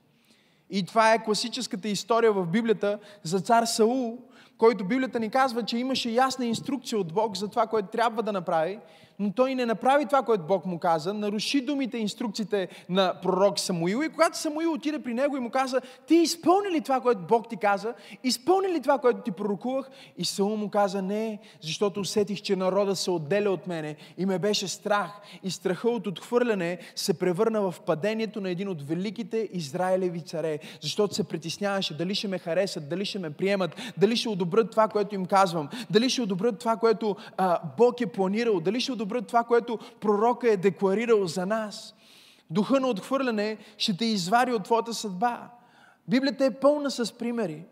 И 0.70 0.86
това 0.86 1.14
е 1.14 1.24
класическата 1.24 1.88
история 1.88 2.34
в 2.34 2.46
Библията 2.46 3.00
за 3.24 3.40
цар 3.40 3.66
Саул, 3.66 4.18
който 4.58 4.86
Библията 4.86 5.20
ни 5.20 5.30
казва, 5.30 5.64
че 5.64 5.78
имаше 5.78 6.10
ясна 6.10 6.46
инструкция 6.46 7.00
от 7.00 7.14
Бог 7.14 7.38
за 7.38 7.48
това, 7.48 7.68
което 7.68 7.88
трябва 7.88 8.24
да 8.24 8.32
направи, 8.32 8.80
но 9.20 9.32
той 9.32 9.56
не 9.56 9.66
направи 9.66 10.06
това, 10.06 10.22
което 10.22 10.44
Бог 10.44 10.66
му 10.66 10.80
каза, 10.80 11.14
наруши 11.14 11.62
думите 11.62 11.98
и 11.98 12.02
инструкциите 12.02 12.68
на 12.90 13.14
пророк 13.22 13.60
Самуил 13.60 14.04
и 14.04 14.10
когато 14.10 14.38
Самуил 14.38 14.74
отиде 14.74 15.00
при 15.00 15.14
него 15.14 15.38
и 15.38 15.40
му 15.40 15.50
каза, 15.50 15.82
ти 16.08 16.16
изпълни 16.16 16.72
ли 16.72 16.82
това, 16.82 17.02
което 17.02 17.22
Бог 17.22 17.50
ти 17.50 17.58
каза? 17.58 17.94
Изпълни 18.24 18.68
ли 18.68 18.82
това, 18.82 18.98
което 18.98 19.22
ти 19.22 19.32
пророкувах? 19.32 19.90
И 20.18 20.26
Саул 20.26 20.56
му 20.56 20.70
каза, 20.70 21.02
не, 21.02 21.40
защото 21.62 22.00
усетих, 22.00 22.42
че 22.42 22.56
народа 22.56 22.96
се 22.96 23.12
отделя 23.12 23.50
от 23.50 23.68
мене 23.68 23.96
и 24.18 24.26
ме 24.26 24.40
беше 24.40 24.68
страх. 24.68 25.22
И 25.44 25.52
страха 25.52 25.90
от 25.90 26.08
отхвърляне 26.08 26.78
се 26.96 27.20
превърна 27.20 27.72
в 27.72 27.76
падението 27.86 28.42
на 28.42 28.50
един 28.50 28.70
от 28.70 28.88
великите 28.88 29.50
Израилеви 29.54 30.22
царе, 30.22 30.60
защото 30.82 31.16
се 31.16 31.24
притесняваше 31.24 31.98
дали 31.98 32.16
ще 32.16 32.28
ме 32.28 32.40
харесат, 32.40 32.90
дали 32.90 33.06
ще 33.06 33.20
ме 33.20 33.30
приемат, 33.30 33.94
дали 33.98 34.16
ще 34.16 34.30
одобрят 34.30 34.72
това, 34.72 34.88
което 34.88 35.16
им 35.16 35.26
казвам, 35.26 35.70
дали 35.90 36.10
ще 36.10 36.22
одобрят 36.22 36.60
това, 36.60 36.76
което 36.76 37.16
а, 37.38 37.60
Бог 37.78 38.02
е 38.02 38.06
планирал, 38.06 38.60
дали 38.60 38.82
ще 38.82 38.92
одобрят 38.92 39.07
това, 39.28 39.44
което 39.44 39.80
пророка 40.00 40.52
е 40.52 40.58
декларирал 40.58 41.28
за 41.28 41.46
нас. 41.46 41.96
Духа 42.50 42.80
на 42.80 42.88
отхвърляне 42.88 43.58
ще 43.78 43.98
те 43.98 44.06
извади 44.06 44.54
от 44.54 44.64
твоята 44.64 44.94
съдба. 44.94 45.50
Библията 46.08 46.46
е 46.46 46.60
пълна 46.60 46.92
с 46.92 47.18
примери. 47.18 47.64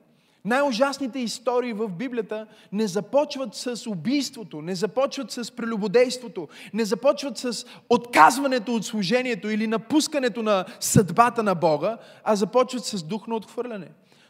Най-ужасните 0.45 1.19
истории 1.19 1.73
в 1.73 1.89
Библията 1.89 2.47
не 2.71 2.87
започват 2.87 3.55
с 3.55 3.87
убийството, 3.87 4.61
не 4.61 4.75
започват 4.75 5.31
с 5.31 5.51
прелюбодейството, 5.51 6.47
не 6.73 6.85
започват 6.85 7.37
с 7.37 7.65
отказването 7.89 8.75
от 8.75 8.85
служението 8.85 9.49
или 9.49 9.67
напускането 9.67 10.43
на 10.43 10.65
съдбата 10.79 11.43
на 11.43 11.55
Бога, 11.55 11.97
а 12.23 12.35
започват 12.35 12.85
с 12.85 13.03
дух 13.03 13.27
на 13.27 13.35
отхвърляне. 13.35 13.87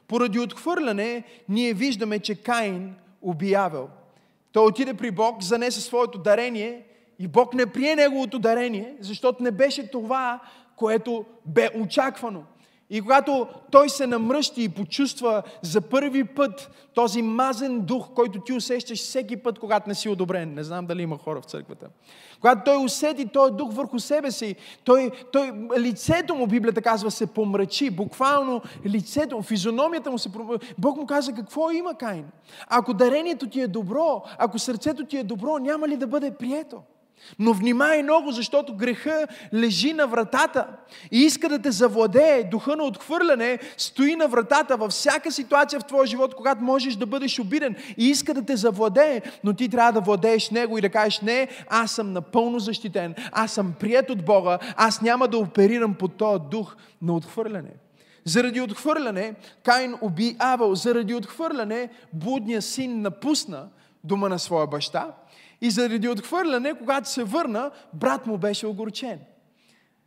Поради 0.08 0.40
отхвърляне 0.40 1.24
ние 1.50 1.74
виждаме, 1.74 2.20
че 2.20 2.36
Каин 2.36 2.96
уби 3.22 3.54
Авел. 3.54 3.90
Той 4.52 4.66
отиде 4.66 4.94
при 4.94 5.12
Бог, 5.12 5.44
занесе 5.44 5.82
своето 5.82 6.18
дарение 6.18 6.82
и 7.20 7.28
Бог 7.28 7.54
не 7.54 7.66
прие 7.66 7.96
неговото 7.96 8.40
дарение, 8.40 8.96
защото 9.00 9.44
не 9.44 9.52
беше 9.52 9.92
това, 9.92 10.40
което 10.76 11.26
бе 11.46 11.70
очаквано. 11.80 12.44
И 12.90 13.02
когато 13.02 13.48
той 13.72 13.90
се 13.90 14.08
намръщи 14.08 14.64
и 14.64 14.70
почувства 14.70 15.44
за 15.62 15.82
първи 15.82 16.24
път 16.24 16.72
този 16.94 17.22
мазен 17.22 17.82
дух, 17.82 18.10
който 18.16 18.40
ти 18.40 18.54
усещаш 18.54 19.00
всеки 19.00 19.38
път, 19.38 19.60
когато 19.60 19.90
не 19.90 19.96
си 19.96 20.10
одобрен. 20.10 20.54
Не 20.54 20.64
знам 20.64 20.86
дали 20.86 21.02
има 21.02 21.18
хора 21.18 21.42
в 21.42 21.46
църквата. 21.46 21.88
Когато 22.42 22.62
той 22.66 22.86
усети 22.86 23.28
този 23.28 23.54
дух 23.54 23.74
върху 23.74 24.00
себе 24.00 24.32
си, 24.32 24.56
той, 24.84 25.12
той, 25.32 25.54
лицето 25.78 26.36
му, 26.36 26.48
Библията 26.48 26.82
казва, 26.82 27.12
се 27.12 27.28
помрачи. 27.28 27.90
Буквално 27.90 28.62
лицето 28.86 29.42
физиономията 29.42 30.12
му 30.12 30.18
се. 30.18 30.30
Бог 30.78 30.98
му 30.98 31.06
каза, 31.06 31.34
какво 31.34 31.72
има 31.72 31.94
Каин? 31.94 32.26
Ако 32.68 32.94
дарението 32.94 33.50
ти 33.50 33.62
е 33.62 33.68
добро, 33.68 34.24
ако 34.38 34.60
сърцето 34.60 35.06
ти 35.06 35.18
е 35.18 35.24
добро, 35.24 35.58
няма 35.58 35.88
ли 35.88 35.98
да 35.98 36.08
бъде 36.08 36.32
прието? 36.32 36.82
Но 37.40 37.54
внимай 37.54 38.04
много, 38.04 38.32
защото 38.32 38.76
греха 38.76 39.28
лежи 39.54 39.94
на 39.94 40.08
вратата 40.08 40.68
и 41.12 41.20
иска 41.20 41.50
да 41.50 41.62
те 41.62 41.72
завладее. 41.72 42.44
Духа 42.44 42.76
на 42.76 42.84
отхвърляне 42.84 43.60
стои 43.78 44.16
на 44.16 44.28
вратата 44.28 44.78
във 44.78 44.92
всяка 44.92 45.32
ситуация 45.32 45.80
в 45.80 45.86
твоя 45.86 46.08
живот, 46.08 46.36
когато 46.36 46.64
можеш 46.64 46.96
да 46.96 47.06
бъдеш 47.06 47.40
обиден 47.40 47.76
и 47.98 48.10
иска 48.10 48.34
да 48.34 48.46
те 48.46 48.56
завладее, 48.56 49.22
но 49.44 49.54
ти 49.54 49.70
трябва 49.70 49.92
да 49.92 50.02
владееш 50.02 50.50
него 50.50 50.78
и 50.78 50.82
да 50.82 50.90
кажеш, 50.90 51.22
не, 51.22 51.48
аз 51.70 51.92
съм 51.92 52.14
напълно 52.14 52.60
защитен, 52.60 53.16
аз 53.32 53.52
съм 53.52 53.74
прият 53.80 54.10
от 54.10 54.26
Бога, 54.26 54.60
аз 54.78 55.02
няма 55.02 55.28
да 55.28 55.38
оперирам 55.38 55.94
под 55.94 56.18
този 56.18 56.44
дух 56.52 56.76
на 57.02 57.16
отхвърляне. 57.16 57.72
Заради 58.26 58.62
отхвърляне 58.62 59.36
Каин 59.64 59.96
уби 60.02 60.36
Авел. 60.40 60.76
Заради 60.76 61.14
отхвърляне 61.14 61.90
блудният 62.14 62.66
син 62.66 63.02
напусна 63.02 63.68
дома 64.04 64.30
на 64.30 64.40
своя 64.40 64.68
баща. 64.68 65.14
И 65.62 65.72
заради 65.72 66.08
отхвърляне, 66.08 66.74
когато 66.74 67.10
се 67.10 67.24
върна, 67.24 67.72
брат 67.94 68.28
му 68.28 68.38
беше 68.38 68.68
огорчен. 68.68 69.20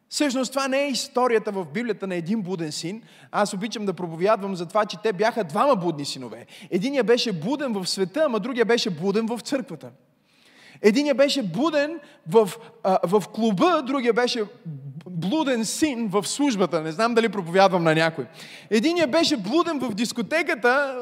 Всъщност 0.08 0.52
това 0.52 0.68
не 0.68 0.84
е 0.84 0.88
историята 0.88 1.52
в 1.52 1.66
Библията 1.74 2.06
на 2.06 2.14
един 2.14 2.42
буден 2.42 2.72
син. 2.72 3.02
Аз 3.32 3.54
обичам 3.54 3.86
да 3.86 3.92
проповядвам 3.92 4.56
за 4.56 4.66
това, 4.66 4.84
че 4.84 4.96
те 5.02 5.12
бяха 5.12 5.44
двама 5.44 5.76
будни 5.76 6.04
синове. 6.04 6.46
Единия 6.70 7.04
беше 7.04 7.32
буден 7.32 7.72
в 7.72 7.86
света, 7.86 8.22
ама 8.26 8.40
другия 8.40 8.64
беше 8.64 8.90
буден 8.90 9.26
в 9.26 9.40
църквата. 9.40 9.90
Единия 10.82 11.14
беше 11.14 11.42
буден 11.42 12.00
в, 12.26 12.50
а, 12.82 12.98
в 13.04 13.22
клуба, 13.28 13.82
другия 13.86 14.12
беше 14.12 14.44
блуден 15.20 15.64
син 15.64 16.08
в 16.08 16.26
службата. 16.26 16.82
Не 16.82 16.92
знам 16.92 17.14
дали 17.14 17.28
проповядвам 17.28 17.84
на 17.84 17.94
някой. 17.94 18.24
Единия 18.70 19.06
беше 19.06 19.36
блуден 19.36 19.78
в 19.78 19.94
дискотеката, 19.94 20.94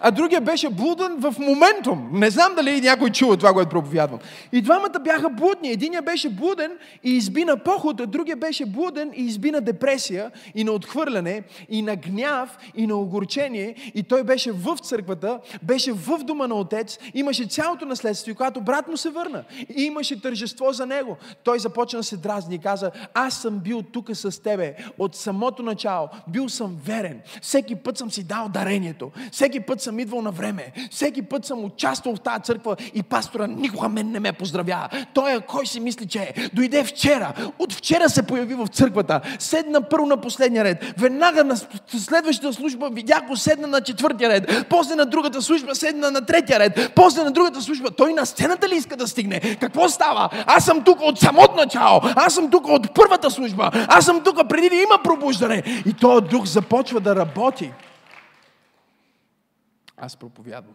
а 0.00 0.10
другия 0.10 0.40
беше 0.40 0.70
блуден 0.70 1.16
в 1.18 1.34
моментум. 1.38 2.08
Не 2.12 2.30
знам 2.30 2.54
дали 2.54 2.80
някой 2.80 3.10
чува 3.10 3.36
това, 3.36 3.52
което 3.52 3.70
проповядвам. 3.70 4.20
И 4.52 4.62
двамата 4.62 5.00
бяха 5.04 5.30
блудни. 5.30 5.70
Единия 5.70 6.02
беше 6.02 6.28
блуден 6.28 6.72
и 7.04 7.10
изби 7.10 7.44
на 7.44 7.56
поход, 7.56 8.00
а 8.00 8.06
другия 8.06 8.36
беше 8.36 8.66
блуден 8.66 9.10
и 9.16 9.22
изби 9.22 9.50
на 9.50 9.60
депресия 9.60 10.30
и 10.54 10.64
на 10.64 10.72
отхвърляне, 10.72 11.42
и 11.68 11.82
на 11.82 11.96
гняв, 11.96 12.58
и 12.74 12.86
на 12.86 12.94
огорчение. 12.94 13.74
И 13.94 14.02
той 14.02 14.24
беше 14.24 14.52
в 14.52 14.76
църквата, 14.82 15.38
беше 15.62 15.92
в 15.92 16.18
дома 16.18 16.46
на 16.46 16.54
отец, 16.54 16.98
имаше 17.14 17.44
цялото 17.44 17.84
наследство 17.86 18.30
и 18.30 18.34
когато 18.34 18.60
брат 18.60 18.88
му 18.88 18.96
се 18.96 19.10
върна 19.10 19.44
и 19.76 19.82
имаше 19.82 20.22
тържество 20.22 20.72
за 20.72 20.86
него, 20.86 21.16
той 21.44 21.58
започна 21.58 21.98
да 21.98 22.02
се 22.02 22.16
дразни 22.16 22.58
каза, 22.70 22.90
аз 23.14 23.34
съм 23.34 23.58
бил 23.58 23.82
тук 23.82 24.10
с 24.12 24.42
тебе 24.42 24.74
от 24.98 25.16
самото 25.16 25.62
начало, 25.62 26.08
бил 26.28 26.48
съм 26.48 26.76
верен, 26.84 27.20
всеки 27.42 27.74
път 27.74 27.98
съм 27.98 28.10
си 28.10 28.24
дал 28.24 28.48
дарението, 28.48 29.10
всеки 29.32 29.60
път 29.60 29.80
съм 29.80 29.98
идвал 29.98 30.22
на 30.22 30.30
време, 30.30 30.72
всеки 30.90 31.22
път 31.22 31.44
съм 31.44 31.64
участвал 31.64 32.16
в 32.16 32.20
тази 32.20 32.42
църква 32.42 32.76
и 32.94 33.02
пастора 33.02 33.46
никога 33.46 33.88
мен 33.88 34.10
не 34.10 34.20
ме 34.20 34.32
поздравява. 34.32 34.88
Той 35.14 35.36
е, 35.36 35.40
кой 35.40 35.66
си 35.66 35.80
мисли, 35.80 36.06
че 36.06 36.18
е? 36.18 36.34
Дойде 36.52 36.84
вчера, 36.84 37.34
от 37.58 37.72
вчера 37.72 38.08
се 38.08 38.22
появи 38.22 38.54
в 38.54 38.66
църквата, 38.66 39.20
седна 39.38 39.80
първо 39.80 40.06
на 40.06 40.16
последния 40.16 40.64
ред, 40.64 40.94
веднага 40.98 41.44
на 41.44 41.56
следващата 41.98 42.52
служба 42.52 42.90
видях 42.90 43.26
го 43.26 43.36
седна 43.36 43.66
на 43.66 43.80
четвъртия 43.80 44.30
ред, 44.30 44.66
после 44.68 44.94
на 44.94 45.06
другата 45.06 45.42
служба 45.42 45.74
седна 45.74 46.10
на 46.10 46.26
третия 46.26 46.58
ред, 46.58 46.92
после 46.94 47.24
на 47.24 47.30
другата 47.30 47.62
служба, 47.62 47.90
той 47.90 48.12
на 48.12 48.26
сцената 48.26 48.68
ли 48.68 48.76
иска 48.76 48.96
да 48.96 49.08
стигне? 49.08 49.40
Какво 49.60 49.88
става? 49.88 50.28
Аз 50.46 50.64
съм 50.64 50.84
тук 50.84 51.00
от 51.00 51.18
самото 51.18 51.56
начало. 51.56 52.00
Аз 52.16 52.34
съм 52.34 52.50
тук 52.50 52.59
от 52.68 52.94
първата 52.94 53.30
служба. 53.30 53.70
Аз 53.88 54.04
съм 54.04 54.24
тук 54.24 54.48
преди 54.48 54.68
да 54.68 54.76
има 54.76 55.02
пробуждане. 55.04 55.62
И 55.86 55.94
този 55.94 56.26
дух 56.26 56.44
започва 56.44 57.00
да 57.00 57.16
работи. 57.16 57.72
Аз 59.96 60.16
проповядвам. 60.16 60.74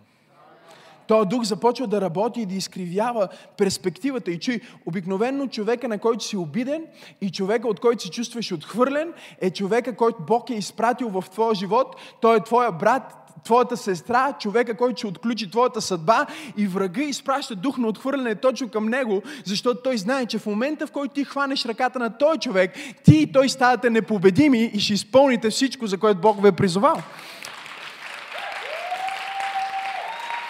Този 1.08 1.28
дух 1.28 1.43
започва 1.43 1.88
да 1.88 2.02
работи 2.02 2.41
и 2.41 2.45
да 2.45 2.56
изкривява 2.56 3.28
перспективата. 3.58 4.32
И 4.32 4.39
че 4.39 4.62
обикновенно 4.86 5.50
човека, 5.50 5.88
на 5.88 5.98
който 5.98 6.24
си 6.24 6.38
обиден 6.38 6.86
и 7.21 7.32
човека, 7.32 7.67
от 7.67 7.80
който 7.80 8.04
се 8.04 8.10
чувстваш 8.10 8.52
отхвърлен, 8.52 9.13
е 9.41 9.50
човека, 9.50 9.95
който 9.95 10.24
Бог 10.28 10.50
е 10.50 10.54
изпратил 10.54 11.10
в 11.10 11.24
твоя 11.32 11.56
живот. 11.56 11.95
Той 12.21 12.38
е 12.38 12.43
твоя 12.43 12.71
брат, 12.71 13.25
твоята 13.46 13.78
сестра, 13.78 14.34
човека, 14.40 14.78
който 14.78 14.98
ще 14.98 15.08
отключи 15.08 15.52
твоята 15.52 15.82
съдба 15.82 16.26
и 16.58 16.68
врага 16.68 17.02
изпраща 17.02 17.56
дух 17.56 17.78
на 17.78 17.88
отхвърляне 17.88 18.36
точно 18.36 18.70
към 18.70 18.86
него, 18.86 19.22
защото 19.46 19.82
той 19.84 19.98
знае, 19.98 20.26
че 20.26 20.40
в 20.40 20.46
момента, 20.46 20.88
в 20.88 20.92
който 20.92 21.14
ти 21.14 21.24
хванеш 21.24 21.66
ръката 21.66 22.00
на 22.00 22.18
този 22.18 22.40
човек, 22.40 22.72
ти 23.04 23.16
и 23.16 23.32
той 23.32 23.50
ставате 23.50 23.90
непобедими 23.90 24.72
и 24.74 24.80
ще 24.80 24.94
изпълните 24.94 25.50
всичко, 25.50 25.88
за 25.88 25.98
което 25.98 26.22
Бог 26.22 26.42
ви 26.42 26.48
е 26.48 26.52
призовал. 26.52 26.98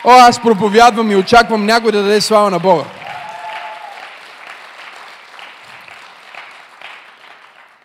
О, 0.05 0.11
аз 0.11 0.41
проповядвам 0.41 1.11
и 1.11 1.15
очаквам 1.15 1.65
някой 1.65 1.91
да 1.91 2.03
даде 2.03 2.21
слава 2.21 2.51
на 2.51 2.59
Бога. 2.59 2.83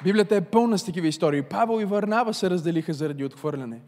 Библията 0.05 0.37
е 0.37 0.41
пълна 0.41 0.79
с 0.79 0.85
такива 0.85 1.07
истории. 1.07 1.43
Павел 1.43 1.81
и 1.81 1.85
Варнава 1.85 2.35
се 2.35 2.51
разделиха 2.51 2.93
заради 2.93 3.25
отхвърляне. 3.25 3.81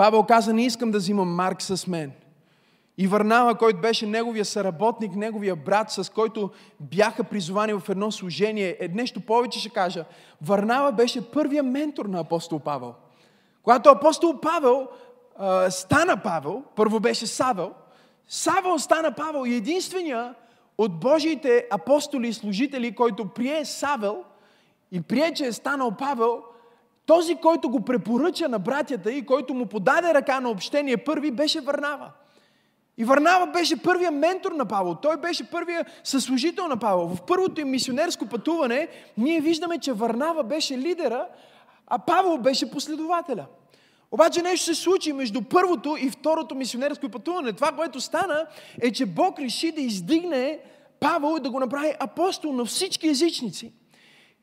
Павел 0.00 0.22
каза, 0.22 0.52
не 0.52 0.64
искам 0.64 0.90
да 0.90 0.98
взимам 0.98 1.34
Марк 1.34 1.62
с 1.62 1.86
мен. 1.86 2.12
И 2.98 3.06
Варнава, 3.06 3.54
който 3.54 3.80
беше 3.80 4.06
неговия 4.06 4.44
съработник, 4.44 5.14
неговия 5.14 5.56
брат, 5.56 5.90
с 5.90 6.12
който 6.12 6.50
бяха 6.80 7.24
призовани 7.24 7.72
в 7.72 7.82
едно 7.88 8.12
служение, 8.12 8.76
е 8.80 8.88
нещо 8.88 9.20
повече 9.20 9.60
ще 9.60 9.68
кажа. 9.68 10.04
Варнава 10.42 10.92
беше 10.92 11.30
първия 11.30 11.62
ментор 11.62 12.06
на 12.06 12.20
апостол 12.20 12.58
Павел. 12.58 12.94
Когато 13.62 13.88
апостол 13.88 14.40
Павел 14.40 14.88
а, 15.38 15.70
стана 15.70 16.16
Павел, 16.16 16.62
първо 16.76 17.00
беше 17.00 17.26
Савел, 17.26 17.72
Савел 18.28 18.78
стана 18.78 19.12
Павел 19.12 19.46
и 19.46 19.54
единствения 19.54 20.34
от 20.78 21.00
Божиите 21.00 21.66
апостоли 21.70 22.28
и 22.28 22.32
служители, 22.32 22.94
който 22.94 23.28
прие 23.28 23.64
Савел 23.64 24.24
и 24.92 25.00
прие, 25.00 25.34
че 25.34 25.46
е 25.46 25.52
станал 25.52 25.90
Павел, 25.98 26.42
този, 27.10 27.34
който 27.34 27.70
го 27.70 27.80
препоръча 27.80 28.48
на 28.48 28.58
братята 28.58 29.12
и 29.12 29.26
който 29.26 29.54
му 29.54 29.66
подаде 29.66 30.14
ръка 30.14 30.40
на 30.40 30.50
общение 30.50 30.96
първи, 30.96 31.30
беше 31.30 31.60
Варнава. 31.60 32.10
И 32.98 33.04
Варнава 33.04 33.46
беше 33.46 33.82
първия 33.82 34.10
ментор 34.10 34.52
на 34.52 34.64
Павел. 34.64 34.94
Той 34.94 35.16
беше 35.16 35.50
първия 35.50 35.84
съслужител 36.04 36.68
на 36.68 36.76
Павел. 36.76 37.06
В 37.06 37.22
първото 37.22 37.60
им 37.60 37.70
мисионерско 37.70 38.26
пътуване 38.26 38.88
ние 39.18 39.40
виждаме, 39.40 39.78
че 39.78 39.92
Варнава 39.92 40.42
беше 40.42 40.78
лидера, 40.78 41.26
а 41.86 41.98
Павел 41.98 42.38
беше 42.38 42.70
последователя. 42.70 43.46
Обаче 44.10 44.42
нещо 44.42 44.66
се 44.66 44.74
случи 44.74 45.12
между 45.12 45.42
първото 45.42 45.96
и 46.00 46.10
второто 46.10 46.54
мисионерско 46.54 47.08
пътуване. 47.08 47.52
Това, 47.52 47.72
което 47.72 48.00
стана, 48.00 48.46
е, 48.80 48.92
че 48.92 49.06
Бог 49.06 49.38
реши 49.38 49.72
да 49.72 49.80
издигне 49.80 50.58
Павел 51.00 51.36
и 51.38 51.42
да 51.42 51.50
го 51.50 51.60
направи 51.60 51.94
апостол 52.00 52.52
на 52.52 52.64
всички 52.64 53.08
езичници. 53.08 53.72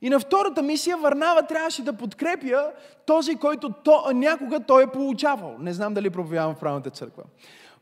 И 0.02 0.10
на 0.10 0.20
втората 0.20 0.64
мисия 0.64 0.98
Варнава 0.98 1.44
трябваше 1.44 1.84
да 1.84 1.94
подкрепя 1.94 2.72
този, 3.06 3.36
който 3.36 3.70
то, 3.84 4.12
някога 4.14 4.60
той 4.60 4.84
е 4.84 4.88
получавал. 4.88 5.56
Не 5.60 5.74
знам 5.74 5.94
дали 5.94 6.10
проповядвам 6.10 6.56
в 6.56 6.60
правната 6.60 6.90
църква. 6.90 7.24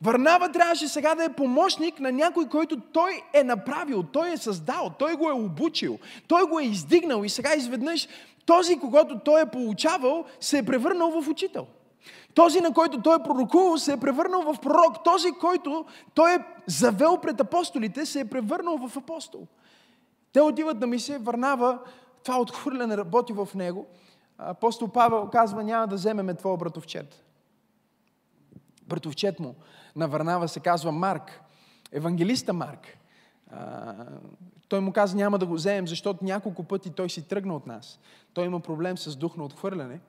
Варнава 0.02 0.52
трябваше 0.52 0.88
сега 0.88 1.16
да 1.16 1.24
е 1.24 1.34
помощник 1.34 2.00
на 2.00 2.12
някой, 2.12 2.50
който 2.50 2.80
той 2.80 3.22
е 3.34 3.44
направил, 3.44 4.04
той 4.04 4.34
е 4.34 4.38
създал, 4.38 4.92
той 5.00 5.16
го 5.16 5.30
е 5.30 5.34
обучил, 5.34 6.00
той 6.28 6.44
го 6.44 6.60
е 6.60 6.64
издигнал 6.64 7.24
и 7.24 7.30
сега 7.30 7.56
изведнъж 7.56 8.08
този, 8.46 8.80
когато 8.80 9.20
той 9.20 9.42
е 9.42 9.46
получавал, 9.46 10.26
се 10.40 10.58
е 10.58 10.64
превърнал 10.64 11.22
в 11.22 11.30
учител. 11.30 11.68
Този, 12.34 12.62
на 12.62 12.74
който 12.74 13.02
той 13.02 13.16
е 13.16 13.24
пророкувал, 13.24 13.78
се 13.78 13.94
е 13.94 13.98
превърнал 13.98 14.42
в 14.42 14.60
пророк. 14.62 15.04
Този, 15.04 15.32
който 15.32 15.86
той 16.14 16.36
е 16.36 16.40
завел 16.68 17.18
пред 17.18 17.42
апостолите, 17.42 18.06
се 18.06 18.20
е 18.20 18.26
превърнал 18.26 18.78
в 18.78 18.98
апостол. 18.98 19.48
Те 20.34 20.42
отиват 20.42 20.80
на 20.80 20.88
мисия, 20.88 21.20
Варнава 21.20 21.80
това 22.26 22.40
отхвърляне 22.40 22.98
работи 22.98 23.34
в 23.34 23.50
него, 23.56 23.88
апостол 24.38 24.88
Павел 24.88 25.30
казва, 25.32 25.64
няма 25.64 25.88
да 25.88 25.96
вземеме 25.96 26.34
твоя 26.34 26.58
братовчет. 26.58 27.24
Братовчет 28.88 29.40
му 29.40 29.56
на 29.96 30.08
Варнава 30.08 30.48
се 30.48 30.60
казва 30.60 30.92
Марк, 30.92 31.42
евангелиста 31.92 32.54
Марк. 32.54 32.98
А, 33.52 33.96
той 34.68 34.80
му 34.80 34.92
каза, 34.94 35.16
няма 35.16 35.40
да 35.40 35.46
го 35.46 35.54
вземем, 35.54 35.88
защото 35.88 36.26
няколко 36.26 36.64
пъти 36.64 36.90
той 36.90 37.10
си 37.10 37.28
тръгна 37.28 37.56
от 37.56 37.68
нас. 37.68 38.00
Той 38.34 38.46
има 38.46 38.60
проблем 38.60 38.98
с 38.98 39.16
дух 39.16 39.38
на 39.38 39.44
отхвърляне. 39.44 40.00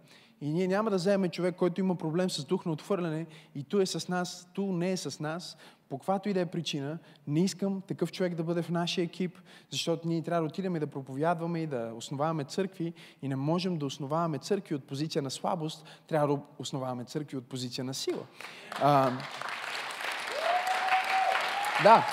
И 0.40 0.52
ние 0.52 0.68
няма 0.68 0.90
да 0.90 0.96
вземем 0.96 1.30
човек, 1.30 1.56
който 1.56 1.80
има 1.80 1.94
проблем 1.94 2.30
с 2.30 2.44
дух 2.44 2.66
на 2.66 2.72
отхвърляне 2.72 3.26
и 3.54 3.62
ту 3.62 3.80
е 3.80 3.86
с 3.86 4.08
нас, 4.08 4.48
ту 4.54 4.72
не 4.72 4.92
е 4.92 4.96
с 4.96 5.20
нас, 5.20 5.56
по 5.88 5.98
каквато 5.98 6.28
и 6.28 6.32
да 6.32 6.40
е 6.40 6.46
причина, 6.46 6.98
не 7.26 7.40
искам 7.40 7.82
такъв 7.88 8.12
човек 8.12 8.34
да 8.34 8.42
бъде 8.42 8.62
в 8.62 8.70
нашия 8.70 9.04
екип, 9.04 9.38
защото 9.70 10.08
ние 10.08 10.22
трябва 10.22 10.40
да 10.42 10.46
отидем 10.46 10.76
и 10.76 10.80
да 10.80 10.86
проповядваме 10.86 11.60
и 11.60 11.66
да 11.66 11.92
основаваме 11.96 12.44
църкви 12.44 12.92
и 13.22 13.28
не 13.28 13.36
можем 13.36 13.78
да 13.78 13.86
основаваме 13.86 14.38
църкви 14.38 14.74
от 14.74 14.84
позиция 14.84 15.22
на 15.22 15.30
слабост, 15.30 15.84
трябва 16.08 16.28
да 16.28 16.42
основаваме 16.58 17.04
църкви 17.04 17.36
от 17.36 17.46
позиция 17.46 17.84
на 17.84 17.94
сила. 17.94 18.22
А, 18.82 19.10
да. 21.82 22.06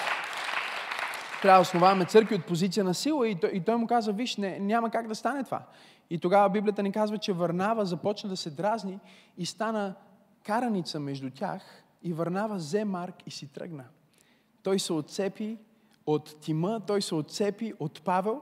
Трябва 1.42 1.58
да 1.58 1.62
основаваме 1.62 2.06
църкви 2.06 2.36
от 2.36 2.46
позиция 2.46 2.84
на 2.84 2.94
сила 2.94 3.30
и 3.30 3.36
той, 3.36 3.50
и 3.50 3.60
той 3.60 3.76
му 3.76 3.88
каза, 3.88 4.14
виж, 4.14 4.38
не, 4.38 4.60
няма 4.60 4.90
как 4.90 5.08
да 5.08 5.16
стане 5.16 5.44
това. 5.44 5.62
И 6.10 6.20
тогава 6.20 6.50
Библията 6.50 6.84
ни 6.84 6.92
казва, 6.92 7.18
че 7.18 7.34
Върнава 7.34 7.86
започна 7.86 8.30
да 8.30 8.38
се 8.38 8.50
дразни 8.50 9.00
и 9.38 9.46
стана 9.46 9.96
караница 10.44 11.00
между 11.00 11.30
тях 11.30 11.84
и 12.04 12.14
Върнава 12.14 12.56
взе 12.56 12.86
Марк 12.86 13.16
и 13.28 13.32
си 13.32 13.48
тръгна. 13.48 13.84
Той 14.64 14.80
се 14.80 14.94
отцепи 14.94 15.58
от 16.06 16.40
Тима, 16.40 16.82
той 16.88 17.02
се 17.02 17.16
отцепи 17.16 17.74
от 17.80 18.02
Павел 18.02 18.42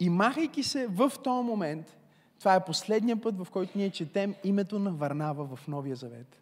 и 0.00 0.10
махайки 0.10 0.62
се 0.62 0.86
в 0.86 1.12
този 1.24 1.46
момент, 1.46 1.96
това 2.38 2.54
е 2.54 2.64
последния 2.64 3.20
път, 3.20 3.38
в 3.38 3.50
който 3.50 3.78
ние 3.78 3.90
четем 3.90 4.34
името 4.44 4.78
на 4.78 4.92
Варнава 4.92 5.56
в 5.56 5.68
Новия 5.68 5.96
Завет. 5.96 6.40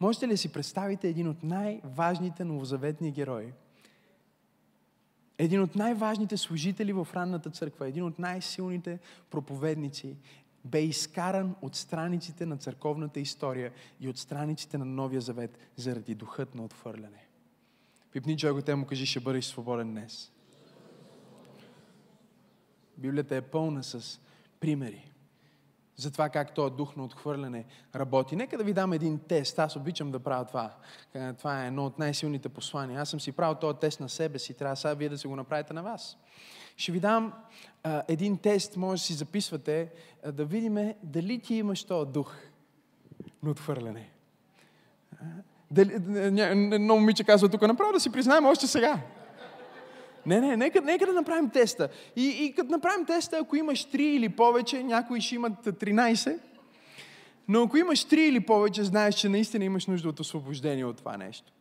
Можете 0.00 0.28
ли 0.28 0.36
си 0.36 0.52
представите 0.52 1.08
един 1.08 1.28
от 1.28 1.42
най-важните 1.42 2.44
новозаветни 2.44 3.10
герои? 3.10 3.52
Един 5.38 5.62
от 5.62 5.76
най-важните 5.76 6.36
служители 6.36 6.92
в 6.92 7.08
ранната 7.14 7.50
църква, 7.50 7.88
един 7.88 8.04
от 8.04 8.18
най-силните 8.18 8.98
проповедници, 9.30 10.16
бе 10.64 10.82
изкаран 10.82 11.54
от 11.62 11.74
страниците 11.74 12.46
на 12.46 12.56
църковната 12.56 13.20
история 13.20 13.72
и 14.00 14.08
от 14.08 14.18
страниците 14.18 14.78
на 14.78 14.84
Новия 14.84 15.20
Завет 15.20 15.58
заради 15.76 16.14
духът 16.14 16.54
на 16.54 16.64
отвърляне. 16.64 17.26
Пипни 18.12 18.36
те 18.64 18.74
му 18.74 18.86
кажи, 18.86 19.06
ще 19.06 19.20
бъдеш 19.20 19.44
свободен 19.44 19.90
днес. 19.90 20.32
Библията 22.96 23.36
е 23.36 23.40
пълна 23.40 23.84
с 23.84 24.20
примери 24.60 25.12
за 25.98 26.10
това 26.10 26.28
как 26.28 26.54
този 26.54 26.74
дух 26.74 26.96
на 26.96 27.04
отхвърляне 27.04 27.64
работи. 27.94 28.36
Нека 28.36 28.58
да 28.58 28.64
ви 28.64 28.72
дам 28.72 28.92
един 28.92 29.18
тест. 29.18 29.58
Аз 29.58 29.76
обичам 29.76 30.10
да 30.10 30.18
правя 30.18 30.44
това. 30.44 30.74
Е, 31.14 31.32
това 31.32 31.64
е 31.64 31.66
едно 31.66 31.86
от 31.86 31.98
най-силните 31.98 32.48
послания. 32.48 33.00
Аз 33.00 33.08
съм 33.08 33.20
си 33.20 33.32
правил 33.32 33.54
този 33.54 33.78
тест 33.78 34.00
на 34.00 34.08
себе 34.08 34.38
си. 34.38 34.54
Трябва 34.54 34.76
сега 34.76 34.94
вие 34.94 35.08
да 35.08 35.18
се 35.18 35.28
го 35.28 35.36
направите 35.36 35.72
на 35.72 35.82
вас. 35.82 36.18
Ще 36.76 36.92
ви 36.92 37.00
дам 37.00 37.32
а, 37.82 38.02
един 38.08 38.38
тест, 38.38 38.76
може 38.76 39.00
да 39.00 39.06
си 39.06 39.14
записвате, 39.14 39.92
а, 40.24 40.32
да 40.32 40.44
видим 40.44 40.94
дали 41.02 41.38
ти 41.38 41.54
имаш 41.54 41.84
този 41.84 42.10
дух 42.10 42.36
на 43.42 43.50
отхвърляне. 43.50 44.10
Дали, 45.70 45.94
едно 46.74 46.94
момиче 46.94 47.24
казва 47.24 47.48
тук, 47.48 47.62
направо 47.62 47.92
да 47.92 48.00
си 48.00 48.12
признаем 48.12 48.46
още 48.46 48.66
сега. 48.66 49.00
Не, 50.28 50.40
не, 50.40 50.56
нека, 50.56 50.80
нека 50.80 51.06
да 51.06 51.12
направим 51.12 51.50
теста. 51.50 51.88
И, 52.16 52.28
и 52.28 52.52
като 52.52 52.70
направим 52.70 53.06
теста, 53.06 53.38
ако 53.38 53.56
имаш 53.56 53.86
3 53.86 53.96
или 53.96 54.28
повече, 54.28 54.82
някои 54.82 55.20
ще 55.20 55.34
имат 55.34 55.52
13, 55.52 56.38
но 57.48 57.62
ако 57.62 57.76
имаш 57.76 58.06
3 58.06 58.14
или 58.14 58.40
повече, 58.40 58.84
знаеш, 58.84 59.14
че 59.14 59.28
наистина 59.28 59.64
имаш 59.64 59.86
нужда 59.86 60.08
от 60.08 60.20
освобождение 60.20 60.84
от 60.84 60.96
това 60.96 61.16
нещо. 61.16 61.52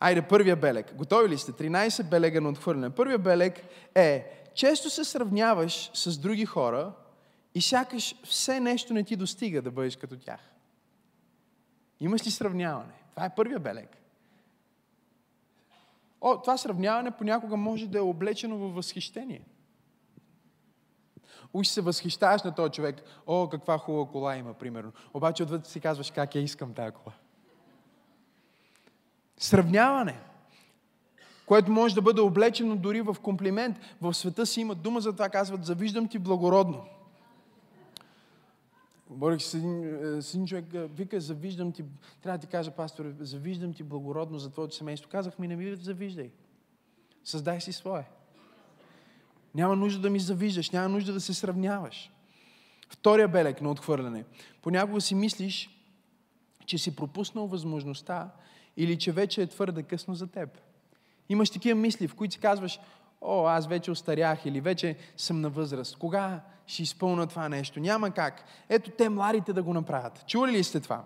Айде, 0.00 0.22
първия 0.22 0.56
белег. 0.56 0.94
Готови 0.94 1.28
ли 1.28 1.38
сте? 1.38 1.52
13 1.52 2.10
белега 2.10 2.40
на 2.40 2.48
отхвърляне. 2.48 2.90
Първия 2.90 3.18
белег 3.18 3.60
е, 3.94 4.24
често 4.54 4.90
се 4.90 5.04
сравняваш 5.04 5.90
с 5.94 6.18
други 6.18 6.44
хора 6.44 6.92
и 7.54 7.62
сякаш 7.62 8.14
все 8.24 8.60
нещо 8.60 8.94
не 8.94 9.04
ти 9.04 9.16
достига 9.16 9.62
да 9.62 9.70
бъдеш 9.70 9.96
като 9.96 10.16
тях. 10.16 10.40
Имаш 12.00 12.26
ли 12.26 12.30
сравняване? 12.30 12.92
Това 13.14 13.26
е 13.26 13.34
първия 13.36 13.58
белег. 13.58 13.88
О, 16.20 16.40
това 16.40 16.56
сравняване 16.56 17.10
понякога 17.10 17.56
може 17.56 17.86
да 17.86 17.98
е 17.98 18.00
облечено 18.00 18.58
във 18.58 18.74
възхищение. 18.74 19.44
Уж 21.52 21.68
се 21.68 21.80
възхищаваш 21.80 22.42
на 22.42 22.54
този 22.54 22.72
човек. 22.72 23.02
О, 23.26 23.48
каква 23.48 23.78
хубава 23.78 24.10
кола 24.12 24.36
има, 24.36 24.54
примерно. 24.54 24.92
Обаче 25.14 25.42
отвъд 25.42 25.66
си 25.66 25.80
казваш, 25.80 26.10
как 26.10 26.34
я 26.34 26.42
искам 26.42 26.74
тази 26.74 26.92
кола. 26.92 27.14
Сравняване, 29.38 30.18
което 31.46 31.70
може 31.70 31.94
да 31.94 32.02
бъде 32.02 32.20
облечено 32.20 32.76
дори 32.76 33.00
в 33.00 33.16
комплимент. 33.22 33.76
В 34.00 34.14
света 34.14 34.46
си 34.46 34.60
има 34.60 34.74
дума 34.74 35.00
за 35.00 35.12
това, 35.12 35.28
казват, 35.28 35.64
завиждам 35.64 36.08
ти 36.08 36.18
благородно. 36.18 36.84
Говорих 39.10 39.42
с 39.42 39.54
един, 39.54 39.84
е, 40.18 40.22
с 40.22 40.34
един 40.34 40.46
човек, 40.46 40.74
е, 40.74 40.86
вика, 40.86 41.20
завиждам 41.20 41.72
ти, 41.72 41.84
трябва 42.22 42.38
да 42.38 42.46
ти 42.46 42.50
кажа, 42.50 42.70
пастор, 42.70 43.14
завиждам 43.20 43.74
ти 43.74 43.82
благородно 43.82 44.38
за 44.38 44.50
твоето 44.50 44.74
семейство. 44.74 45.10
Казах 45.10 45.38
ми, 45.38 45.48
не 45.48 45.56
ми 45.56 45.76
завиждай. 45.76 46.30
Създай 47.24 47.60
си 47.60 47.72
свое. 47.72 48.04
Няма 49.54 49.76
нужда 49.76 50.00
да 50.00 50.10
ми 50.10 50.20
завиждаш, 50.20 50.70
няма 50.70 50.88
нужда 50.88 51.12
да 51.12 51.20
се 51.20 51.34
сравняваш. 51.34 52.10
Втория 52.88 53.28
белег 53.28 53.60
на 53.60 53.70
отхвърляне. 53.70 54.24
Понякога 54.62 55.00
си 55.00 55.14
мислиш, 55.14 55.70
че 56.66 56.78
си 56.78 56.96
пропуснал 56.96 57.46
възможността 57.46 58.30
или 58.76 58.98
че 58.98 59.12
вече 59.12 59.42
е 59.42 59.46
твърде 59.46 59.82
късно 59.82 60.14
за 60.14 60.26
теб. 60.26 60.58
Имаш 61.28 61.50
такива 61.50 61.80
мисли, 61.80 62.08
в 62.08 62.14
които 62.14 62.34
си 62.34 62.40
казваш, 62.40 62.78
о, 63.26 63.46
аз 63.46 63.66
вече 63.66 63.90
остарях 63.90 64.46
или 64.46 64.60
вече 64.60 64.96
съм 65.16 65.40
на 65.40 65.50
възраст. 65.50 65.96
Кога 65.96 66.40
ще 66.66 66.82
изпълна 66.82 67.26
това 67.26 67.48
нещо? 67.48 67.80
Няма 67.80 68.10
как. 68.10 68.44
Ето 68.68 68.90
те 68.90 69.08
младите 69.08 69.52
да 69.52 69.62
го 69.62 69.74
направят. 69.74 70.24
Чували 70.26 70.52
ли 70.52 70.64
сте 70.64 70.80
това? 70.80 71.04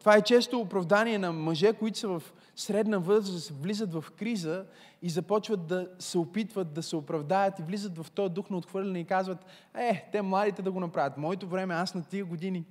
Това 0.00 0.16
е 0.16 0.22
често 0.22 0.60
оправдание 0.60 1.18
на 1.18 1.32
мъже, 1.32 1.72
които 1.72 1.98
са 1.98 2.08
в 2.08 2.22
средна 2.56 2.98
възраст, 2.98 3.52
влизат 3.62 3.92
в 3.92 4.04
криза 4.18 4.64
и 5.02 5.10
започват 5.10 5.66
да 5.66 5.88
се 5.98 6.18
опитват 6.18 6.72
да 6.72 6.82
се 6.82 6.96
оправдаят 6.96 7.58
и 7.58 7.62
влизат 7.62 7.98
в 7.98 8.10
този 8.10 8.34
дух 8.34 8.50
на 8.50 8.56
отхвърляне 8.56 8.98
и 8.98 9.04
казват, 9.04 9.38
е, 9.74 10.08
те 10.12 10.22
младите 10.22 10.62
да 10.62 10.72
го 10.72 10.80
направят. 10.80 11.18
Моето 11.18 11.48
време, 11.48 11.74
аз 11.74 11.94
на 11.94 12.04
тия 12.04 12.24
години. 12.24 12.64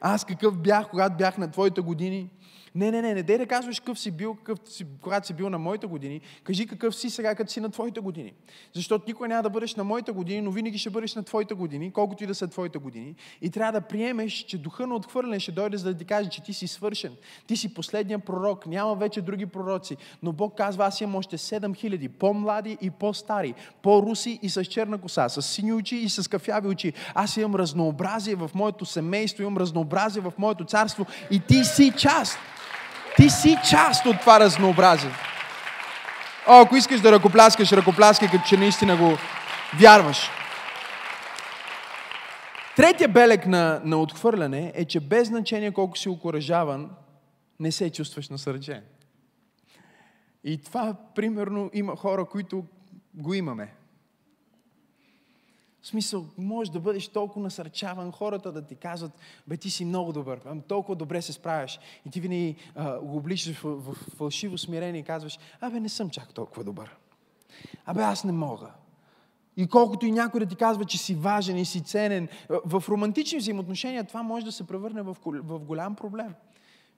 Аз 0.00 0.24
какъв 0.24 0.58
бях, 0.58 0.90
когато 0.90 1.16
бях 1.16 1.38
на 1.38 1.50
твоите 1.50 1.80
години. 1.80 2.30
Не, 2.74 2.90
не, 2.90 3.02
не, 3.02 3.14
не 3.14 3.22
дей 3.22 3.38
да 3.38 3.46
казваш 3.46 3.80
какъв 3.80 3.98
си 3.98 4.10
бил, 4.10 4.34
какъв 4.34 4.58
си, 4.64 4.86
когато 5.02 5.26
си 5.26 5.34
бил 5.34 5.50
на 5.50 5.58
моите 5.58 5.86
години. 5.86 6.20
Кажи 6.44 6.66
какъв 6.66 6.94
си 6.94 7.10
сега, 7.10 7.34
като 7.34 7.52
си 7.52 7.60
на 7.60 7.70
твоите 7.70 8.00
години. 8.00 8.32
Защото 8.74 9.04
никой 9.06 9.28
няма 9.28 9.42
да 9.42 9.50
бъдеш 9.50 9.74
на 9.74 9.84
моите 9.84 10.12
години, 10.12 10.40
но 10.40 10.50
винаги 10.50 10.78
ще 10.78 10.90
бъдеш 10.90 11.14
на 11.14 11.22
твоите 11.22 11.54
години, 11.54 11.92
колкото 11.92 12.24
и 12.24 12.26
да 12.26 12.34
са 12.34 12.48
твоите 12.48 12.78
години. 12.78 13.14
И 13.42 13.50
трябва 13.50 13.72
да 13.72 13.80
приемеш, 13.80 14.32
че 14.32 14.58
духа 14.58 14.86
на 14.86 14.94
отхвърляне 14.94 15.40
ще 15.40 15.52
дойде 15.52 15.76
за 15.76 15.92
да 15.92 15.98
ти 15.98 16.04
каже, 16.04 16.30
че 16.30 16.42
ти 16.42 16.52
си 16.52 16.66
свършен. 16.66 17.12
Ти 17.46 17.56
си 17.56 17.74
последния 17.74 18.18
пророк, 18.18 18.66
няма 18.66 18.94
вече 18.94 19.20
други 19.20 19.46
пророци. 19.46 19.96
Но 20.22 20.32
Бог 20.32 20.56
казва, 20.56 20.86
аз 20.86 21.00
имам 21.00 21.16
още 21.16 21.38
7000, 21.38 22.08
по-млади 22.08 22.78
и 22.80 22.90
по-стари, 22.90 23.54
по-руси 23.82 24.38
и 24.42 24.50
с 24.50 24.64
черна 24.64 24.98
коса, 24.98 25.28
с 25.28 25.42
сини 25.42 25.72
очи 25.72 25.96
и 25.96 26.08
с 26.08 26.30
кафяви 26.30 26.68
очи. 26.68 26.92
Аз 27.14 27.36
имам 27.36 27.54
разнообразие 27.54 28.34
в 28.34 28.50
моето 28.54 28.86
семейство, 28.86 29.42
имам 29.42 29.56
разнообразие 29.56 30.22
в 30.22 30.32
моето 30.38 30.64
царство 30.64 31.06
и 31.30 31.40
ти 31.40 31.64
си 31.64 31.92
част. 31.98 32.38
Ти 33.20 33.30
си 33.30 33.56
част 33.70 34.06
от 34.06 34.20
това 34.20 34.40
разнообразие. 34.40 35.10
О, 36.48 36.60
ако 36.60 36.76
искаш 36.76 37.00
да 37.00 37.12
ръкопляскаш, 37.12 37.72
ръкопляскай, 37.72 38.28
като 38.28 38.44
че 38.48 38.56
наистина 38.56 38.96
го 38.96 39.16
вярваш. 39.80 40.30
Третия 42.76 43.08
белег 43.08 43.46
на, 43.46 43.80
на 43.84 43.96
отхвърляне 43.96 44.72
е, 44.74 44.84
че 44.84 45.00
без 45.00 45.28
значение 45.28 45.72
колко 45.72 45.98
си 45.98 46.08
окоръжаван, 46.08 46.90
не 47.60 47.72
се 47.72 47.90
чувстваш 47.90 48.28
насърчен. 48.28 48.82
И 50.44 50.62
това, 50.62 50.94
примерно, 51.14 51.70
има 51.72 51.96
хора, 51.96 52.24
които 52.24 52.64
го 53.14 53.34
имаме. 53.34 53.72
В 55.82 55.86
смисъл, 55.86 56.26
можеш 56.38 56.72
да 56.72 56.80
бъдеш 56.80 57.08
толкова 57.08 57.42
насърчаван, 57.42 58.12
хората 58.12 58.52
да 58.52 58.62
ти 58.62 58.74
казват, 58.74 59.12
бе, 59.46 59.56
ти 59.56 59.70
си 59.70 59.84
много 59.84 60.12
добър, 60.12 60.40
толкова 60.68 60.96
добре 60.96 61.22
се 61.22 61.32
справяш. 61.32 61.80
И 62.06 62.10
ти 62.10 62.20
винаги 62.20 62.56
го 63.02 63.16
обличаш 63.16 63.56
в, 63.56 63.62
в, 63.62 63.94
в 63.94 64.16
фалшиво 64.16 64.58
смирение 64.58 65.00
и 65.00 65.04
казваш, 65.04 65.38
абе, 65.60 65.80
не 65.80 65.88
съм 65.88 66.10
чак 66.10 66.34
толкова 66.34 66.64
добър. 66.64 66.96
Абе, 67.86 68.02
аз 68.02 68.24
не 68.24 68.32
мога. 68.32 68.70
И 69.56 69.66
колкото 69.66 70.06
и 70.06 70.12
някой 70.12 70.40
да 70.40 70.46
ти 70.46 70.56
казва, 70.56 70.84
че 70.84 70.98
си 70.98 71.14
важен 71.14 71.56
и 71.56 71.64
си 71.64 71.82
ценен, 71.84 72.28
в 72.48 72.84
романтични 72.88 73.38
взаимоотношения 73.38 74.04
това 74.04 74.22
може 74.22 74.44
да 74.44 74.52
се 74.52 74.66
превърне 74.66 75.02
в, 75.02 75.16
в 75.24 75.58
голям 75.58 75.94
проблем. 75.94 76.34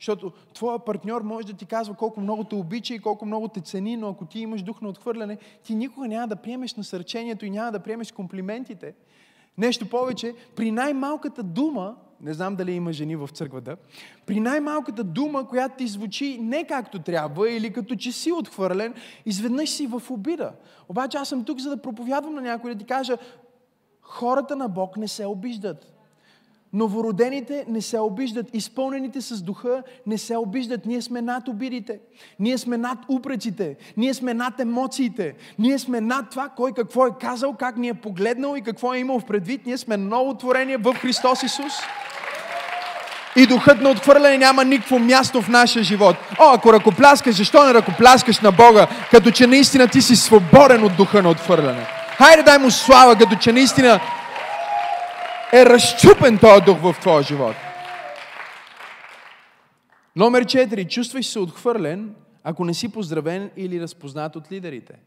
Защото 0.02 0.32
твоя 0.54 0.78
партньор 0.78 1.22
може 1.22 1.46
да 1.46 1.52
ти 1.52 1.66
казва 1.66 1.94
колко 1.94 2.20
много 2.20 2.44
те 2.44 2.54
обича 2.54 2.94
и 2.94 2.98
колко 2.98 3.26
много 3.26 3.48
те 3.48 3.60
цени, 3.60 3.96
но 3.96 4.08
ако 4.08 4.24
ти 4.24 4.40
имаш 4.40 4.62
дух 4.62 4.80
на 4.80 4.88
отхвърляне, 4.88 5.38
ти 5.64 5.74
никога 5.74 6.08
няма 6.08 6.28
да 6.28 6.36
приемеш 6.36 6.74
насърчението 6.74 7.46
и 7.46 7.50
няма 7.50 7.72
да 7.72 7.80
приемеш 7.80 8.12
комплиментите. 8.12 8.94
Нещо 9.58 9.88
повече, 9.88 10.34
при 10.56 10.70
най-малката 10.70 11.42
дума, 11.42 11.96
не 12.20 12.34
знам 12.34 12.56
дали 12.56 12.72
има 12.72 12.92
жени 12.92 13.16
в 13.16 13.28
църквата, 13.28 13.76
при 14.26 14.40
най-малката 14.40 15.04
дума, 15.04 15.48
която 15.48 15.76
ти 15.76 15.86
звучи 15.86 16.38
не 16.40 16.66
както 16.66 16.98
трябва 16.98 17.50
или 17.50 17.72
като 17.72 17.96
че 17.96 18.12
си 18.12 18.32
отхвърлен, 18.32 18.94
изведнъж 19.26 19.70
си 19.70 19.86
в 19.86 20.02
обида. 20.10 20.52
Обаче 20.88 21.18
аз 21.18 21.28
съм 21.28 21.44
тук, 21.44 21.58
за 21.58 21.70
да 21.70 21.82
проповядвам 21.82 22.34
на 22.34 22.42
някой 22.42 22.74
да 22.74 22.78
ти 22.78 22.84
кажа, 22.84 23.16
хората 24.00 24.56
на 24.56 24.68
Бог 24.68 24.96
не 24.96 25.08
се 25.08 25.26
обиждат. 25.26 25.91
Новородените 26.74 27.64
не 27.68 27.80
се 27.80 27.98
обиждат, 27.98 28.46
изпълнените 28.52 29.20
с 29.20 29.42
духа 29.42 29.82
не 30.06 30.18
се 30.18 30.36
обиждат. 30.36 30.86
Ние 30.86 31.02
сме 31.02 31.22
над 31.22 31.48
обидите, 31.48 31.98
ние 32.40 32.58
сме 32.58 32.76
над 32.76 32.98
упреците, 33.08 33.76
ние 33.96 34.14
сме 34.14 34.34
над 34.34 34.60
емоциите, 34.60 35.34
ние 35.58 35.78
сме 35.78 36.00
над 36.00 36.30
това 36.30 36.48
кой 36.48 36.72
какво 36.72 37.06
е 37.06 37.10
казал, 37.20 37.52
как 37.52 37.76
ни 37.76 37.88
е 37.88 37.94
погледнал 37.94 38.56
и 38.56 38.62
какво 38.62 38.94
е 38.94 38.98
имал 38.98 39.20
в 39.20 39.24
предвид. 39.24 39.66
Ние 39.66 39.78
сме 39.78 39.96
ново 39.96 40.34
творение 40.34 40.76
в 40.76 40.94
Христос 40.94 41.42
Исус. 41.42 41.72
И 43.36 43.46
духът 43.46 43.80
на 43.80 43.90
отхвърляне 43.90 44.38
няма 44.38 44.64
никакво 44.64 44.98
място 44.98 45.42
в 45.42 45.48
нашия 45.48 45.82
живот. 45.82 46.16
О, 46.38 46.54
ако 46.54 46.72
ръкопляскаш, 46.72 47.36
защо 47.36 47.66
не 47.66 47.74
ръкопляскаш 47.74 48.40
на 48.40 48.52
Бога, 48.52 48.86
като 49.10 49.30
че 49.30 49.46
наистина 49.46 49.88
ти 49.88 50.02
си 50.02 50.16
свободен 50.16 50.84
от 50.84 50.96
духа 50.96 51.22
на 51.22 51.30
отхвърляне? 51.30 51.86
Хайде 52.16 52.42
дай 52.42 52.58
му 52.58 52.70
слава, 52.70 53.16
като 53.16 53.36
че 53.36 53.52
наистина 53.52 54.00
е 55.52 55.66
разчупен 55.66 56.38
този 56.38 56.64
дух 56.64 56.78
в 56.78 56.96
твоя 57.00 57.22
живот. 57.22 57.56
Номер 60.16 60.44
4. 60.44 60.88
Чувстваш 60.88 61.26
се 61.26 61.38
отхвърлен, 61.38 62.14
ако 62.44 62.64
не 62.64 62.74
си 62.74 62.92
поздравен 62.92 63.50
или 63.56 63.80
разпознат 63.80 64.36
от 64.36 64.52
лидерите. 64.52 64.98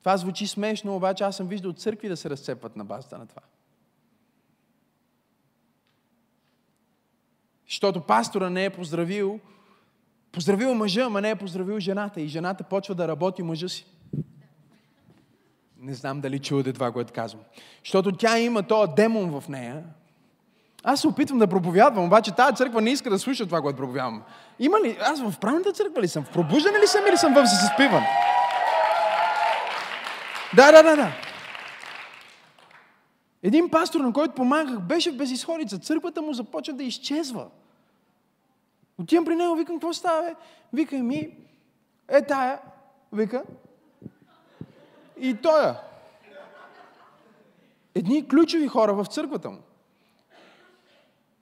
Това 0.00 0.16
звучи 0.16 0.46
смешно, 0.46 0.96
обаче 0.96 1.24
аз 1.24 1.36
съм 1.36 1.46
виждал 1.46 1.72
църкви 1.72 2.08
да 2.08 2.16
се 2.16 2.30
разцепват 2.30 2.76
на 2.76 2.84
базата 2.84 3.18
на 3.18 3.26
това. 3.26 3.42
Защото 7.68 8.00
пастора 8.00 8.50
не 8.50 8.64
е 8.64 8.70
поздравил, 8.70 9.40
поздравил 10.32 10.74
мъжа, 10.74 11.02
ама 11.02 11.20
не 11.20 11.30
е 11.30 11.36
поздравил 11.36 11.80
жената. 11.80 12.20
И 12.20 12.28
жената 12.28 12.64
почва 12.64 12.94
да 12.94 13.08
работи 13.08 13.42
мъжа 13.42 13.68
си. 13.68 13.86
Не 15.80 15.94
знам 15.94 16.20
дали 16.20 16.38
чувате 16.38 16.72
това, 16.72 16.92
което 16.92 17.12
казвам. 17.12 17.42
Защото 17.84 18.12
тя 18.12 18.38
има 18.38 18.62
този 18.62 18.92
демон 18.96 19.40
в 19.40 19.48
нея. 19.48 19.82
Аз 20.84 21.00
се 21.00 21.08
опитвам 21.08 21.38
да 21.38 21.46
проповядвам, 21.46 22.04
обаче 22.04 22.34
тази 22.34 22.56
църква 22.56 22.80
не 22.80 22.90
иска 22.90 23.10
да 23.10 23.18
слуша 23.18 23.46
това, 23.46 23.60
което 23.60 23.78
проповядвам. 23.78 24.22
Има 24.58 24.80
ли? 24.84 24.98
Аз 25.00 25.22
в 25.22 25.38
правилната 25.40 25.72
църква 25.72 26.02
ли 26.02 26.08
съм? 26.08 26.24
В 26.24 26.32
пробуждане 26.32 26.78
ли 26.78 26.86
съм 26.86 27.00
или 27.08 27.16
съм 27.16 27.34
в 27.34 27.46
заспиван? 27.46 28.02
Да, 30.56 30.72
да, 30.72 30.82
да, 30.82 30.96
да. 30.96 31.12
Един 33.42 33.70
пастор, 33.70 34.00
на 34.00 34.12
който 34.12 34.34
помагах, 34.34 34.80
беше 34.80 35.10
в 35.10 35.16
безисходица. 35.16 35.78
Църквата 35.78 36.22
му 36.22 36.32
започва 36.32 36.74
да 36.74 36.84
изчезва. 36.84 37.46
Отивам 38.98 39.24
при 39.24 39.36
него, 39.36 39.56
викам, 39.56 39.76
какво 39.76 39.92
става, 39.92 40.22
бе? 40.22 40.34
Вика 40.72 40.96
ми, 40.96 41.28
е 42.08 42.22
тая, 42.22 42.58
вика, 43.12 43.42
и 45.20 45.34
тоя. 45.34 45.80
Едни 47.94 48.28
ключови 48.28 48.68
хора 48.68 48.94
в 48.94 49.06
църквата 49.06 49.50
му. 49.50 49.58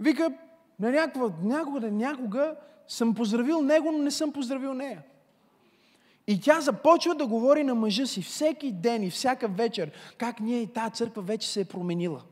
Вика, 0.01 0.33
на 0.81 0.91
някога, 0.91 1.35
някога, 1.43 1.91
някога 1.91 2.57
съм 2.89 3.15
поздравил 3.15 3.63
него, 3.63 3.93
но 3.93 3.99
не 3.99 4.11
съм 4.11 4.33
поздравил 4.33 4.75
нея. 4.75 5.03
И 6.27 6.41
тя 6.41 6.61
започва 6.61 7.15
да 7.15 7.27
говори 7.27 7.65
на 7.65 7.75
мъжа 7.75 8.07
си 8.07 8.23
всеки 8.23 8.73
ден 8.73 9.03
и 9.03 9.11
всяка 9.11 9.49
вечер, 9.49 9.91
как 10.19 10.41
ние 10.41 10.61
и 10.61 10.73
тази 10.73 10.95
църква 10.95 11.23
вече 11.23 11.49
се 11.49 11.61
е 11.61 11.65
променила. 11.65 12.23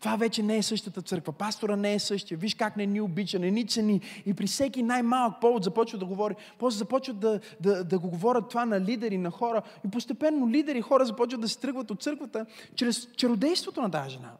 Това 0.00 0.16
вече 0.16 0.42
не 0.42 0.56
е 0.56 0.62
същата 0.62 1.02
църква. 1.02 1.32
Пастора 1.32 1.76
не 1.76 1.94
е 1.94 1.98
същия. 1.98 2.38
Виж 2.38 2.54
как 2.54 2.76
не 2.76 2.86
ни 2.86 3.00
обича, 3.00 3.38
не 3.38 3.50
ни 3.50 3.66
цени. 3.66 4.00
И 4.26 4.34
при 4.34 4.46
всеки 4.46 4.82
най-малък 4.82 5.40
повод 5.40 5.64
започва 5.64 5.98
да 5.98 6.04
говори. 6.04 6.34
После 6.58 6.78
започват 6.78 7.18
да, 7.18 7.40
да, 7.60 7.84
да 7.84 7.98
го 7.98 8.08
говорят 8.08 8.48
това 8.48 8.64
на 8.64 8.80
лидери, 8.80 9.18
на 9.18 9.30
хора. 9.30 9.62
И 9.84 9.90
постепенно 9.90 10.48
лидери, 10.48 10.80
хора 10.80 11.04
започват 11.04 11.40
да 11.40 11.48
се 11.48 11.58
тръгват 11.58 11.90
от 11.90 12.02
църквата 12.02 12.46
чрез 12.74 13.08
чародейството 13.16 13.82
на 13.82 13.90
тази 13.90 14.10
жена. 14.10 14.32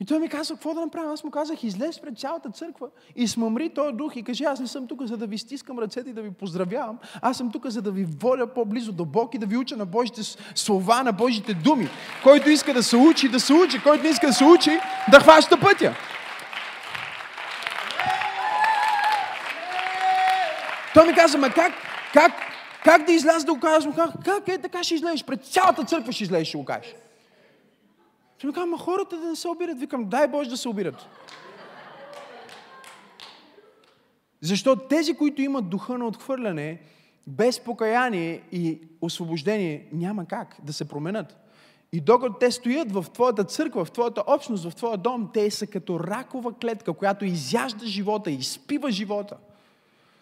И 0.00 0.04
той 0.04 0.18
ми 0.18 0.28
каза, 0.28 0.54
какво 0.54 0.74
да 0.74 0.80
направя? 0.80 1.12
Аз 1.12 1.24
му 1.24 1.30
казах, 1.30 1.64
излез 1.64 2.00
пред 2.00 2.18
цялата 2.18 2.50
църква 2.50 2.88
и 3.16 3.28
смъмри 3.28 3.68
този 3.68 3.92
дух 3.92 4.16
и 4.16 4.22
кажи, 4.22 4.44
аз 4.44 4.60
не 4.60 4.66
съм 4.66 4.86
тук, 4.86 5.02
за 5.02 5.16
да 5.16 5.26
ви 5.26 5.38
стискам 5.38 5.78
ръцете 5.78 6.10
и 6.10 6.12
да 6.12 6.22
ви 6.22 6.30
поздравявам. 6.30 6.98
Аз 7.22 7.36
съм 7.36 7.52
тук, 7.52 7.66
за 7.66 7.82
да 7.82 7.90
ви 7.90 8.06
водя 8.20 8.46
по-близо 8.46 8.92
до 8.92 9.04
Бог 9.04 9.34
и 9.34 9.38
да 9.38 9.46
ви 9.46 9.56
уча 9.56 9.76
на 9.76 9.86
Божите 9.86 10.20
слова, 10.54 11.02
на 11.02 11.12
Божите 11.12 11.54
думи. 11.54 11.88
Който 12.22 12.50
иска 12.50 12.74
да 12.74 12.82
се 12.82 12.96
учи, 12.96 13.28
да 13.28 13.40
се 13.40 13.52
учи. 13.52 13.82
Който 13.82 14.02
не 14.02 14.10
иска 14.10 14.26
да 14.26 14.32
се 14.32 14.44
учи, 14.44 14.78
да 15.10 15.20
хваща 15.20 15.60
пътя. 15.60 15.94
Той 20.94 21.06
ми 21.06 21.14
каза, 21.14 21.38
ма 21.38 21.50
как, 21.50 21.72
как, 22.12 22.32
как 22.84 23.06
да 23.06 23.12
изляза 23.12 23.46
да 23.46 23.54
го 23.54 23.60
кажа? 23.60 23.88
Как, 23.96 24.10
как 24.24 24.48
е 24.48 24.58
така 24.58 24.82
ще 24.82 24.94
излезеш? 24.94 25.24
Пред 25.24 25.44
цялата 25.44 25.84
църква 25.84 26.12
ще 26.12 26.24
излезеш, 26.24 26.48
ще 26.48 26.58
го 26.58 26.64
кажеш. 26.64 26.94
Ще 28.38 28.46
ми 28.46 28.52
казвам, 28.52 28.70
ма 28.70 28.78
хората 28.78 29.20
да 29.20 29.26
не 29.26 29.36
се 29.36 29.48
обират. 29.48 29.80
Викам, 29.80 30.04
дай 30.04 30.28
Боже 30.28 30.50
да 30.50 30.56
се 30.56 30.68
обират. 30.68 31.08
Защото 34.40 34.82
тези, 34.88 35.14
които 35.14 35.42
имат 35.42 35.68
духа 35.68 35.98
на 35.98 36.06
отхвърляне, 36.06 36.80
без 37.26 37.60
покаяние 37.60 38.42
и 38.52 38.80
освобождение, 39.00 39.88
няма 39.92 40.26
как 40.26 40.56
да 40.62 40.72
се 40.72 40.88
променят. 40.88 41.36
И 41.92 42.00
докато 42.00 42.38
те 42.38 42.50
стоят 42.50 42.92
в 42.92 43.06
твоята 43.12 43.44
църква, 43.44 43.84
в 43.84 43.90
твоята 43.90 44.22
общност, 44.26 44.70
в 44.70 44.74
твоя 44.74 44.96
дом, 44.96 45.30
те 45.34 45.50
са 45.50 45.66
като 45.66 46.00
ракова 46.00 46.52
клетка, 46.52 46.92
която 46.92 47.24
изяжда 47.24 47.86
живота, 47.86 48.30
изпива 48.30 48.90
живота. 48.90 49.36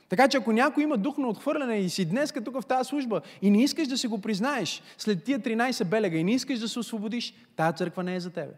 Така 0.08 0.28
че 0.28 0.36
ако 0.36 0.52
някой 0.52 0.82
има 0.82 0.96
дух 0.96 1.18
на 1.18 1.28
отхвърляне 1.28 1.78
и 1.78 1.90
си 1.90 2.04
днес 2.04 2.32
тук 2.44 2.60
в 2.60 2.66
тази 2.66 2.88
служба 2.88 3.20
и 3.42 3.50
не 3.50 3.62
искаш 3.62 3.88
да 3.88 3.98
си 3.98 4.06
го 4.06 4.20
признаеш 4.20 4.82
след 4.98 5.24
тия 5.24 5.40
13 5.40 5.84
белега 5.84 6.16
и 6.16 6.24
не 6.24 6.32
искаш 6.32 6.58
да 6.58 6.68
се 6.68 6.78
освободиш, 6.78 7.34
тази 7.56 7.76
църква 7.76 8.02
не 8.02 8.16
е 8.16 8.20
за 8.20 8.30
тебе. 8.30 8.52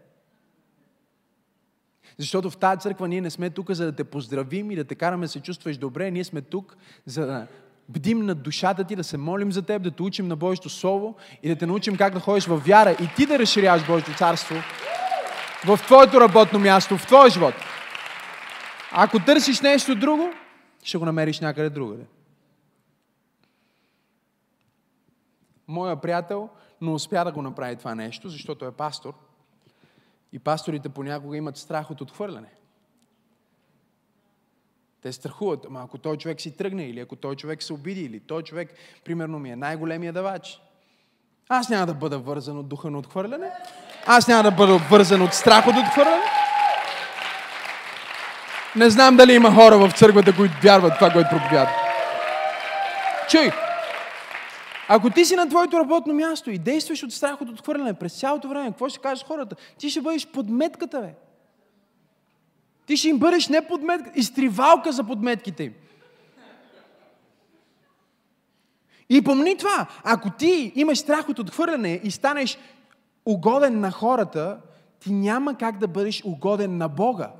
Защото 2.18 2.50
в 2.50 2.56
тази 2.56 2.80
църква 2.80 3.08
ние 3.08 3.20
не 3.20 3.30
сме 3.30 3.50
тук 3.50 3.70
за 3.70 3.84
да 3.84 3.92
те 3.92 4.04
поздравим 4.04 4.70
и 4.70 4.76
да 4.76 4.84
те 4.84 4.94
караме 4.94 5.26
да 5.26 5.32
се 5.32 5.40
чувстваш 5.40 5.76
добре. 5.76 6.10
Ние 6.10 6.24
сме 6.24 6.40
тук 6.40 6.76
за 7.06 7.26
да 7.26 7.46
бдим 7.88 8.26
над 8.26 8.42
душата 8.42 8.84
ти, 8.84 8.96
да 8.96 9.04
се 9.04 9.16
молим 9.16 9.52
за 9.52 9.62
теб, 9.62 9.82
да 9.82 9.90
те 9.90 10.02
учим 10.02 10.28
на 10.28 10.36
Божието 10.36 10.68
Слово 10.68 11.14
и 11.42 11.48
да 11.48 11.56
те 11.56 11.66
научим 11.66 11.96
как 11.96 12.14
да 12.14 12.20
ходиш 12.20 12.46
в 12.46 12.62
вяра 12.66 12.90
и 12.90 13.08
ти 13.16 13.26
да 13.26 13.38
разширяваш 13.38 13.86
Божието 13.86 14.16
царство 14.18 14.54
в 15.66 15.78
твоето 15.86 16.20
работно 16.20 16.58
място, 16.58 16.98
в 16.98 17.06
твоя 17.06 17.30
живот. 17.30 17.54
Ако 18.92 19.18
търсиш 19.18 19.60
нещо 19.60 19.94
друго, 19.94 20.32
ще 20.86 20.98
го 20.98 21.04
намериш 21.04 21.40
някъде 21.40 21.70
другаде. 21.70 22.04
Моя 25.68 26.00
приятел 26.00 26.48
не 26.80 26.90
успя 26.90 27.24
да 27.24 27.32
го 27.32 27.42
направи 27.42 27.76
това 27.76 27.94
нещо, 27.94 28.28
защото 28.28 28.64
е 28.64 28.72
пастор. 28.72 29.14
И 30.32 30.38
пасторите 30.38 30.88
понякога 30.88 31.36
имат 31.36 31.56
страх 31.56 31.90
от 31.90 32.00
отхвърляне. 32.00 32.50
Те 35.02 35.12
страхуват, 35.12 35.66
ама 35.66 35.82
ако 35.82 35.98
той 35.98 36.16
човек 36.16 36.40
си 36.40 36.56
тръгне, 36.56 36.88
или 36.88 37.00
ако 37.00 37.16
той 37.16 37.36
човек 37.36 37.62
се 37.62 37.72
обиди, 37.72 38.00
или 38.00 38.20
той 38.20 38.42
човек, 38.42 38.74
примерно, 39.04 39.38
ми 39.38 39.50
е 39.50 39.56
най-големия 39.56 40.12
давач. 40.12 40.60
Аз 41.48 41.68
няма 41.68 41.86
да 41.86 41.94
бъда 41.94 42.18
вързан 42.18 42.58
от 42.58 42.68
духа 42.68 42.90
на 42.90 42.98
отхвърляне. 42.98 43.50
Аз 44.06 44.28
няма 44.28 44.42
да 44.42 44.50
бъда 44.50 44.78
вързан 44.78 45.22
от 45.22 45.34
страх 45.34 45.66
от 45.66 45.74
отхвърляне. 45.76 46.45
Не 48.76 48.90
знам 48.90 49.16
дали 49.16 49.32
има 49.32 49.54
хора 49.54 49.78
в 49.78 49.92
църквата, 49.92 50.36
които 50.36 50.54
вярват 50.62 50.92
това, 50.94 51.10
което 51.10 51.30
проповядва. 51.30 51.74
Чуй! 53.28 53.50
Ако 54.88 55.10
ти 55.10 55.24
си 55.24 55.36
на 55.36 55.48
твоето 55.48 55.78
работно 55.78 56.14
място 56.14 56.50
и 56.50 56.58
действаш 56.58 57.02
от 57.02 57.12
страх 57.12 57.40
от 57.40 57.48
отхвърляне 57.48 57.94
през 57.94 58.20
цялото 58.20 58.48
време, 58.48 58.68
какво 58.68 58.88
ще 58.88 58.98
кажеш 58.98 59.24
хората? 59.24 59.56
Ти 59.78 59.90
ще 59.90 60.00
бъдеш 60.00 60.26
подметката, 60.26 61.00
бе. 61.00 61.14
Ти 62.86 62.96
ще 62.96 63.08
им 63.08 63.18
бъдеш 63.18 63.48
не 63.48 63.66
подметка, 63.66 64.10
изтривалка 64.14 64.92
за 64.92 65.04
подметките 65.04 65.64
им. 65.64 65.74
И 69.08 69.22
помни 69.22 69.56
това, 69.56 69.86
ако 70.04 70.30
ти 70.30 70.72
имаш 70.74 70.98
страх 70.98 71.28
от 71.28 71.38
отхвърляне 71.38 72.00
и 72.04 72.10
станеш 72.10 72.58
угоден 73.24 73.80
на 73.80 73.90
хората, 73.90 74.58
ти 75.00 75.12
няма 75.12 75.54
как 75.54 75.78
да 75.78 75.88
бъдеш 75.88 76.22
угоден 76.24 76.76
на 76.76 76.88
Бога. 76.88 77.30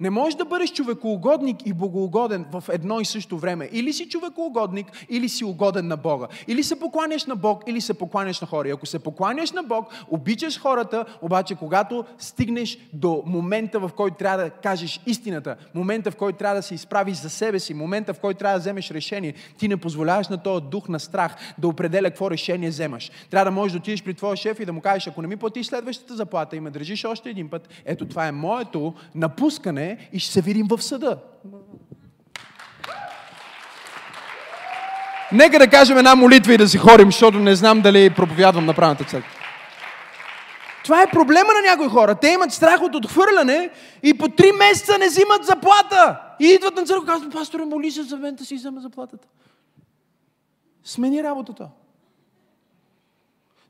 Не 0.00 0.10
можеш 0.10 0.34
да 0.34 0.44
бъдеш 0.44 0.72
човекоугодник 0.72 1.66
и 1.66 1.72
богоугоден 1.72 2.46
в 2.52 2.64
едно 2.68 3.00
и 3.00 3.04
също 3.04 3.38
време. 3.38 3.68
Или 3.72 3.92
си 3.92 4.08
човекоугодник, 4.08 5.06
или 5.08 5.28
си 5.28 5.44
угоден 5.44 5.88
на 5.88 5.96
Бога. 5.96 6.26
Или 6.48 6.62
се 6.62 6.80
покланяш 6.80 7.26
на 7.26 7.36
Бог, 7.36 7.62
или 7.66 7.80
се 7.80 7.94
покланяш 7.94 8.40
на 8.40 8.46
хора. 8.46 8.68
И 8.68 8.70
ако 8.70 8.86
се 8.86 8.98
покланяш 8.98 9.52
на 9.52 9.62
Бог, 9.62 9.86
обичаш 10.08 10.60
хората, 10.60 11.04
обаче 11.22 11.54
когато 11.54 12.04
стигнеш 12.18 12.78
до 12.92 13.22
момента, 13.26 13.80
в 13.80 13.90
който 13.96 14.16
трябва 14.16 14.44
да 14.44 14.50
кажеш 14.50 15.00
истината, 15.06 15.56
момента, 15.74 16.10
в 16.10 16.16
който 16.16 16.38
трябва 16.38 16.56
да 16.56 16.62
се 16.62 16.74
изправиш 16.74 17.16
за 17.16 17.30
себе 17.30 17.60
си, 17.60 17.74
момента, 17.74 18.14
в 18.14 18.20
който 18.20 18.38
трябва 18.38 18.58
да 18.58 18.60
вземеш 18.60 18.90
решение, 18.90 19.34
ти 19.58 19.68
не 19.68 19.76
позволяваш 19.76 20.28
на 20.28 20.38
този 20.42 20.64
дух 20.64 20.88
на 20.88 21.00
страх 21.00 21.36
да 21.58 21.68
определя 21.68 22.10
какво 22.10 22.30
решение 22.30 22.68
вземаш. 22.68 23.10
Трябва 23.30 23.44
да 23.44 23.50
можеш 23.50 23.72
да 23.72 23.78
отидеш 23.78 24.04
при 24.04 24.14
твоя 24.14 24.36
шеф 24.36 24.60
и 24.60 24.64
да 24.64 24.72
му 24.72 24.80
кажеш, 24.80 25.06
ако 25.06 25.22
не 25.22 25.28
ми 25.28 25.36
платиш 25.36 25.66
следващата 25.66 26.16
заплата 26.16 26.56
и 26.56 26.60
ме 26.60 26.70
държиш 26.70 27.04
още 27.04 27.30
един 27.30 27.48
път, 27.48 27.68
ето 27.84 28.06
това 28.06 28.26
е 28.26 28.32
моето 28.32 28.94
напускане 29.14 29.87
и 30.12 30.18
ще 30.18 30.32
се 30.32 30.40
видим 30.40 30.66
в 30.68 30.82
съда. 30.82 31.18
Нека 35.32 35.58
да 35.58 35.68
кажем 35.68 35.98
една 35.98 36.14
молитва 36.14 36.54
и 36.54 36.58
да 36.58 36.68
си 36.68 36.78
ходим, 36.78 37.12
защото 37.12 37.38
не 37.38 37.54
знам 37.54 37.80
дали 37.80 38.10
проповядвам 38.10 38.66
на 38.66 38.74
правната 38.74 39.04
църква. 39.04 39.30
Това 40.84 41.02
е 41.02 41.10
проблема 41.10 41.52
на 41.52 41.70
някои 41.70 41.88
хора. 41.88 42.14
Те 42.14 42.28
имат 42.28 42.52
страх 42.52 42.82
от 42.82 42.94
отхвърляне 42.94 43.70
и 44.02 44.18
по 44.18 44.28
три 44.28 44.52
месеца 44.52 44.98
не 44.98 45.06
взимат 45.06 45.44
заплата. 45.44 46.20
И 46.40 46.46
идват 46.46 46.76
на 46.76 46.84
църква 46.84 47.04
и 47.04 47.06
казват, 47.06 47.32
пасторе, 47.32 47.64
моли 47.64 47.90
се 47.90 48.02
за 48.02 48.16
мен 48.16 48.34
да 48.34 48.44
си 48.44 48.54
взема 48.54 48.80
заплатата. 48.80 49.28
Смени 50.84 51.22
работата. 51.22 51.68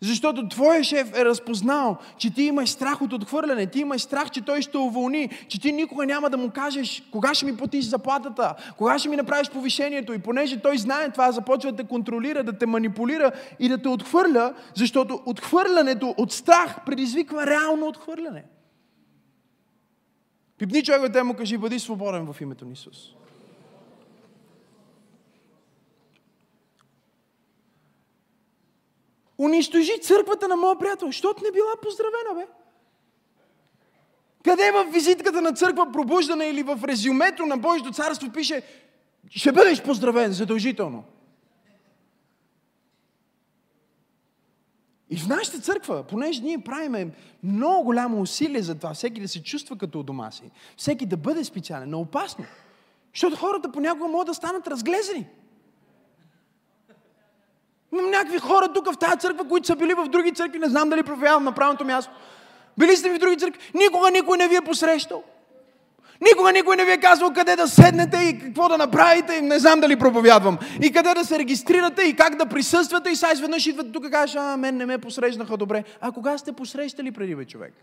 Защото 0.01 0.49
твоя 0.49 0.85
шеф 0.85 1.19
е 1.19 1.25
разпознал, 1.25 1.97
че 2.19 2.35
ти 2.35 2.43
имаш 2.43 2.71
страх 2.71 3.03
от 3.03 3.13
отхвърляне, 3.13 3.67
ти 3.67 3.81
имаш 3.81 4.03
страх, 4.03 4.31
че 4.31 4.45
той 4.45 4.63
ще 4.63 4.79
уволни, 4.79 5.31
че 5.49 5.61
ти 5.61 5.73
никога 5.73 6.07
няма 6.07 6.31
да 6.31 6.37
му 6.37 6.51
кажеш 6.51 7.03
кога 7.13 7.35
ще 7.35 7.47
ми 7.47 7.57
платиш 7.57 7.85
заплатата, 7.85 8.55
кога 8.77 8.99
ще 8.99 9.09
ми 9.09 9.17
направиш 9.17 9.51
повишението. 9.51 10.13
И 10.13 10.19
понеже 10.19 10.61
той 10.61 10.79
знае 10.79 11.11
това, 11.11 11.33
започва 11.33 11.73
да 11.73 11.77
те 11.77 11.89
контролира, 11.89 12.45
да 12.45 12.59
те 12.59 12.67
манипулира 12.67 13.33
и 13.61 13.69
да 13.69 13.79
те 13.79 13.89
отхвърля, 13.89 14.55
защото 14.75 15.21
отхвърлянето 15.27 16.15
от 16.17 16.33
страх 16.33 16.85
предизвиква 16.87 17.47
реално 17.47 17.87
отхвърляне. 17.87 18.45
Пипни 20.59 20.83
човек 20.83 21.13
те 21.13 21.23
му 21.23 21.35
кажи, 21.35 21.59
бъди 21.59 21.79
свободен 21.79 22.33
в 22.33 22.41
името 22.41 22.65
на 22.65 22.73
Исус. 22.73 23.19
Унищожи 29.39 30.01
църквата 30.03 30.49
на 30.49 30.57
моя 30.57 30.79
приятел, 30.79 31.09
защото 31.09 31.45
не 31.45 31.53
била 31.53 31.73
поздравена, 31.83 32.35
бе. 32.35 32.47
Къде 34.45 34.71
в 34.71 34.85
визитката 34.93 35.41
на 35.41 35.53
църква 35.53 35.93
пробуждане 35.93 36.45
или 36.45 36.63
в 36.63 36.81
резюмето 36.85 37.47
на 37.47 37.57
Божието 37.57 37.93
царство 37.93 38.33
пише 38.33 38.63
ще 39.31 39.53
бъдеш 39.53 39.83
поздравен 39.83 40.33
задължително. 40.33 41.05
И 45.11 45.17
в 45.17 45.29
нашата 45.29 45.61
църква, 45.61 46.03
понеже 46.03 46.43
ние 46.43 46.59
правиме 46.59 47.11
много 47.43 47.85
голямо 47.85 48.21
усилие 48.21 48.63
за 48.63 48.75
това, 48.75 48.95
всеки 48.95 49.21
да 49.21 49.29
се 49.29 49.43
чувства 49.43 49.79
като 49.79 50.01
у 50.01 50.03
дома 50.03 50.31
си, 50.31 50.51
всеки 50.77 51.07
да 51.07 51.17
бъде 51.17 51.45
специален, 51.45 51.91
но 51.91 52.01
опасно. 52.01 52.45
Защото 53.15 53.37
хората 53.37 53.73
понякога 53.73 54.09
могат 54.09 54.27
да 54.27 54.35
станат 54.35 54.69
разглезени. 54.69 55.27
Имам 57.93 58.11
някакви 58.11 58.39
хора 58.39 58.73
тук 58.75 58.93
в 58.93 58.99
тази 58.99 59.19
църква, 59.19 59.49
които 59.49 59.67
са 59.67 59.77
били 59.77 59.95
в 59.95 60.09
други 60.09 60.33
църкви, 60.33 60.59
не 60.59 60.69
знам 60.69 60.89
дали 60.89 61.03
проявявам 61.03 61.45
на 61.45 61.53
правилното 61.53 61.85
място. 61.85 62.13
Били 62.79 62.97
сте 62.97 63.11
в 63.11 63.19
други 63.19 63.37
църкви, 63.37 63.71
никога 63.75 64.11
никой 64.11 64.39
не 64.39 64.49
ви 64.49 64.57
е 64.57 64.61
посрещал. 64.61 65.23
Никога 66.21 66.53
никой 66.53 66.77
не 66.77 66.85
ви 66.85 66.93
е 66.93 67.01
казвал 67.01 67.33
къде 67.33 67.57
да 67.57 67.69
седнете 67.69 68.17
и 68.17 68.39
какво 68.39 68.69
да 68.69 68.79
направите 68.79 69.35
и 69.35 69.41
не 69.41 69.59
знам 69.59 69.81
дали 69.81 69.97
проповядвам. 69.97 70.59
И 70.83 70.93
къде 70.93 71.15
да 71.15 71.25
се 71.25 71.39
регистрирате 71.39 72.03
и 72.03 72.17
как 72.17 72.37
да 72.37 72.47
присъствате 72.47 73.11
и 73.11 73.17
сега 73.17 73.33
изведнъж 73.33 73.67
идват 73.67 73.93
тук 73.93 74.07
и 74.07 74.11
кажеш, 74.11 74.37
а, 74.37 74.57
мен 74.57 74.77
не 74.77 74.87
ме 74.87 74.99
посрещнаха 74.99 75.57
добре. 75.57 75.85
А 76.01 76.13
кога 76.13 76.39
сте 76.39 76.53
посрещали 76.53 77.11
преди 77.11 77.37
бе 77.37 77.45
човек? 77.45 77.75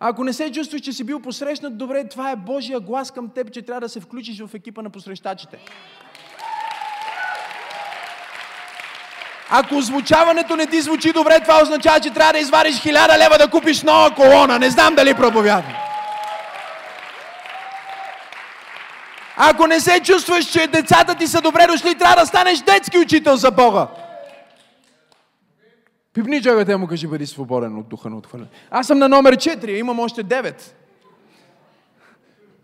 Ако 0.00 0.24
не 0.24 0.32
се 0.32 0.52
чувстваш, 0.52 0.80
че 0.80 0.92
си 0.92 1.04
бил 1.04 1.20
посрещнат 1.20 1.78
добре, 1.78 2.08
това 2.08 2.30
е 2.30 2.36
Божия 2.36 2.80
глас 2.80 3.10
към 3.10 3.28
теб, 3.28 3.52
че 3.52 3.62
трябва 3.62 3.80
да 3.80 3.88
се 3.88 4.00
включиш 4.00 4.40
в 4.40 4.54
екипа 4.54 4.82
на 4.82 4.90
посрещачите. 4.90 5.58
Ако 9.50 9.76
озвучаването 9.76 10.56
не 10.56 10.66
ти 10.66 10.80
звучи 10.80 11.12
добре, 11.12 11.40
това 11.40 11.62
означава, 11.62 12.00
че 12.00 12.10
трябва 12.10 12.32
да 12.32 12.38
извадиш 12.38 12.80
хиляда 12.80 13.18
лева 13.18 13.38
да 13.38 13.50
купиш 13.50 13.82
нова 13.82 14.14
колона. 14.14 14.58
Не 14.58 14.70
знам 14.70 14.94
дали 14.94 15.14
проповядвам. 15.14 15.74
Ако 19.36 19.66
не 19.66 19.80
се 19.80 20.00
чувстваш, 20.00 20.44
че 20.44 20.66
децата 20.66 21.14
ти 21.14 21.26
са 21.26 21.40
добре 21.40 21.66
дошли, 21.66 21.94
трябва 21.94 22.16
да 22.16 22.26
станеш 22.26 22.58
детски 22.58 22.98
учител 22.98 23.36
за 23.36 23.50
Бога. 23.50 23.86
Пипни 26.12 26.42
човекът 26.42 26.80
му 26.80 26.86
кажи, 26.86 27.06
бъди 27.06 27.26
свободен 27.26 27.78
от 27.78 27.88
духа 27.88 28.10
на 28.10 28.16
отхвърляне. 28.16 28.50
Аз 28.70 28.86
съм 28.86 28.98
на 28.98 29.08
номер 29.08 29.36
4, 29.36 29.68
имам 29.68 30.00
още 30.00 30.24
9. 30.24 30.62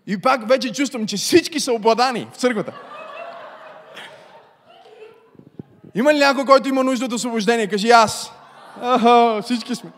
И 0.07 0.21
пак 0.21 0.49
вече 0.49 0.73
чувствам, 0.73 1.07
че 1.07 1.17
всички 1.17 1.61
са 1.61 1.73
обладани 1.73 2.29
в 2.33 2.37
църквата. 2.37 2.73
Има 5.95 6.15
ли 6.15 6.19
някой, 6.19 6.45
който 6.45 6.69
има 6.69 6.85
нужда 6.85 7.05
от 7.05 7.13
освобождение? 7.13 7.67
Кажи 7.67 7.91
аз. 7.91 8.33
Аха, 8.81 9.41
всички 9.43 9.75
сме. 9.75 9.91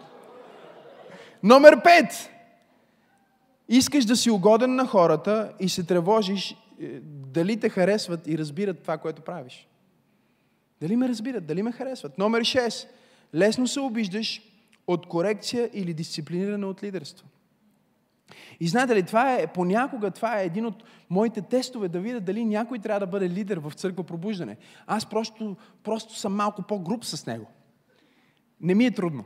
Номер 1.42 1.82
пет. 1.82 2.30
Искаш 3.68 4.04
да 4.04 4.16
си 4.16 4.30
угоден 4.30 4.74
на 4.74 4.86
хората 4.86 5.52
и 5.60 5.68
се 5.68 5.82
тревожиш 5.82 6.56
е, 6.82 6.86
дали 7.04 7.60
те 7.60 7.68
харесват 7.68 8.26
и 8.26 8.38
разбират 8.38 8.82
това, 8.82 8.98
което 8.98 9.22
правиш. 9.22 9.68
Дали 10.80 10.96
ме 10.96 11.08
разбират, 11.08 11.46
дали 11.46 11.62
ме 11.62 11.72
харесват. 11.72 12.18
Номер 12.18 12.40
6. 12.40 12.86
Лесно 13.34 13.66
се 13.66 13.80
обиждаш 13.80 14.42
от 14.86 15.06
корекция 15.06 15.70
или 15.72 15.94
дисциплиниране 15.94 16.66
от 16.66 16.82
лидерство. 16.82 17.26
И 18.60 18.68
знаете 18.68 18.94
ли, 18.94 19.02
това 19.02 19.34
е, 19.34 19.46
понякога 19.46 20.10
това 20.10 20.40
е 20.40 20.44
един 20.44 20.66
от 20.66 20.84
моите 21.10 21.42
тестове 21.42 21.88
да 21.88 22.00
видя 22.00 22.20
дали 22.20 22.44
някой 22.44 22.78
трябва 22.78 23.00
да 23.00 23.06
бъде 23.06 23.30
лидер 23.30 23.56
в 23.56 23.72
църква 23.72 24.04
пробуждане. 24.04 24.56
Аз 24.86 25.06
просто, 25.06 25.56
просто 25.82 26.18
съм 26.18 26.34
малко 26.34 26.62
по-груп 26.62 27.04
с 27.04 27.26
него. 27.26 27.46
Не 28.60 28.74
ми 28.74 28.86
е 28.86 28.90
трудно. 28.90 29.24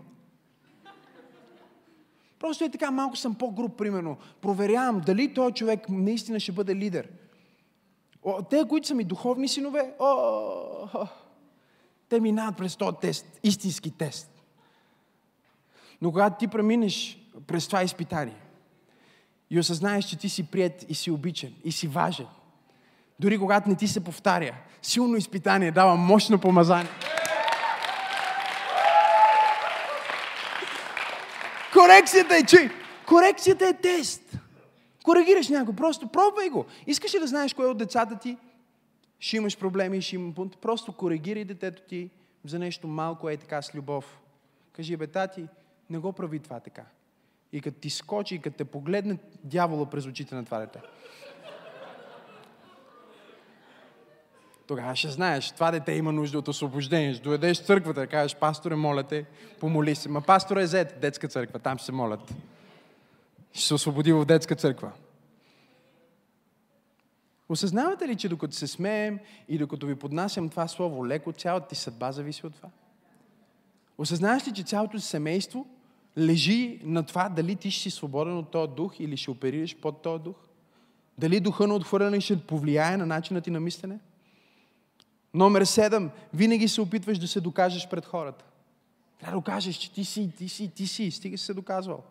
Просто 2.39 2.65
е 2.65 2.71
така, 2.71 2.91
малко 2.91 3.17
съм 3.17 3.35
по-груп, 3.35 3.79
примерно. 3.79 4.17
Проверявам 4.41 5.01
дали 5.07 5.35
този 5.35 5.55
човек 5.55 5.89
наистина 5.89 6.41
ще 6.41 6.53
бъде 6.53 6.77
лидер. 6.77 7.09
О, 8.23 8.43
те, 8.43 8.65
които 8.69 8.87
са 8.87 8.95
ми 8.95 9.05
духовни 9.05 9.49
синове, 9.49 9.95
о, 9.99 10.07
о, 10.95 11.07
те 12.09 12.21
минават 12.21 12.57
през 12.57 12.77
този 12.77 12.97
тест, 13.01 13.41
истински 13.43 13.91
тест. 13.91 14.45
Но 16.01 16.13
когато 16.13 16.39
ти 16.39 16.49
преминеш 16.49 17.19
през 17.47 17.67
това 17.67 17.83
изпитание, 17.83 18.41
и 19.51 19.59
осъзнаеш, 19.59 20.05
че 20.05 20.19
ти 20.19 20.29
си 20.29 20.51
прият 20.51 20.85
и 20.89 20.95
си 20.95 21.11
обичан 21.11 21.51
и 21.65 21.73
си 21.73 21.89
важен. 21.89 22.27
Дори 23.21 23.39
когато 23.39 23.69
не 23.69 23.77
ти 23.77 23.89
се 23.89 24.05
повтаря. 24.05 24.55
Силно 24.83 25.17
изпитание 25.17 25.71
дава 25.71 25.97
мощно 25.97 26.41
помазание. 26.41 26.91
Корекцията 31.73 32.37
е, 32.37 32.43
че 32.43 32.71
корекцията 33.07 33.69
е 33.69 33.73
тест. 33.73 34.39
Коригираш 35.05 35.49
някой, 35.49 35.75
просто 35.75 36.09
пробвай 36.09 36.49
го. 36.49 36.67
Искаш 36.87 37.15
ли 37.15 37.19
да 37.19 37.27
знаеш 37.27 37.55
кое 37.55 37.67
от 37.67 37.79
децата 37.79 38.19
ти 38.19 38.37
ще 39.21 39.37
имаш 39.37 39.59
проблеми 39.59 39.97
и 39.97 40.03
ще 40.03 40.17
има 40.17 40.35
пункт? 40.35 40.59
Просто 40.59 40.93
коригирай 40.93 41.45
детето 41.45 41.83
ти 41.89 42.11
за 42.45 42.59
нещо 42.59 42.89
малко, 42.89 43.29
е 43.29 43.37
така 43.37 43.63
с 43.63 43.75
любов. 43.75 44.19
Кажи, 44.73 44.97
бе, 44.97 45.07
тати, 45.07 45.49
не 45.91 45.99
го 45.99 46.13
прави 46.13 46.39
това 46.39 46.61
така 46.61 46.85
и 47.53 47.61
като 47.61 47.81
ти 47.81 47.91
скочи, 47.91 48.35
и 48.35 48.39
като 48.39 48.57
те 48.57 48.65
погледне 48.65 49.19
дявола 49.45 49.91
през 49.91 50.07
очите 50.07 50.35
на 50.35 50.45
това 50.45 50.59
дете. 50.59 50.81
Тогава 54.67 54.97
ще 54.97 55.09
знаеш, 55.09 55.53
това 55.53 55.71
дете 55.71 55.93
има 55.93 56.13
нужда 56.13 56.39
от 56.39 56.49
освобождение. 56.49 57.15
Ще 57.15 57.23
доведеш 57.23 57.61
в 57.61 57.67
църквата 57.67 58.07
кажеш, 58.07 58.37
пасторе, 58.37 58.77
моля 58.77 59.03
те, 59.03 59.25
помоли 59.61 59.95
се. 59.95 60.09
Ма 60.09 60.21
пастор 60.21 60.57
е 60.57 60.67
зет, 60.67 61.01
детска 61.01 61.29
църква, 61.29 61.59
там 61.59 61.79
ще 61.79 61.87
се 61.87 61.93
молят. 61.93 62.35
Ще 63.53 63.67
се 63.67 63.75
освободи 63.75 64.13
в 64.13 64.25
детска 64.25 64.57
църква. 64.57 64.93
Осъзнавате 67.49 68.09
ли, 68.09 68.17
че 68.17 68.29
докато 68.29 68.57
се 68.57 68.67
смеем 68.67 69.19
и 69.49 69.59
докато 69.59 69.87
ви 69.87 69.95
поднасям 69.95 70.49
това 70.49 70.69
слово 70.69 71.07
леко, 71.07 71.33
цялата 71.33 71.69
ти 71.69 71.75
съдба 71.75 72.13
зависи 72.13 72.47
от 72.47 72.55
това? 72.55 72.69
Осъзнаваш 73.99 74.49
ли, 74.49 74.53
че 74.53 74.63
цялото 74.63 75.01
семейство 75.01 75.67
лежи 76.19 76.81
на 76.85 77.03
това 77.03 77.29
дали 77.29 77.57
ти 77.57 77.71
ще 77.71 77.83
си 77.83 77.91
свободен 77.91 78.39
от 78.39 78.51
този 78.51 78.73
дух 78.73 79.01
или 79.01 79.17
ще 79.17 79.31
оперираш 79.31 79.77
под 79.77 80.03
този 80.03 80.23
дух? 80.23 80.37
Дали 81.19 81.41
духа 81.41 81.67
на 81.67 81.75
отхвърляне 81.75 82.21
ще 82.21 82.41
повлияе 82.41 82.97
на 82.97 83.07
начина 83.07 83.41
ти 83.41 83.51
на 83.51 83.61
мислене? 83.61 83.99
Номер 85.35 85.65
седем. 85.65 86.11
Винаги 86.35 86.69
се 86.69 86.81
опитваш 86.81 87.19
да 87.19 87.29
се 87.29 87.41
докажеш 87.41 87.89
пред 87.89 88.07
хората. 88.07 88.45
Трябва 89.21 89.37
да 89.37 89.39
докажеш, 89.41 89.77
че 89.77 89.93
ти 89.93 90.05
си, 90.05 90.33
ти 90.39 90.49
си, 90.49 90.71
ти 90.75 90.87
си. 90.87 91.11
Стига 91.11 91.39
си 91.39 91.45
се 91.45 91.55
доказвал. 91.55 92.03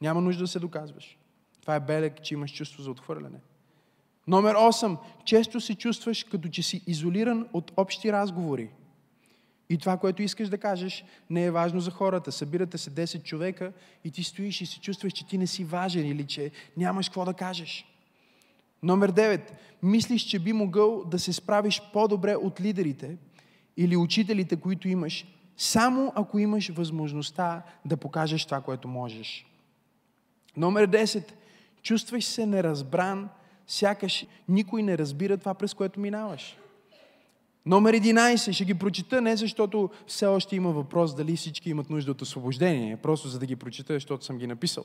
Няма 0.00 0.20
нужда 0.20 0.42
да 0.42 0.48
се 0.48 0.58
доказваш. 0.58 1.18
Това 1.60 1.74
е 1.74 1.80
белег, 1.80 2.22
че 2.22 2.34
имаш 2.34 2.52
чувство 2.52 2.82
за 2.82 2.90
отхвърляне. 2.90 3.38
Номер 4.26 4.54
8. 4.54 4.96
Често 5.24 5.60
се 5.60 5.74
чувстваш 5.74 6.24
като 6.24 6.48
че 6.48 6.62
си 6.62 6.82
изолиран 6.86 7.48
от 7.52 7.72
общи 7.76 8.12
разговори. 8.12 8.70
И 9.70 9.78
това, 9.78 9.96
което 9.96 10.22
искаш 10.22 10.48
да 10.48 10.58
кажеш, 10.58 11.04
не 11.30 11.44
е 11.44 11.50
важно 11.50 11.80
за 11.80 11.90
хората. 11.90 12.32
Събирате 12.32 12.78
се 12.78 12.90
10 12.90 13.22
човека 13.22 13.72
и 14.04 14.10
ти 14.10 14.24
стоиш 14.24 14.60
и 14.60 14.66
се 14.66 14.80
чувстваш, 14.80 15.12
че 15.12 15.26
ти 15.26 15.38
не 15.38 15.46
си 15.46 15.64
важен 15.64 16.06
или 16.06 16.24
че 16.24 16.50
нямаш 16.76 17.08
какво 17.08 17.24
да 17.24 17.34
кажеш. 17.34 17.86
Номер 18.82 19.12
9. 19.12 19.40
Мислиш, 19.82 20.22
че 20.22 20.38
би 20.38 20.52
могъл 20.52 21.04
да 21.04 21.18
се 21.18 21.32
справиш 21.32 21.82
по-добре 21.92 22.36
от 22.36 22.60
лидерите 22.60 23.16
или 23.76 23.96
учителите, 23.96 24.56
които 24.56 24.88
имаш, 24.88 25.26
само 25.56 26.12
ако 26.14 26.38
имаш 26.38 26.68
възможността 26.68 27.62
да 27.84 27.96
покажеш 27.96 28.44
това, 28.44 28.60
което 28.60 28.88
можеш. 28.88 29.46
Номер 30.56 30.90
10. 30.90 31.32
Чувстваш 31.82 32.24
се 32.24 32.46
неразбран, 32.46 33.28
сякаш 33.66 34.26
никой 34.48 34.82
не 34.82 34.98
разбира 34.98 35.36
това, 35.36 35.54
през 35.54 35.74
което 35.74 36.00
минаваш. 36.00 36.56
Номер 37.68 37.94
11 37.94 38.52
ще 38.52 38.64
ги 38.64 38.74
прочита 38.74 39.20
не 39.20 39.36
защото 39.36 39.90
все 40.06 40.26
още 40.26 40.56
има 40.56 40.70
въпрос 40.70 41.14
дали 41.14 41.36
всички 41.36 41.70
имат 41.70 41.90
нужда 41.90 42.10
от 42.10 42.22
освобождение, 42.22 42.96
просто 42.96 43.28
за 43.28 43.38
да 43.38 43.46
ги 43.46 43.56
прочита, 43.56 43.92
защото 43.92 44.24
съм 44.24 44.38
ги 44.38 44.46
написал. 44.46 44.84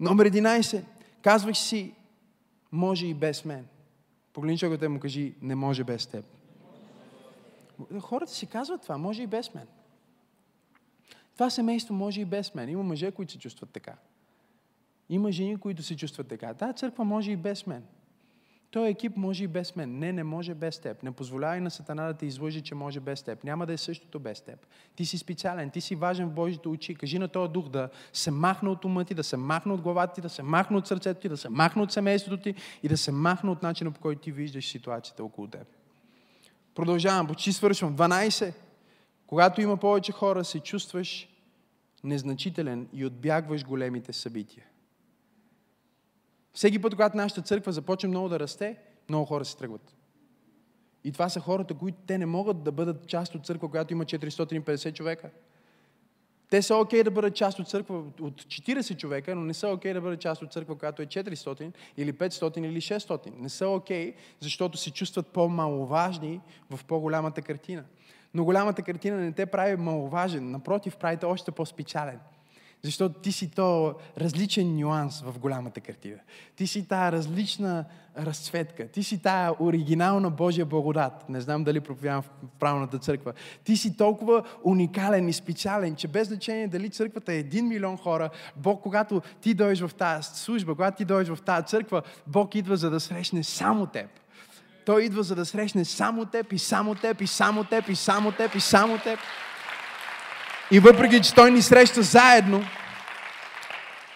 Номер 0.00 0.30
11. 0.30 0.82
Казваш 1.22 1.58
си, 1.58 1.94
може 2.72 3.06
и 3.06 3.14
без 3.14 3.44
мен. 3.44 3.66
Погледни 4.32 4.58
човекът 4.58 4.82
и 4.82 4.88
му 4.88 5.00
кажи, 5.00 5.34
не 5.42 5.54
може 5.54 5.84
без 5.84 6.06
теб. 6.06 6.24
Хората 8.00 8.32
си 8.32 8.46
казват 8.46 8.82
това, 8.82 8.98
може 8.98 9.22
и 9.22 9.26
без 9.26 9.54
мен. 9.54 9.66
Това 11.34 11.50
семейство 11.50 11.94
може 11.94 12.20
и 12.20 12.24
без 12.24 12.54
мен. 12.54 12.68
Има 12.68 12.82
мъже, 12.82 13.10
които 13.10 13.32
се 13.32 13.38
чувстват 13.38 13.70
така. 13.70 13.94
Има 15.08 15.32
жени, 15.32 15.56
които 15.56 15.82
се 15.82 15.96
чувстват 15.96 16.28
така. 16.28 16.54
Та 16.54 16.72
църква 16.72 17.04
може 17.04 17.30
и 17.30 17.36
без 17.36 17.66
мен. 17.66 17.84
Той 18.70 18.88
екип 18.88 19.16
може 19.16 19.44
и 19.44 19.46
без 19.46 19.76
мен. 19.76 19.98
Не, 19.98 20.12
не 20.12 20.24
може 20.24 20.54
без 20.54 20.78
теб. 20.78 21.02
Не 21.02 21.12
позволявай 21.12 21.60
на 21.60 21.70
Сатана 21.70 22.06
да 22.06 22.14
те 22.14 22.26
излъжи, 22.26 22.60
че 22.60 22.74
може 22.74 23.00
без 23.00 23.22
теб. 23.22 23.44
Няма 23.44 23.66
да 23.66 23.72
е 23.72 23.76
същото 23.76 24.20
без 24.20 24.40
теб. 24.40 24.66
Ти 24.96 25.04
си 25.06 25.18
специален, 25.18 25.70
ти 25.70 25.80
си 25.80 25.94
важен 25.94 26.28
в 26.28 26.32
Божите 26.32 26.68
очи. 26.68 26.94
Кажи 26.94 27.18
на 27.18 27.28
този 27.28 27.52
дух 27.52 27.68
да 27.68 27.88
се 28.12 28.30
махне 28.30 28.68
от 28.68 28.84
ума 28.84 29.04
ти, 29.04 29.14
да 29.14 29.24
се 29.24 29.36
махне 29.36 29.72
от 29.72 29.80
главата 29.80 30.14
ти, 30.14 30.20
да 30.20 30.28
се 30.28 30.42
махне 30.42 30.76
от 30.76 30.86
сърцето 30.86 31.20
ти, 31.20 31.28
да 31.28 31.36
се 31.36 31.48
махне 31.48 31.82
от 31.82 31.92
семейството 31.92 32.42
ти 32.42 32.54
и 32.82 32.88
да 32.88 32.96
се 32.96 33.12
махне 33.12 33.50
от 33.50 33.62
начина 33.62 33.90
по 33.90 34.00
който 34.00 34.20
ти 34.20 34.32
виждаш 34.32 34.68
ситуацията 34.68 35.24
около 35.24 35.48
теб. 35.48 35.66
Продължавам, 36.74 37.26
почти 37.26 37.52
свършвам. 37.52 37.96
12. 37.96 38.54
Когато 39.26 39.60
има 39.60 39.76
повече 39.76 40.12
хора, 40.12 40.44
се 40.44 40.60
чувстваш 40.60 41.28
незначителен 42.04 42.88
и 42.92 43.06
отбягваш 43.06 43.64
големите 43.64 44.12
събития. 44.12 44.64
Всеки 46.52 46.78
път, 46.78 46.94
когато 46.94 47.16
нашата 47.16 47.42
църква 47.42 47.72
започне 47.72 48.08
много 48.08 48.28
да 48.28 48.40
расте, 48.40 48.76
много 49.08 49.24
хора 49.24 49.44
се 49.44 49.56
тръгват. 49.56 49.94
И 51.04 51.12
това 51.12 51.28
са 51.28 51.40
хората, 51.40 51.74
които 51.74 51.98
те 52.06 52.18
не 52.18 52.26
могат 52.26 52.62
да 52.62 52.72
бъдат 52.72 53.06
част 53.06 53.34
от 53.34 53.46
църква, 53.46 53.70
която 53.70 53.92
има 53.92 54.04
450 54.04 54.92
човека. 54.92 55.30
Те 56.50 56.62
са 56.62 56.76
окей 56.76 57.00
okay 57.00 57.04
да 57.04 57.10
бъдат 57.10 57.34
част 57.34 57.58
от 57.58 57.68
църква 57.68 57.98
от 58.20 58.42
40 58.42 58.96
човека, 58.96 59.34
но 59.34 59.40
не 59.40 59.54
са 59.54 59.68
окей 59.68 59.90
okay 59.90 59.94
да 59.94 60.00
бъдат 60.00 60.20
част 60.20 60.42
от 60.42 60.52
църква, 60.52 60.78
която 60.78 61.02
е 61.02 61.06
400 61.06 61.72
или 61.96 62.12
500 62.12 62.58
или 62.58 62.80
600. 62.80 63.38
Не 63.38 63.48
са 63.48 63.68
окей, 63.68 64.12
okay, 64.12 64.16
защото 64.40 64.78
се 64.78 64.90
чувстват 64.90 65.26
по-маловажни 65.26 66.40
в 66.70 66.84
по-голямата 66.84 67.42
картина. 67.42 67.84
Но 68.34 68.44
голямата 68.44 68.82
картина 68.82 69.16
не 69.16 69.32
те 69.32 69.46
прави 69.46 69.76
маловажен, 69.76 70.50
напротив, 70.50 70.96
прави 70.96 71.16
те 71.16 71.26
още 71.26 71.50
по-спечален. 71.50 72.20
Защото 72.82 73.20
ти 73.20 73.32
си 73.32 73.50
то 73.50 73.94
различен 74.18 74.76
нюанс 74.76 75.20
в 75.20 75.38
голямата 75.38 75.80
картина. 75.80 76.18
Ти 76.56 76.66
си 76.66 76.88
тая 76.88 77.12
различна 77.12 77.84
разцветка. 78.18 78.88
Ти 78.88 79.02
си 79.02 79.22
тая 79.22 79.52
оригинална 79.62 80.30
Божия 80.30 80.66
благодат. 80.66 81.28
Не 81.28 81.40
знам 81.40 81.64
дали 81.64 81.80
проповядвам 81.80 82.22
в 82.22 82.30
правилната 82.58 82.98
църква. 82.98 83.32
Ти 83.64 83.76
си 83.76 83.96
толкова 83.96 84.42
уникален 84.64 85.28
и 85.28 85.32
специален, 85.32 85.96
че 85.96 86.08
без 86.08 86.28
значение 86.28 86.68
дали 86.68 86.90
църквата 86.90 87.32
е 87.32 87.38
един 87.38 87.68
милион 87.68 87.96
хора, 87.96 88.30
Бог, 88.56 88.82
когато 88.82 89.22
ти 89.40 89.54
дойдеш 89.54 89.80
в 89.80 89.94
тази 89.94 90.28
служба, 90.34 90.74
когато 90.74 90.96
ти 90.96 91.04
дойдеш 91.04 91.36
в 91.36 91.42
тази 91.42 91.66
църква, 91.66 92.02
Бог 92.26 92.54
идва 92.54 92.76
за 92.76 92.90
да 92.90 93.00
срещне 93.00 93.44
само 93.44 93.86
теб. 93.86 94.10
Той 94.86 95.02
идва 95.02 95.22
за 95.22 95.34
да 95.34 95.46
срещне 95.46 95.84
само 95.84 96.24
теб 96.24 96.52
и 96.52 96.58
само 96.58 96.94
теб 96.94 97.20
и 97.20 97.26
само 97.26 97.64
теб 97.64 97.88
и 97.88 97.96
само 97.96 98.32
теб 98.32 98.54
и 98.54 98.60
само 98.60 98.98
теб. 98.98 99.18
И 99.18 99.47
въпреки, 100.76 101.22
че 101.22 101.34
Той 101.34 101.50
ни 101.50 101.62
среща 101.62 102.02
заедно, 102.02 102.62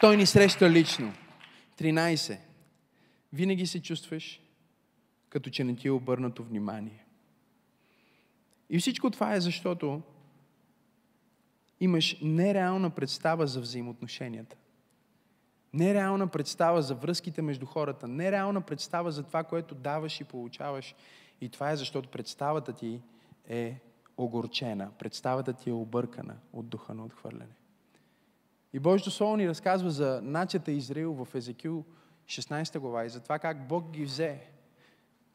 Той 0.01 0.17
ни 0.17 0.27
среща 0.27 0.71
лично. 0.71 1.13
13. 1.79 2.39
Винаги 3.33 3.67
се 3.67 3.83
чувстваш, 3.83 4.41
като 5.29 5.51
че 5.51 5.65
не 5.65 5.77
ти 5.77 5.89
е 5.89 5.91
обърнато 5.91 6.45
внимание. 6.45 7.05
И 8.71 8.79
всичко 8.79 9.11
това 9.11 9.35
е 9.35 9.41
защото 9.41 10.03
имаш 11.81 12.17
нереална 12.23 12.91
представа 12.91 13.47
за 13.47 13.61
взаимоотношенията. 13.61 14.57
Нереална 15.73 16.27
представа 16.27 16.83
за 16.83 16.95
връзките 16.95 17.43
между 17.43 17.67
хората. 17.67 18.09
Нереална 18.09 18.61
представа 18.61 19.13
за 19.13 19.23
това, 19.23 19.45
което 19.45 19.75
даваш 19.75 20.21
и 20.21 20.25
получаваш. 20.25 20.95
И 21.41 21.49
това 21.49 21.71
е 21.71 21.77
защото 21.77 22.09
представата 22.09 22.73
ти 22.73 23.01
е 23.49 23.81
огорчена. 24.17 24.91
Представата 24.99 25.53
ти 25.53 25.71
е 25.71 25.73
объркана 25.73 26.37
от 26.53 26.69
духа 26.69 26.95
на 26.95 27.05
отхвърляне. 27.05 27.55
И 28.73 28.79
Божието 28.79 29.11
Слово 29.11 29.37
ни 29.37 29.49
разказва 29.49 29.91
за 29.91 30.21
начата 30.23 30.73
Израил 30.73 31.13
в 31.13 31.35
Езекил 31.35 31.85
16 32.27 32.79
глава 32.79 33.05
и 33.05 33.09
за 33.09 33.21
това 33.21 33.39
как 33.39 33.69
Бог 33.69 33.91
ги 33.91 34.05
взе, 34.05 34.41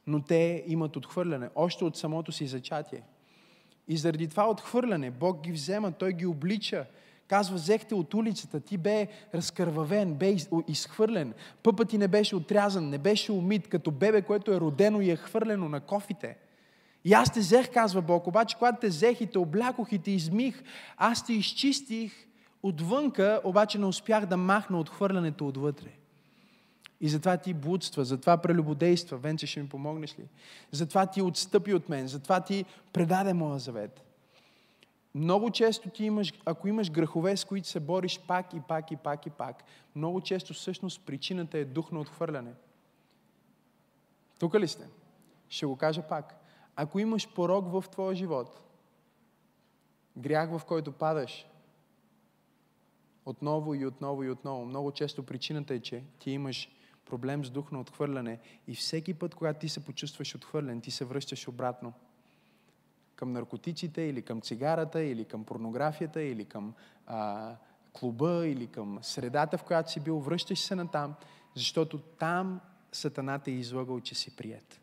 но 0.08 0.24
те 0.24 0.64
имат 0.68 0.96
отхвърляне, 0.96 1.50
още 1.56 1.86
от 1.86 1.98
самото 1.98 2.32
си 2.32 2.48
зачатие. 2.48 3.04
И 3.88 3.98
заради 3.98 4.28
това 4.28 4.50
отхвърляне 4.50 5.12
Бог 5.12 5.42
ги 5.42 5.52
взема, 5.52 5.92
Той 5.92 6.14
ги 6.14 6.26
облича, 6.26 6.86
Казва, 7.28 7.56
взехте 7.56 7.96
от 7.96 8.14
улицата, 8.14 8.60
ти 8.60 8.78
бе 8.78 9.08
разкървавен, 9.36 10.14
бе 10.14 10.36
изхвърлен. 10.68 11.34
Пъпът 11.64 11.90
ти 11.90 11.98
не 11.98 12.08
беше 12.08 12.36
отрязан, 12.36 12.90
не 12.90 12.98
беше 12.98 13.32
умит, 13.32 13.68
като 13.68 13.92
бебе, 13.92 14.22
което 14.22 14.52
е 14.54 14.60
родено 14.60 15.02
и 15.02 15.10
е 15.10 15.16
хвърлено 15.16 15.70
на 15.70 15.80
кофите. 15.80 16.38
И 17.08 17.14
аз 17.14 17.34
те 17.34 17.40
взех, 17.40 17.72
казва 17.74 18.02
Бог, 18.02 18.28
обаче 18.28 18.58
когато 18.58 18.80
те 18.80 18.88
взех 18.88 19.22
и 19.22 19.28
те 19.28 19.38
облякох 19.38 19.92
и 19.92 20.00
те 20.00 20.12
измих, 20.12 20.64
аз 20.98 21.26
те 21.26 21.34
изчистих 21.34 22.28
отвънка, 22.64 23.42
обаче 23.44 23.78
не 23.78 23.86
успях 23.86 24.26
да 24.26 24.38
махна 24.38 24.80
отхвърлянето 24.80 25.48
отвътре. 25.48 25.90
И 27.02 27.10
затова 27.10 27.38
ти 27.38 27.54
блудства, 27.54 28.06
затова 28.06 28.38
прелюбодейства. 28.38 29.18
Венце, 29.18 29.48
ще 29.48 29.62
ми 29.62 29.70
помогнеш 29.70 30.20
ли? 30.20 30.24
Затова 30.72 31.06
ти 31.06 31.22
отстъпи 31.22 31.74
от 31.74 31.90
мен, 31.90 32.08
затова 32.08 32.42
ти 32.42 32.66
предаде 32.94 33.34
моя 33.34 33.60
завет. 33.60 34.02
Много 35.16 35.52
често 35.52 35.90
ти 35.90 36.06
имаш, 36.06 36.34
ако 36.46 36.68
имаш 36.68 36.92
грехове, 36.92 37.38
с 37.38 37.46
които 37.46 37.68
се 37.68 37.80
бориш 37.80 38.20
пак 38.28 38.54
и 38.54 38.60
пак 38.68 38.92
и 38.92 38.96
пак 38.96 39.26
и 39.26 39.30
пак, 39.30 39.64
много 39.96 40.22
често 40.22 40.54
всъщност 40.54 41.02
причината 41.06 41.58
е 41.58 41.66
дух 41.66 41.92
на 41.92 42.00
отхвърляне. 42.00 42.52
Тук 44.40 44.56
ли 44.56 44.68
сте? 44.68 44.88
Ще 45.50 45.66
го 45.66 45.76
кажа 45.76 46.02
пак. 46.02 46.44
Ако 46.80 47.00
имаш 47.00 47.34
порог 47.34 47.72
в 47.72 47.90
твоя 47.90 48.16
живот, 48.16 48.60
грях 50.18 50.58
в 50.58 50.66
който 50.66 50.92
падаш, 50.92 51.46
отново 53.26 53.76
и 53.76 53.86
отново 53.86 54.24
и 54.24 54.30
отново, 54.30 54.66
много 54.66 54.92
често 54.92 55.24
причината 55.24 55.74
е, 55.74 55.80
че 55.80 56.04
ти 56.20 56.32
имаш 56.32 56.70
проблем 57.06 57.46
с 57.46 57.50
дух 57.50 57.72
на 57.72 57.80
отхвърляне 57.80 58.40
и 58.68 58.76
всеки 58.76 59.14
път, 59.14 59.36
когато 59.36 59.60
ти 59.60 59.70
се 59.70 59.86
почувстваш 59.86 60.36
отхвърлен, 60.36 60.82
ти 60.82 60.92
се 60.92 61.06
връщаш 61.06 61.48
обратно 61.48 61.94
към 63.16 63.32
наркотиците, 63.32 64.02
или 64.02 64.22
към 64.22 64.42
цигарата, 64.42 65.04
или 65.04 65.26
към 65.26 65.44
порнографията, 65.44 66.22
или 66.22 66.46
към 66.46 66.74
а, 67.08 67.56
клуба, 67.94 68.48
или 68.48 68.68
към 68.68 69.00
средата, 69.02 69.58
в 69.58 69.64
която 69.64 69.92
си 69.92 70.00
бил, 70.00 70.20
връщаш 70.20 70.60
се 70.60 70.76
на 70.76 70.88
там, 70.88 71.16
защото 71.56 71.98
там 72.00 72.62
Сатаната 72.92 73.52
е 73.52 73.54
излагал, 73.54 74.00
че 74.00 74.16
си 74.16 74.36
прият. 74.36 74.82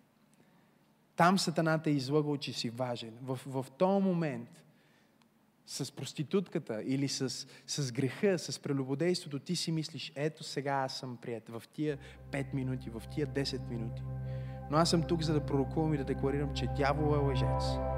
Там 1.16 1.38
Сатаната 1.38 1.90
е 1.90 1.92
излагал, 1.92 2.36
че 2.36 2.52
си 2.52 2.70
важен. 2.70 3.14
В, 3.22 3.40
в 3.46 3.66
този 3.78 4.04
момент 4.04 4.64
с 5.66 5.92
проститутката 5.92 6.82
или 6.84 7.08
с, 7.08 7.46
с 7.66 7.92
греха, 7.92 8.38
с 8.38 8.58
прелюбодейството, 8.58 9.38
ти 9.38 9.56
си 9.56 9.72
мислиш, 9.72 10.12
ето 10.16 10.44
сега 10.44 10.72
аз 10.72 10.98
съм 10.98 11.16
прият 11.16 11.48
в 11.48 11.62
тия 11.72 11.98
5 12.30 12.54
минути, 12.54 12.90
в 12.90 13.02
тия 13.10 13.26
10 13.26 13.68
минути. 13.68 14.02
Но 14.70 14.76
аз 14.76 14.90
съм 14.90 15.02
тук, 15.02 15.22
за 15.22 15.32
да 15.32 15.46
пророкувам 15.46 15.94
и 15.94 15.98
да 15.98 16.04
декларирам, 16.04 16.54
че 16.54 16.66
дявол 16.66 17.14
е 17.14 17.18
лъжец 17.18 17.93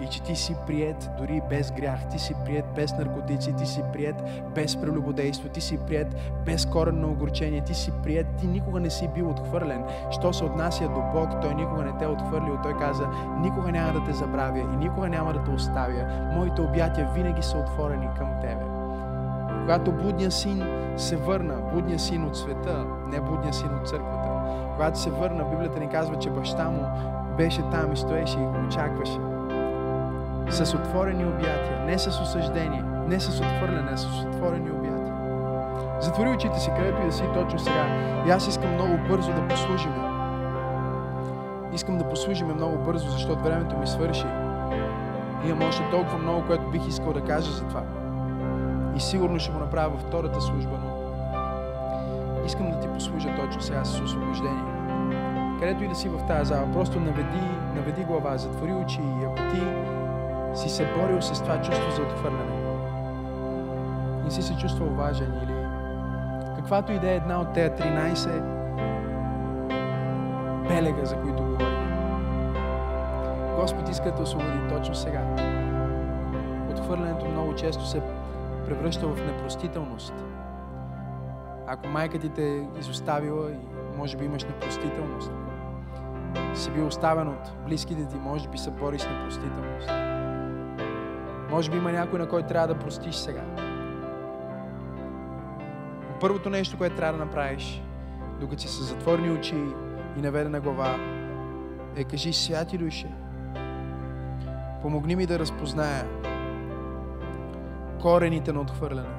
и 0.00 0.06
че 0.06 0.22
ти 0.22 0.36
си 0.36 0.56
прият 0.66 1.10
дори 1.18 1.40
без 1.48 1.72
грях, 1.72 2.08
ти 2.10 2.18
си 2.18 2.34
прият 2.44 2.64
без 2.76 2.92
наркотици, 2.92 3.52
ти 3.52 3.66
си 3.66 3.82
прият 3.92 4.16
без 4.54 4.76
прелюбодейство, 4.76 5.48
ти 5.48 5.60
си 5.60 5.78
прият 5.86 6.16
без 6.46 6.66
коренно 6.66 7.10
огорчение, 7.10 7.60
ти 7.60 7.74
си 7.74 7.92
прият, 8.02 8.26
ти 8.40 8.46
никога 8.46 8.80
не 8.80 8.90
си 8.90 9.08
бил 9.14 9.30
отхвърлен. 9.30 9.84
Що 10.10 10.32
се 10.32 10.44
отнася 10.44 10.88
до 10.88 11.02
Бог, 11.14 11.40
Той 11.42 11.54
никога 11.54 11.82
не 11.82 11.98
те 11.98 12.04
е 12.04 12.08
отхвърлил. 12.08 12.58
Той 12.62 12.78
каза, 12.78 13.08
никога 13.40 13.72
няма 13.72 13.92
да 13.92 14.04
те 14.04 14.12
забравя 14.12 14.58
и 14.58 14.76
никога 14.76 15.08
няма 15.08 15.32
да 15.32 15.44
те 15.44 15.50
оставя. 15.50 16.30
Моите 16.34 16.60
обятия 16.60 17.10
винаги 17.14 17.42
са 17.42 17.58
отворени 17.58 18.08
към 18.18 18.28
тебе. 18.40 18.64
Когато 19.60 19.92
блудния 19.92 20.30
син 20.30 20.62
се 20.96 21.16
върна, 21.16 21.54
блудния 21.72 21.98
син 21.98 22.24
от 22.24 22.36
света, 22.36 22.86
не 23.06 23.20
блудния 23.20 23.54
син 23.54 23.68
от 23.80 23.88
църквата, 23.88 24.28
когато 24.74 24.98
се 24.98 25.10
върна, 25.10 25.44
Библията 25.44 25.80
ни 25.80 25.88
казва, 25.88 26.18
че 26.18 26.30
баща 26.30 26.70
му 26.70 26.82
беше 27.36 27.62
там 27.70 27.92
и 27.92 27.96
стоеше 27.96 28.38
и 28.38 28.44
го 28.44 28.66
очакваше 28.66 29.31
с 30.50 30.74
отворени 30.74 31.24
обятия, 31.24 31.84
не 31.86 31.98
с 31.98 32.06
осъждение, 32.06 32.84
не 33.08 33.20
с 33.20 33.40
отвърляне, 33.40 33.90
а 33.92 33.96
с 33.96 34.06
отворени 34.06 34.70
обятия. 34.70 35.14
Затвори 36.00 36.28
очите 36.28 36.60
си, 36.60 36.70
където 36.76 37.02
и 37.02 37.06
да 37.06 37.12
си 37.12 37.22
точно 37.34 37.58
сега. 37.58 37.86
И 38.26 38.30
аз 38.30 38.48
искам 38.48 38.74
много 38.74 38.98
бързо 39.08 39.32
да 39.32 39.48
послужим. 39.48 39.92
Искам 41.72 41.98
да 41.98 42.08
послужим 42.08 42.46
много 42.46 42.78
бързо, 42.78 43.10
защото 43.10 43.42
времето 43.42 43.78
ми 43.78 43.86
свърши. 43.86 44.26
Имам 45.46 45.68
още 45.68 45.90
толкова 45.90 46.18
много, 46.18 46.46
което 46.46 46.70
бих 46.70 46.88
искал 46.88 47.12
да 47.12 47.20
кажа 47.20 47.52
за 47.52 47.64
това. 47.64 47.82
И 48.96 49.00
сигурно 49.00 49.38
ще 49.38 49.52
го 49.52 49.58
направя 49.58 49.88
във 49.88 50.00
втората 50.00 50.40
служба, 50.40 50.78
но 50.84 52.46
искам 52.46 52.70
да 52.70 52.80
ти 52.80 52.88
послужа 52.88 53.28
точно 53.36 53.62
сега 53.62 53.84
с 53.84 54.00
освобождение. 54.00 54.64
Където 55.60 55.84
и 55.84 55.88
да 55.88 55.94
си 55.94 56.08
в 56.08 56.26
тази 56.26 56.48
зала, 56.48 56.72
просто 56.72 57.00
наведи, 57.00 57.42
наведи 57.74 58.04
глава, 58.04 58.36
затвори 58.36 58.72
очи 58.72 59.00
и 59.00 59.24
ако 59.24 59.36
ти 59.36 59.62
си 60.54 60.68
се 60.68 60.86
борил 60.96 61.22
с 61.22 61.42
това 61.42 61.62
чувство 61.62 61.90
за 61.90 62.02
отхвърляне. 62.02 62.62
Не 64.24 64.30
си 64.30 64.42
се 64.42 64.56
чувствал 64.56 64.88
важен 64.88 65.32
или 65.42 65.54
каквато 66.56 66.92
и 66.92 66.98
да 66.98 67.10
е 67.10 67.16
една 67.16 67.40
от 67.40 67.52
тези 67.52 67.70
13 67.70 68.42
белега, 70.68 71.04
за 71.04 71.16
които 71.16 71.42
говорим. 71.42 71.82
Господ 73.60 73.88
иска 73.88 74.12
да 74.12 74.22
освободи 74.22 74.58
точно 74.68 74.94
сега. 74.94 75.36
Отхвърлянето 76.70 77.28
много 77.28 77.54
често 77.54 77.86
се 77.86 78.02
превръща 78.66 79.06
в 79.06 79.26
непростителност. 79.26 80.14
Ако 81.66 81.86
майка 81.86 82.18
ти 82.18 82.28
те 82.28 82.56
е 82.56 82.66
изоставила 82.78 83.50
и 83.50 83.56
може 83.96 84.16
би 84.16 84.24
имаш 84.24 84.44
непростителност, 84.44 85.32
си 86.54 86.70
бил 86.70 86.86
оставен 86.86 87.28
от 87.28 87.52
близките 87.66 88.06
ти, 88.06 88.16
може 88.16 88.48
би 88.48 88.58
се 88.58 88.70
бориш 88.70 89.00
с 89.00 89.08
непростителност. 89.08 89.88
Може 91.52 91.70
би 91.70 91.76
има 91.76 91.92
някой, 91.92 92.18
на 92.18 92.28
който 92.28 92.48
трябва 92.48 92.68
да 92.68 92.78
простиш 92.78 93.14
сега. 93.14 93.42
Първото 96.20 96.50
нещо, 96.50 96.78
което 96.78 96.96
трябва 96.96 97.18
да 97.18 97.24
направиш, 97.24 97.82
докато 98.40 98.62
си 98.62 98.68
с 98.68 98.82
затворени 98.82 99.30
очи 99.30 99.56
и 100.16 100.20
наведена 100.20 100.60
глава, 100.60 100.96
е 101.96 102.04
кажи, 102.04 102.32
святи 102.32 102.78
душе, 102.78 103.14
Помогни 104.82 105.16
ми 105.16 105.26
да 105.26 105.38
разпозная 105.38 106.06
корените 108.00 108.52
на 108.52 108.60
отхвърляне. 108.60 109.14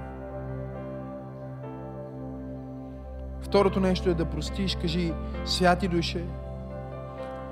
Второто 3.41 3.79
нещо 3.79 4.09
е 4.09 4.13
да 4.13 4.25
простиш. 4.25 4.75
Кажи, 4.75 5.13
святи 5.45 5.87
душе, 5.87 6.25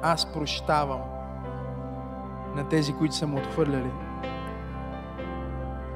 аз 0.02 0.34
прощавам 0.34 1.02
на 2.56 2.70
тези, 2.70 2.94
които 2.94 3.16
са 3.16 3.28
ме 3.28 3.40
отхвърляли. 3.40 4.11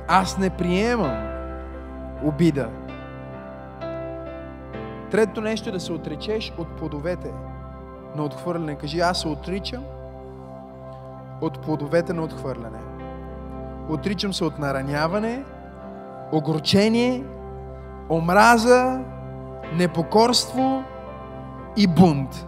Аз 0.07 0.37
не 0.37 0.49
приемам 0.49 1.27
обида. 2.23 2.69
Третото 5.11 5.41
нещо 5.41 5.69
е 5.69 5.71
да 5.71 5.79
се 5.79 5.93
отречеш 5.93 6.53
от 6.57 6.67
плодовете 6.77 7.33
на 8.15 8.23
отхвърляне. 8.23 8.75
Кажи, 8.75 8.99
аз 8.99 9.21
се 9.21 9.27
отричам 9.27 9.83
от 11.41 11.61
плодовете 11.61 12.13
на 12.13 12.21
отхвърляне. 12.21 12.79
Отричам 13.89 14.33
се 14.33 14.43
от 14.43 14.59
нараняване, 14.59 15.43
огорчение, 16.31 17.23
омраза, 18.09 19.01
непокорство 19.73 20.83
и 21.77 21.87
бунт. 21.87 22.47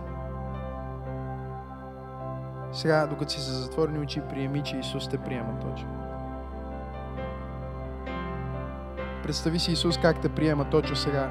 Сега, 2.72 3.08
докато 3.08 3.32
си 3.32 3.42
за 3.42 3.54
затворени 3.54 4.00
очи, 4.00 4.22
приеми, 4.22 4.64
че 4.64 4.78
Исус 4.78 5.08
те 5.08 5.18
приема 5.18 5.60
точно. 5.62 6.07
Представи 9.28 9.60
си 9.60 9.72
Исус 9.72 9.98
как 9.98 10.22
те 10.22 10.30
приема 10.30 10.70
точно 10.70 10.96
сега. 10.96 11.30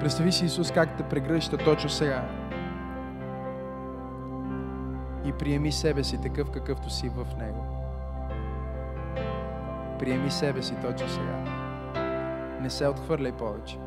Представи 0.00 0.32
си 0.32 0.44
Исус 0.44 0.70
как 0.70 0.96
те 0.96 1.02
прегръща 1.02 1.56
точно 1.56 1.90
сега. 1.90 2.28
И 5.24 5.32
приеми 5.32 5.72
себе 5.72 6.04
си 6.04 6.22
такъв 6.22 6.50
какъвто 6.50 6.90
си 6.90 7.08
в 7.08 7.26
Него. 7.38 7.66
Приеми 9.98 10.30
себе 10.30 10.62
си 10.62 10.74
точно 10.82 11.08
сега. 11.08 11.44
Не 12.60 12.70
се 12.70 12.88
отхвърляй 12.88 13.32
повече. 13.32 13.78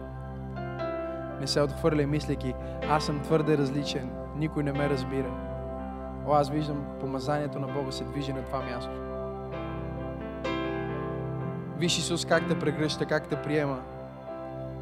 Не 1.40 1.48
се 1.48 1.62
отхвърляй, 1.62 2.06
мислейки, 2.06 2.54
аз 2.90 3.06
съм 3.06 3.20
твърде 3.20 3.58
различен, 3.58 4.10
никой 4.36 4.64
не 4.64 4.72
ме 4.72 4.90
разбира. 4.90 5.32
О, 6.28 6.34
аз 6.34 6.50
виждам 6.50 6.86
помазанието 7.00 7.60
на 7.60 7.68
Бога 7.68 7.92
се 7.92 8.04
движи 8.04 8.34
на 8.34 8.42
това 8.42 8.62
място. 8.62 9.13
Виж 11.84 11.98
Исус 11.98 12.26
как 12.26 12.48
те 12.48 12.60
прегръща, 12.60 13.06
как 13.06 13.28
те 13.28 13.36
приема. 13.36 13.80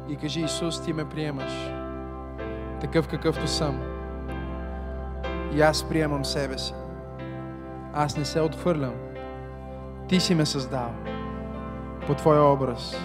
И 0.08 0.16
кажи, 0.16 0.40
Исус, 0.40 0.84
ти 0.84 0.92
ме 0.92 1.08
приемаш. 1.08 1.52
Такъв 2.80 3.08
какъвто 3.08 3.48
съм. 3.48 3.80
И 5.52 5.62
аз 5.62 5.88
приемам 5.88 6.24
себе 6.24 6.58
си. 6.58 6.74
Аз 7.92 8.16
не 8.16 8.24
се 8.24 8.40
отхвърлям. 8.40 8.94
Ти 10.08 10.20
си 10.20 10.34
ме 10.34 10.46
създал 10.46 10.90
по 12.06 12.14
Твоя 12.14 12.42
образ. 12.42 12.96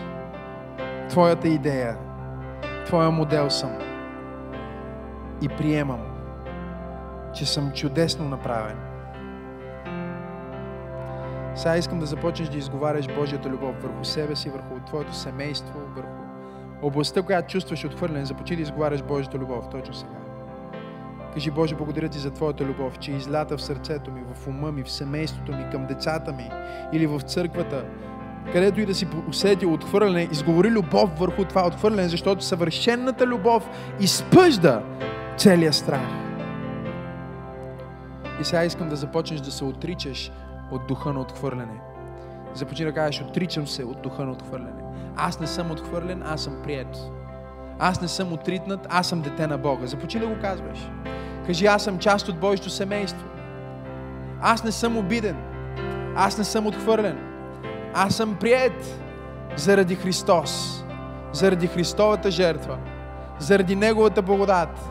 Твоята 1.09 1.47
идея. 1.47 1.97
Твоя 2.85 3.11
модел 3.11 3.49
съм. 3.49 3.77
И 5.41 5.49
приемам, 5.49 6.01
че 7.33 7.45
съм 7.45 7.71
чудесно 7.71 8.29
направен. 8.29 8.86
Сега 11.57 11.77
искам 11.77 11.99
да 11.99 12.05
започнеш 12.05 12.49
да 12.49 12.57
изговаряш 12.57 13.07
Божията 13.15 13.49
любов 13.49 13.75
върху 13.81 14.05
себе 14.05 14.35
си, 14.35 14.49
върху 14.49 14.85
твоето 14.85 15.15
семейство, 15.15 15.79
върху 15.95 16.09
областта, 16.81 17.21
която 17.21 17.51
чувстваш 17.51 17.85
отхвърлен. 17.85 18.25
Започни 18.25 18.55
да 18.55 18.61
изговаряш 18.61 19.03
Божията 19.03 19.37
любов 19.37 19.69
точно 19.69 19.93
сега. 19.93 20.11
Кажи, 21.33 21.51
Боже, 21.51 21.75
благодаря 21.75 22.09
ти 22.09 22.19
за 22.19 22.31
Твоята 22.31 22.65
любов, 22.65 22.99
че 22.99 23.11
излята 23.11 23.57
в 23.57 23.61
сърцето 23.61 24.11
ми, 24.11 24.21
в 24.33 24.47
ума 24.47 24.71
ми, 24.71 24.83
в 24.83 24.91
семейството 24.91 25.51
ми, 25.51 25.65
към 25.71 25.85
децата 25.85 26.33
ми 26.33 26.49
или 26.93 27.07
в 27.07 27.19
църквата, 27.19 27.85
където 28.53 28.81
и 28.81 28.85
да 28.85 28.95
си 28.95 29.07
усети 29.29 29.65
отхвърляне, 29.65 30.27
изговори 30.31 30.71
любов 30.71 31.19
върху 31.19 31.45
това 31.45 31.67
отхвърляне, 31.67 32.09
защото 32.09 32.43
съвършенната 32.43 33.27
любов 33.27 33.69
изпъжда 33.99 34.83
целия 35.37 35.73
страх. 35.73 36.07
И 38.41 38.43
сега 38.43 38.63
искам 38.63 38.89
да 38.89 38.95
започнеш 38.95 39.39
да 39.39 39.51
се 39.51 39.63
отричаш 39.63 40.31
от 40.71 40.87
духа 40.87 41.13
на 41.13 41.19
отхвърляне. 41.19 41.79
Започни 42.53 42.85
да 42.85 42.93
кажеш, 42.93 43.21
отричам 43.21 43.67
се 43.67 43.83
от 43.83 44.01
духа 44.01 44.25
на 44.25 44.31
отхвърляне. 44.31 44.83
Аз 45.15 45.39
не 45.39 45.47
съм 45.47 45.71
отхвърлен, 45.71 46.23
аз 46.25 46.41
съм 46.41 46.61
прият. 46.63 46.97
Аз 47.79 48.01
не 48.01 48.07
съм 48.07 48.33
отритнат, 48.33 48.87
аз 48.89 49.07
съм 49.07 49.21
дете 49.21 49.47
на 49.47 49.57
Бога. 49.57 49.85
Започни 49.85 50.19
да 50.19 50.27
го 50.27 50.35
казваш. 50.41 50.89
Кажи, 51.45 51.65
аз 51.65 51.83
съм 51.83 51.99
част 51.99 52.29
от 52.29 52.39
Божието 52.39 52.69
семейство. 52.69 53.27
Аз 54.41 54.63
не 54.63 54.71
съм 54.71 54.97
обиден. 54.97 55.37
Аз 56.15 56.37
не 56.37 56.43
съм 56.43 56.67
отхвърлен. 56.67 57.17
Аз 57.93 58.15
съм 58.15 58.35
прият 58.35 59.01
заради 59.55 59.95
Христос. 59.95 60.83
Заради 61.33 61.67
Христовата 61.67 62.31
жертва. 62.31 62.77
Заради 63.39 63.75
Неговата 63.75 64.21
благодат. 64.21 64.89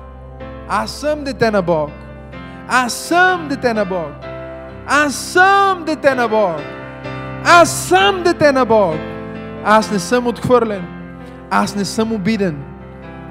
Аз 0.68 0.90
съм 0.90 1.24
дете 1.24 1.50
на 1.50 1.62
Бог. 1.62 1.90
Аз 2.68 2.92
съм 2.92 3.48
дете 3.48 3.74
на 3.74 3.84
Бог. 3.84 4.25
Аз 4.88 5.14
съм 5.14 5.84
дете 5.84 6.14
на 6.14 6.28
Бог. 6.28 6.60
Аз 7.44 7.70
съм 7.88 8.22
дете 8.22 8.52
на 8.52 8.64
Бог. 8.64 8.94
Аз 9.64 9.90
не 9.90 9.98
съм 9.98 10.26
отхвърлен. 10.26 10.86
Аз 11.50 11.76
не 11.76 11.84
съм 11.84 12.12
обиден. 12.12 12.64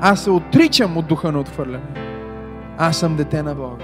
Аз 0.02 0.24
се 0.24 0.30
отричам 0.30 0.98
от 0.98 1.08
духа 1.08 1.32
на 1.32 1.40
отхвърляне. 1.40 1.84
Аз 2.78 2.98
съм 2.98 3.16
дете 3.16 3.44
на 3.44 3.56
Бога. 3.56 3.84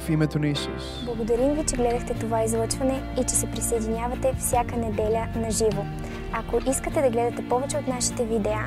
В 0.00 0.10
името 0.10 0.38
на 0.38 0.48
Исус. 0.48 1.04
Благодарим 1.04 1.54
ви, 1.54 1.64
че 1.64 1.76
гледахте 1.76 2.14
това 2.14 2.42
излъчване 2.42 3.02
и 3.20 3.24
че 3.24 3.34
се 3.34 3.46
присъединявате 3.46 4.34
всяка 4.38 4.76
неделя 4.76 5.26
на 5.36 5.50
живо. 5.50 5.84
Ако 6.32 6.70
искате 6.70 7.02
да 7.02 7.10
гледате 7.10 7.48
повече 7.48 7.76
от 7.76 7.88
нашите 7.88 8.24
видеа, 8.24 8.66